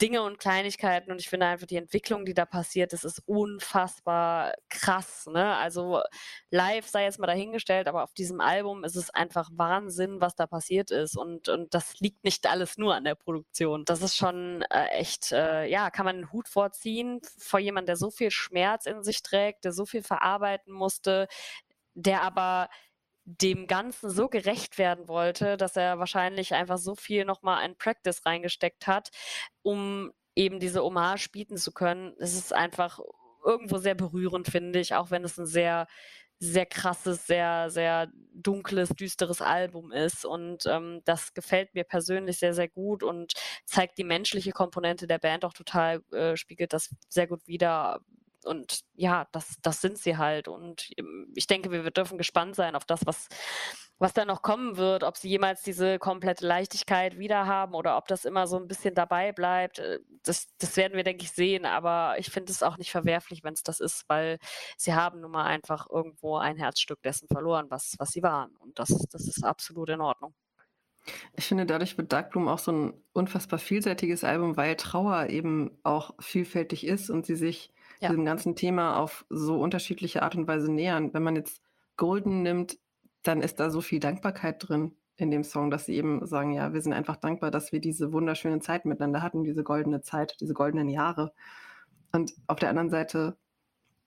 [0.00, 4.54] Dinge und Kleinigkeiten und ich finde einfach die Entwicklung, die da passiert, das ist unfassbar
[4.68, 5.26] krass.
[5.26, 5.56] Ne?
[5.56, 6.02] Also
[6.50, 10.46] live sei jetzt mal dahingestellt, aber auf diesem Album ist es einfach Wahnsinn, was da
[10.46, 13.84] passiert ist und, und das liegt nicht alles nur an der Produktion.
[13.84, 17.96] Das ist schon äh, echt, äh, ja, kann man einen Hut vorziehen vor jemandem, der
[17.96, 20.02] so viel Schmerz in sich trägt, der so viel
[20.68, 21.28] verarbeiten musste,
[21.94, 22.68] der aber
[23.24, 28.24] dem Ganzen so gerecht werden wollte, dass er wahrscheinlich einfach so viel nochmal in Practice
[28.24, 29.10] reingesteckt hat,
[29.62, 32.14] um eben diese Hommage bieten zu können.
[32.18, 33.00] Es ist einfach
[33.44, 35.86] irgendwo sehr berührend, finde ich, auch wenn es ein sehr,
[36.38, 40.24] sehr krasses, sehr, sehr dunkles, düsteres Album ist.
[40.24, 43.34] Und ähm, das gefällt mir persönlich sehr, sehr gut und
[43.66, 48.00] zeigt die menschliche Komponente der Band auch total, äh, spiegelt das sehr gut wider,
[48.48, 50.48] und ja, das, das sind sie halt.
[50.48, 53.28] Und ähm, ich denke, wir, dürfen gespannt sein auf das, was,
[53.98, 58.08] was da noch kommen wird, ob sie jemals diese komplette Leichtigkeit wieder haben oder ob
[58.08, 59.78] das immer so ein bisschen dabei bleibt.
[59.78, 61.66] Äh, das, das werden wir, denke ich, sehen.
[61.66, 64.38] Aber ich finde es auch nicht verwerflich, wenn es das ist, weil
[64.76, 68.56] sie haben nun mal einfach irgendwo ein Herzstück dessen verloren, was, was sie waren.
[68.56, 70.34] Und das, das ist absolut in Ordnung.
[71.36, 75.70] Ich finde, dadurch wird Dark Bloom auch so ein unfassbar vielseitiges Album, weil Trauer eben
[75.82, 78.08] auch vielfältig ist und sie sich ja.
[78.08, 81.12] diesem ganzen Thema auf so unterschiedliche Art und Weise nähern.
[81.12, 81.62] Wenn man jetzt
[81.96, 82.78] Golden nimmt,
[83.22, 86.72] dann ist da so viel Dankbarkeit drin in dem Song, dass sie eben sagen, ja,
[86.72, 90.54] wir sind einfach dankbar, dass wir diese wunderschöne Zeit miteinander hatten, diese goldene Zeit, diese
[90.54, 91.32] goldenen Jahre.
[92.12, 93.36] Und auf der anderen Seite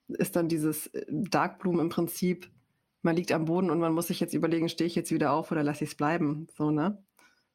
[0.08, 2.50] ist dann dieses äh, Dark Bloom im Prinzip,
[3.02, 5.50] man liegt am Boden und man muss sich jetzt überlegen, stehe ich jetzt wieder auf
[5.50, 7.02] oder lasse ich es bleiben, so, ne?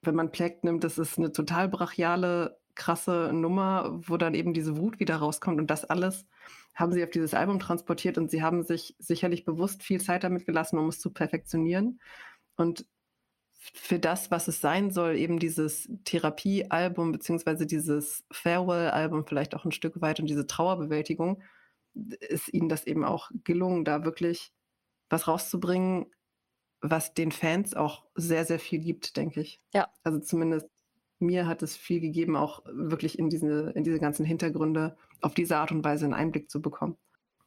[0.03, 4.77] Wenn man Plague nimmt, das ist eine total brachiale krasse Nummer, wo dann eben diese
[4.77, 6.25] Wut wieder rauskommt und das alles
[6.73, 10.45] haben sie auf dieses Album transportiert und sie haben sich sicherlich bewusst viel Zeit damit
[10.45, 11.99] gelassen, um es zu perfektionieren.
[12.55, 12.85] Und
[13.57, 19.71] für das, was es sein soll, eben dieses Therapiealbum beziehungsweise dieses Farewell-Album vielleicht auch ein
[19.71, 21.41] Stück weit und diese Trauerbewältigung,
[21.95, 24.51] ist ihnen das eben auch gelungen, da wirklich
[25.09, 26.05] was rauszubringen,
[26.81, 29.59] was den Fans auch sehr, sehr viel gibt, denke ich.
[29.73, 29.89] Ja.
[30.03, 30.67] Also zumindest
[31.19, 35.57] mir hat es viel gegeben, auch wirklich in diese, in diese ganzen Hintergründe auf diese
[35.57, 36.97] Art und Weise einen Einblick zu bekommen.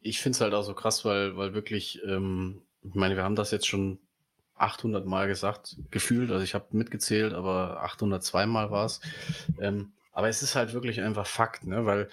[0.01, 3.37] Ich finde es halt auch so krass, weil, weil wirklich, ähm, ich meine, wir haben
[3.37, 3.99] das jetzt schon
[4.57, 9.01] 800 Mal gesagt, gefühlt, also ich habe mitgezählt, aber 802 Mal war es.
[9.61, 11.87] Ähm, aber es ist halt wirklich einfach Fakt, ne?
[11.87, 12.09] weil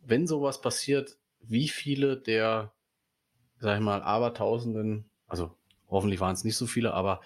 [0.00, 2.72] wenn sowas passiert, wie viele der,
[3.58, 5.54] sag ich mal, Abertausenden, also
[5.88, 7.20] hoffentlich waren es nicht so viele, aber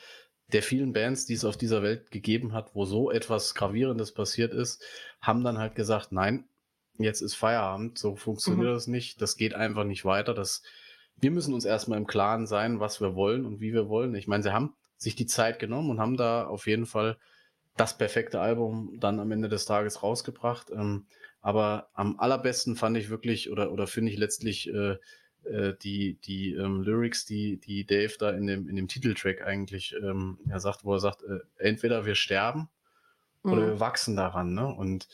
[0.53, 4.53] der vielen Bands, die es auf dieser Welt gegeben hat, wo so etwas Gravierendes passiert
[4.53, 4.83] ist,
[5.21, 6.45] haben dann halt gesagt, nein,
[6.99, 8.75] jetzt ist Feierabend, so funktioniert mhm.
[8.75, 10.35] das nicht, das geht einfach nicht weiter.
[10.35, 10.63] Das,
[11.17, 14.15] wir müssen uns erstmal im Klaren sein, was wir wollen und wie wir wollen.
[14.15, 17.17] Ich meine, sie haben sich die Zeit genommen und haben da auf jeden Fall
[17.77, 20.71] das perfekte Album dann am Ende des Tages rausgebracht.
[20.71, 21.07] Ähm,
[21.41, 24.97] aber am allerbesten fand ich wirklich oder, oder finde ich letztlich äh,
[25.45, 29.95] äh, die, die ähm, Lyrics, die, die Dave da in dem, in dem Titeltrack eigentlich
[30.03, 32.69] ähm, er sagt, wo er sagt, äh, entweder wir sterben
[33.43, 33.53] mhm.
[33.53, 34.55] oder wir wachsen daran.
[34.55, 34.67] Ne?
[34.67, 35.09] Und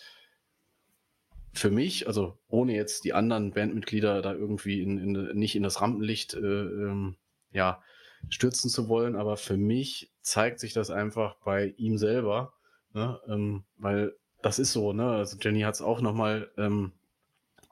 [1.52, 5.80] für mich, also ohne jetzt die anderen Bandmitglieder da irgendwie in, in, nicht in das
[5.80, 7.16] Rampenlicht äh, ähm,
[7.52, 7.82] ja,
[8.28, 12.52] stürzen zu wollen, aber für mich zeigt sich das einfach bei ihm selber,
[12.92, 13.20] ne?
[13.28, 15.10] ähm, weil das ist so, ne?
[15.10, 16.92] Also Jenny hat es auch nochmal ähm,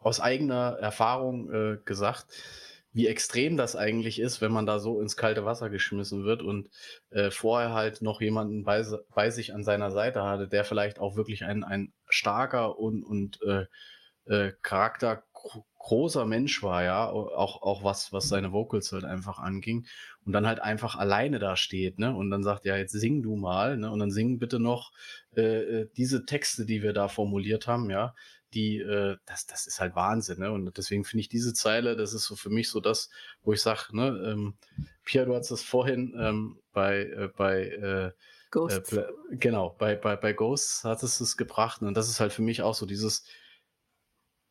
[0.05, 2.27] aus eigener Erfahrung äh, gesagt,
[2.93, 6.69] wie extrem das eigentlich ist, wenn man da so ins kalte Wasser geschmissen wird und
[7.11, 11.17] äh, vorher halt noch jemanden bei, bei, sich an seiner Seite hatte, der vielleicht auch
[11.17, 13.67] wirklich ein, ein starker und, und äh,
[14.27, 15.25] äh, Charakter
[15.79, 19.87] großer Mensch war, ja, auch, auch was, was seine Vocals halt einfach anging
[20.25, 23.37] und dann halt einfach alleine da steht, ne, und dann sagt, ja, jetzt sing du
[23.37, 24.93] mal, ne, und dann sing bitte noch
[25.37, 28.15] äh, äh, diese Texte, die wir da formuliert haben, ja,
[28.55, 32.15] die, äh, das, das ist halt Wahnsinn, ne, und deswegen finde ich diese Zeile, das
[32.15, 33.11] ist so für mich so das,
[33.43, 34.55] wo ich sage, ne, ähm,
[35.05, 38.13] Pia, du hast es vorhin ähm, bei, äh, bei, äh,
[38.55, 38.93] Ghosts.
[38.93, 41.83] Äh, genau, bei, bei, bei Ghosts hattest du es gebracht.
[41.83, 43.25] Und das ist halt für mich auch so dieses,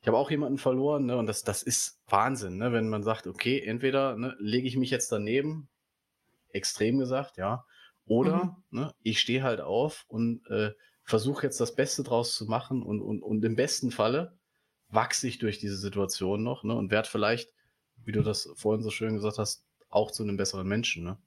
[0.02, 3.26] ich habe auch jemanden verloren, ne, und das, das ist Wahnsinn, ne, wenn man sagt,
[3.26, 5.70] okay, entweder ne, lege ich mich jetzt daneben,
[6.50, 7.66] extrem gesagt, ja,
[8.06, 8.80] oder mhm.
[8.80, 10.72] ne, ich stehe halt auf und äh,
[11.04, 14.38] versuche jetzt das Beste draus zu machen und, und, und im besten Falle
[14.90, 17.52] wachse ich durch diese Situation noch ne, und werde vielleicht,
[18.04, 21.04] wie du das vorhin so schön gesagt hast, auch zu einem besseren Menschen.
[21.04, 21.18] Ne?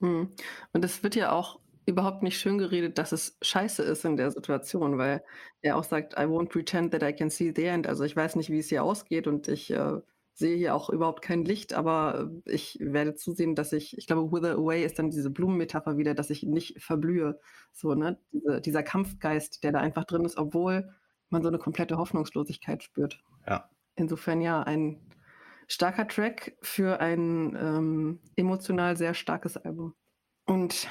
[0.00, 0.30] Mhm.
[0.72, 4.30] Und es wird ja auch überhaupt nicht schön geredet, dass es scheiße ist in der
[4.32, 5.22] Situation, weil
[5.62, 7.86] er auch sagt, I won't pretend that I can see the end.
[7.86, 10.00] Also ich weiß nicht, wie es hier ausgeht und ich äh,
[10.36, 14.56] sehe hier auch überhaupt kein Licht, aber ich werde zusehen, dass ich, ich glaube, Wither
[14.56, 17.40] Away ist dann diese Blumenmetapher wieder, dass ich nicht verblühe.
[17.72, 18.20] So, ne?
[18.32, 20.90] Diese, dieser Kampfgeist, der da einfach drin ist, obwohl
[21.30, 23.18] man so eine komplette Hoffnungslosigkeit spürt.
[23.48, 23.70] Ja.
[23.94, 25.00] Insofern ja, ein
[25.68, 29.94] starker Track für ein ähm, emotional sehr starkes Album.
[30.44, 30.86] Und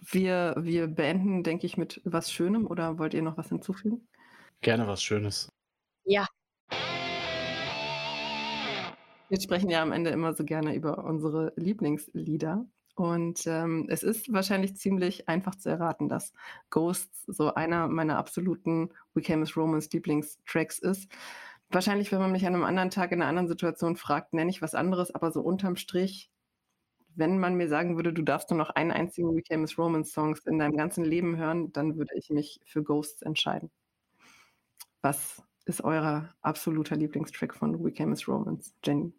[0.00, 4.08] wir, wir beenden, denke ich, mit was Schönem oder wollt ihr noch was hinzufügen?
[4.62, 5.50] Gerne was Schönes.
[6.04, 6.26] Ja.
[9.28, 12.66] Wir sprechen ja am Ende immer so gerne über unsere Lieblingslieder.
[12.94, 16.32] Und ähm, es ist wahrscheinlich ziemlich einfach zu erraten, dass
[16.70, 21.08] Ghosts so einer meiner absoluten We Came as Romans Lieblingstracks ist.
[21.70, 24.62] Wahrscheinlich, wenn man mich an einem anderen Tag in einer anderen Situation fragt, nenne ich
[24.62, 26.30] was anderes, aber so unterm Strich
[27.18, 30.12] wenn man mir sagen würde, du darfst nur noch einen einzigen We Came as Romans
[30.12, 33.70] Songs in deinem ganzen Leben hören, dann würde ich mich für Ghosts entscheiden.
[35.02, 39.12] Was ist euer absoluter Lieblingstrack von We Came as Romans, Jenny?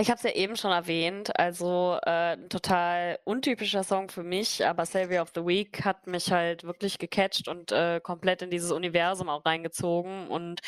[0.00, 4.64] Ich habe es ja eben schon erwähnt, also äh, ein total untypischer Song für mich,
[4.64, 8.70] aber Savior of the Week hat mich halt wirklich gecatcht und äh, komplett in dieses
[8.70, 10.60] Universum auch reingezogen und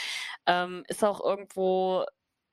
[0.47, 2.05] ähm, ist auch irgendwo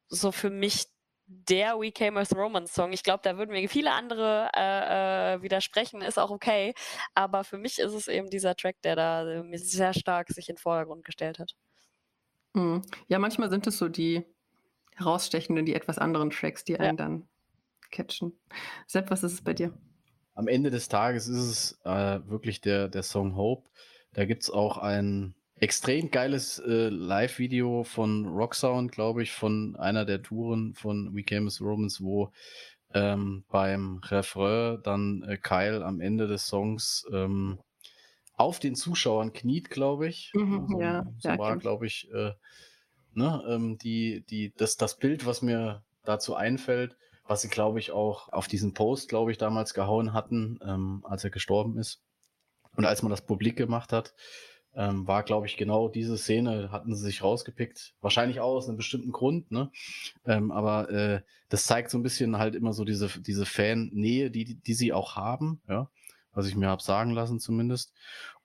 [0.09, 0.85] so für mich
[1.27, 2.93] der We Came as Romance Song.
[2.93, 6.73] Ich glaube, da würden mir viele andere äh, äh, widersprechen, ist auch okay.
[7.15, 10.55] Aber für mich ist es eben dieser Track, der da äh, sehr stark sich in
[10.55, 11.53] den Vordergrund gestellt hat.
[12.53, 12.81] Mhm.
[13.07, 14.23] Ja, manchmal sind es so die
[14.95, 17.05] herausstechenden, die etwas anderen Tracks, die einen ja.
[17.05, 17.27] dann
[17.91, 18.33] catchen.
[18.87, 19.73] Sepp, was ist es bei dir?
[20.33, 23.69] Am Ende des Tages ist es äh, wirklich der, der Song Hope.
[24.13, 30.05] Da gibt es auch ein extrem geiles äh, Live-Video von Rocksound, glaube ich, von einer
[30.05, 32.31] der Touren von We Came as Romans, wo
[32.93, 37.59] ähm, beim Refrain dann äh, Kyle am Ende des Songs ähm,
[38.37, 40.31] auf den Zuschauern kniet, glaube ich.
[40.33, 42.33] Mhm, also, ja, so ja, war, glaube ich, äh,
[43.13, 46.95] ne, ähm, die, die, das, das Bild, was mir dazu einfällt,
[47.25, 51.23] was sie, glaube ich, auch auf diesen Post, glaube ich, damals gehauen hatten, ähm, als
[51.23, 52.03] er gestorben ist.
[52.75, 54.13] Und als man das publik gemacht hat,
[54.75, 57.95] ähm, war, glaube ich, genau diese Szene, hatten sie sich rausgepickt.
[58.01, 59.71] Wahrscheinlich auch aus einem bestimmten Grund, ne?
[60.25, 64.61] Ähm, aber äh, das zeigt so ein bisschen halt immer so diese, diese Fan-Nähe, die,
[64.61, 65.89] die sie auch haben, ja,
[66.37, 67.93] was ich mir habe sagen lassen zumindest.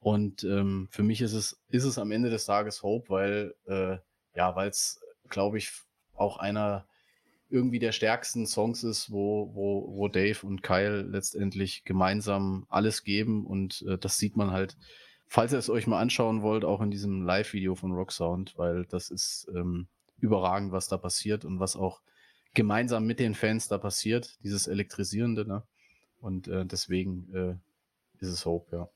[0.01, 3.99] Und ähm, für mich ist es, ist es am Ende des Tages Hope, weil, äh,
[4.35, 5.71] ja, weil es, glaube ich,
[6.15, 6.87] auch einer
[7.49, 13.47] irgendwie der stärksten Songs ist, wo, wo, wo Dave und Kyle letztendlich gemeinsam alles geben
[13.47, 14.77] und äh, das sieht man halt
[15.33, 18.85] falls ihr es euch mal anschauen wollt, auch in diesem Live-Video von Rock Sound, weil
[18.85, 19.87] das ist ähm,
[20.19, 22.03] überragend, was da passiert und was auch
[22.53, 25.47] gemeinsam mit den Fans da passiert, dieses Elektrisierende.
[25.47, 25.63] Ne?
[26.21, 27.55] Und äh, deswegen äh,
[28.23, 28.89] ist es Hope, ja.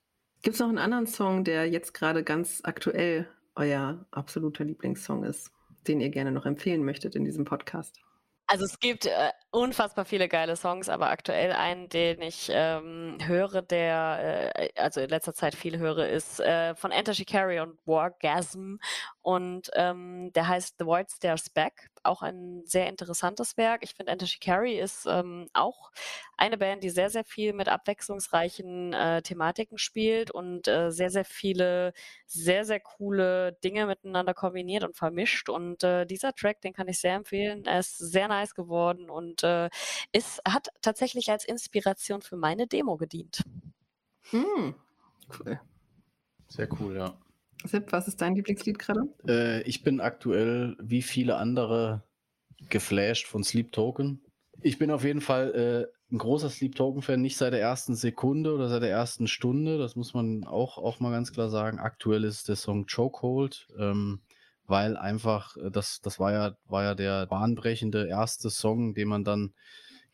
[0.43, 5.51] Gibt es noch einen anderen Song, der jetzt gerade ganz aktuell euer absoluter Lieblingssong ist,
[5.89, 7.99] den ihr gerne noch empfehlen möchtet in diesem Podcast?
[8.49, 13.61] Also es gibt äh, unfassbar viele geile Songs, aber aktuell einen, den ich ähm, höre,
[13.61, 18.77] der, äh, also in letzter Zeit viel höre, ist äh, von Enter Shikari und Wargasm
[19.27, 21.91] und ähm, der heißt The Void Stairs Back.
[22.05, 23.83] Auch ein sehr interessantes Werk.
[23.83, 25.91] Ich finde, Enter Shikari ist ähm, auch
[26.37, 31.25] eine Band, die sehr, sehr viel mit abwechslungsreichen äh, Thematiken spielt und äh, sehr, sehr
[31.25, 31.93] viele
[32.27, 35.49] sehr, sehr coole Dinge miteinander kombiniert und vermischt.
[35.49, 37.65] Und äh, dieser Track, den kann ich sehr empfehlen.
[37.65, 39.71] Er ist sehr nice geworden und äh,
[40.13, 43.43] ist, hat tatsächlich als Inspiration für meine Demo gedient.
[44.31, 44.77] Hm,
[45.41, 45.61] cool.
[46.47, 47.19] Sehr cool, ja.
[47.67, 49.03] Sepp, was ist dein Lieblingslied gerade?
[49.27, 52.03] Äh, ich bin aktuell, wie viele andere,
[52.69, 54.23] geflasht von Sleep Token.
[54.63, 58.55] Ich bin auf jeden Fall äh, ein großer Sleep Token-Fan, nicht seit der ersten Sekunde
[58.55, 59.79] oder seit der ersten Stunde.
[59.79, 61.79] Das muss man auch, auch mal ganz klar sagen.
[61.79, 63.69] Aktuell ist der Song Chokehold.
[63.79, 64.21] Ähm,
[64.67, 69.25] weil einfach, äh, das, das war ja, war ja der bahnbrechende erste Song, den man
[69.25, 69.55] dann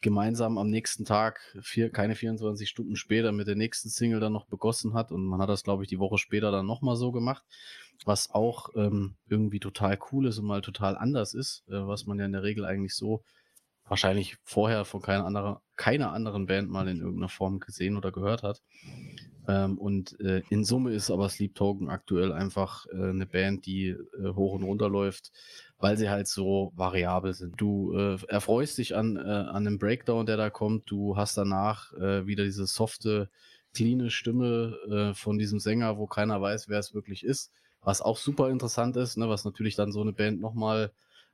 [0.02, 4.46] gemeinsam am nächsten Tag, vier, keine 24 Stunden später, mit der nächsten Single dann noch
[4.46, 5.12] begossen hat.
[5.12, 7.44] Und man hat das, glaube ich, die Woche später dann nochmal so gemacht,
[8.04, 12.18] was auch ähm, irgendwie total cool ist und mal total anders ist, äh, was man
[12.18, 13.22] ja in der Regel eigentlich so
[13.86, 18.42] wahrscheinlich vorher von keiner, andere, keiner anderen Band mal in irgendeiner Form gesehen oder gehört
[18.42, 18.62] hat.
[19.48, 23.88] Ähm, und äh, in Summe ist aber Sleep Token aktuell einfach äh, eine Band, die
[23.88, 25.32] äh, hoch und runter läuft,
[25.82, 27.60] weil sie halt so variabel sind.
[27.60, 30.90] Du äh, erfreust dich an, äh, an einem Breakdown, der da kommt.
[30.90, 33.28] Du hast danach äh, wieder diese softe,
[33.74, 37.52] cleane Stimme von diesem Sänger, wo keiner weiß, wer es wirklich ist.
[37.80, 40.92] Was auch super interessant ist, ne, was natürlich dann so eine Band nochmal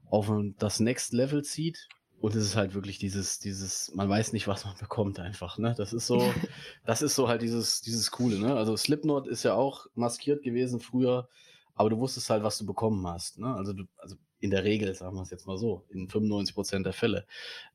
[0.08, 1.88] auf das Next Level zieht,
[2.20, 5.74] und es ist halt wirklich dieses, dieses, man weiß nicht, was man bekommt einfach, ne?
[5.76, 6.32] Das ist so,
[6.84, 8.54] das ist so halt dieses, dieses Coole, ne?
[8.56, 11.28] Also Slipknot ist ja auch maskiert gewesen früher,
[11.74, 13.54] aber du wusstest halt, was du bekommen hast, ne?
[13.54, 16.86] Also du, also in der Regel, sagen wir es jetzt mal so, in 95 Prozent
[16.86, 17.26] der Fälle.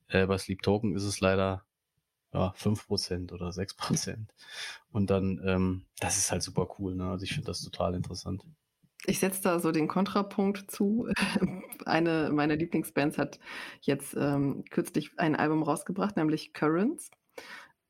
[0.07, 1.65] Äh, bei Sleep Token ist es leider,
[2.33, 4.33] ja, 5 Prozent oder 6 Prozent.
[4.91, 7.09] Und dann, ähm, das ist halt super cool, ne?
[7.09, 8.43] Also ich finde das total interessant.
[9.05, 11.07] Ich setze da so den Kontrapunkt zu.
[11.85, 13.39] Eine meiner Lieblingsbands hat
[13.81, 17.11] jetzt ähm, kürzlich ein Album rausgebracht, nämlich Currents.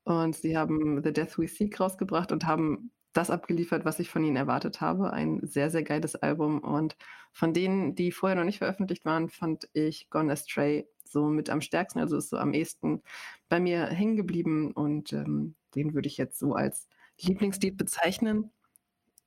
[0.05, 4.23] Und sie haben The Death We Seek rausgebracht und haben das abgeliefert, was ich von
[4.23, 5.13] ihnen erwartet habe.
[5.13, 6.59] Ein sehr, sehr geiles Album.
[6.59, 6.97] Und
[7.31, 11.61] von denen, die vorher noch nicht veröffentlicht waren, fand ich Gone Astray so mit am
[11.61, 13.03] stärksten, also ist so am ehesten
[13.49, 14.71] bei mir hängen geblieben.
[14.71, 16.87] Und ähm, den würde ich jetzt so als
[17.21, 18.51] Lieblingslied bezeichnen.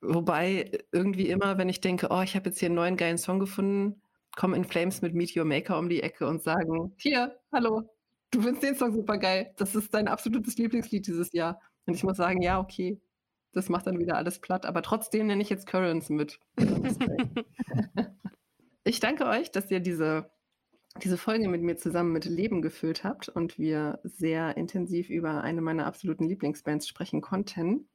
[0.00, 3.38] Wobei irgendwie immer, wenn ich denke, oh, ich habe jetzt hier einen neuen geilen Song
[3.38, 4.02] gefunden,
[4.36, 7.88] kommen In Flames mit Meteor Maker um die Ecke und sagen, hier, hallo,
[8.30, 9.54] du findest den Song super geil.
[9.56, 11.60] Das ist dein absolutes Lieblingslied dieses Jahr.
[11.86, 13.00] Und ich muss sagen, ja, okay,
[13.56, 14.66] das macht dann wieder alles platt.
[14.66, 16.38] Aber trotzdem nenne ich jetzt Currents mit.
[18.84, 20.30] ich danke euch, dass ihr diese,
[21.02, 25.62] diese Folge mit mir zusammen mit Leben gefüllt habt und wir sehr intensiv über eine
[25.62, 27.88] meiner absoluten Lieblingsbands sprechen konnten.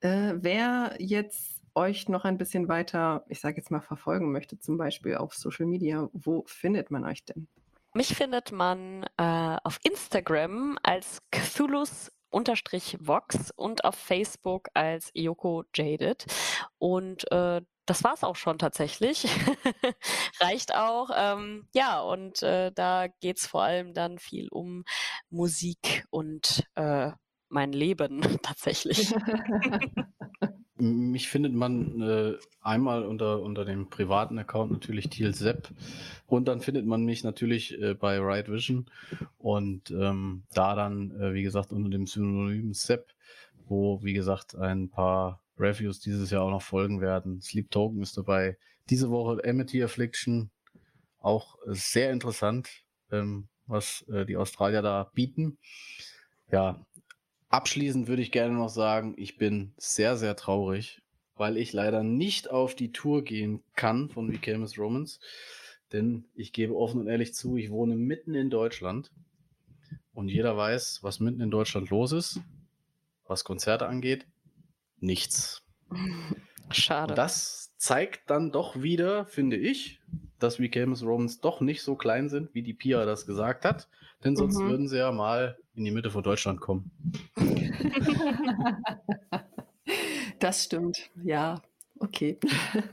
[0.00, 4.78] Äh, wer jetzt euch noch ein bisschen weiter, ich sage jetzt mal, verfolgen möchte, zum
[4.78, 7.46] Beispiel auf Social Media, wo findet man euch denn?
[7.94, 16.26] Mich findet man äh, auf Instagram als Cthulhus Vox und auf Facebook als Yoko Jaded.
[16.78, 19.26] Und äh, das war es auch schon tatsächlich.
[20.40, 21.10] Reicht auch.
[21.14, 24.84] Ähm, ja, und äh, da geht es vor allem dann viel um
[25.30, 27.12] Musik und äh,
[27.48, 29.14] mein Leben tatsächlich.
[30.78, 35.68] Mich findet man äh, einmal unter, unter dem privaten Account natürlich Thiel Sepp
[36.26, 38.86] und dann findet man mich natürlich äh, bei Right Vision
[39.38, 43.12] und ähm, da dann, äh, wie gesagt, unter dem Synonym Sepp,
[43.66, 47.40] wo, wie gesagt, ein paar Reviews dieses Jahr auch noch folgen werden.
[47.40, 48.56] Sleep Token ist dabei.
[48.90, 50.50] Diese Woche Amity Affliction,
[51.18, 52.68] auch sehr interessant,
[53.10, 55.58] ähm, was äh, die Australier da bieten.
[56.50, 56.86] Ja,
[57.48, 61.02] Abschließend würde ich gerne noch sagen, ich bin sehr, sehr traurig,
[61.36, 65.18] weil ich leider nicht auf die Tour gehen kann von We Came as Romans.
[65.92, 69.10] Denn ich gebe offen und ehrlich zu, ich wohne mitten in Deutschland.
[70.12, 72.40] Und jeder weiß, was mitten in Deutschland los ist,
[73.26, 74.26] was Konzerte angeht.
[74.98, 75.62] Nichts.
[76.70, 77.12] Schade.
[77.12, 80.00] Und das zeigt dann doch wieder, finde ich,
[80.38, 83.64] dass We Came as Romans doch nicht so klein sind, wie die Pia das gesagt
[83.64, 83.88] hat.
[84.24, 84.68] Denn sonst mhm.
[84.68, 86.90] würden sie ja mal in die Mitte von Deutschland kommen.
[90.38, 91.60] das stimmt, ja.
[92.00, 92.38] Okay,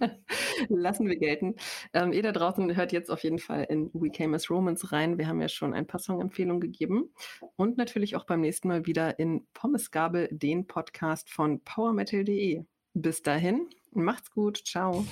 [0.69, 1.55] lassen wir gelten.
[1.93, 5.19] Ähm, ihr da draußen hört jetzt auf jeden Fall in We Came as Romans rein.
[5.19, 7.13] Wir haben ja schon ein paar Songempfehlungen gegeben
[7.55, 12.63] und natürlich auch beim nächsten Mal wieder in Pommesgabel, den Podcast von powermetal.de.
[12.93, 15.05] Bis dahin, macht's gut, ciao.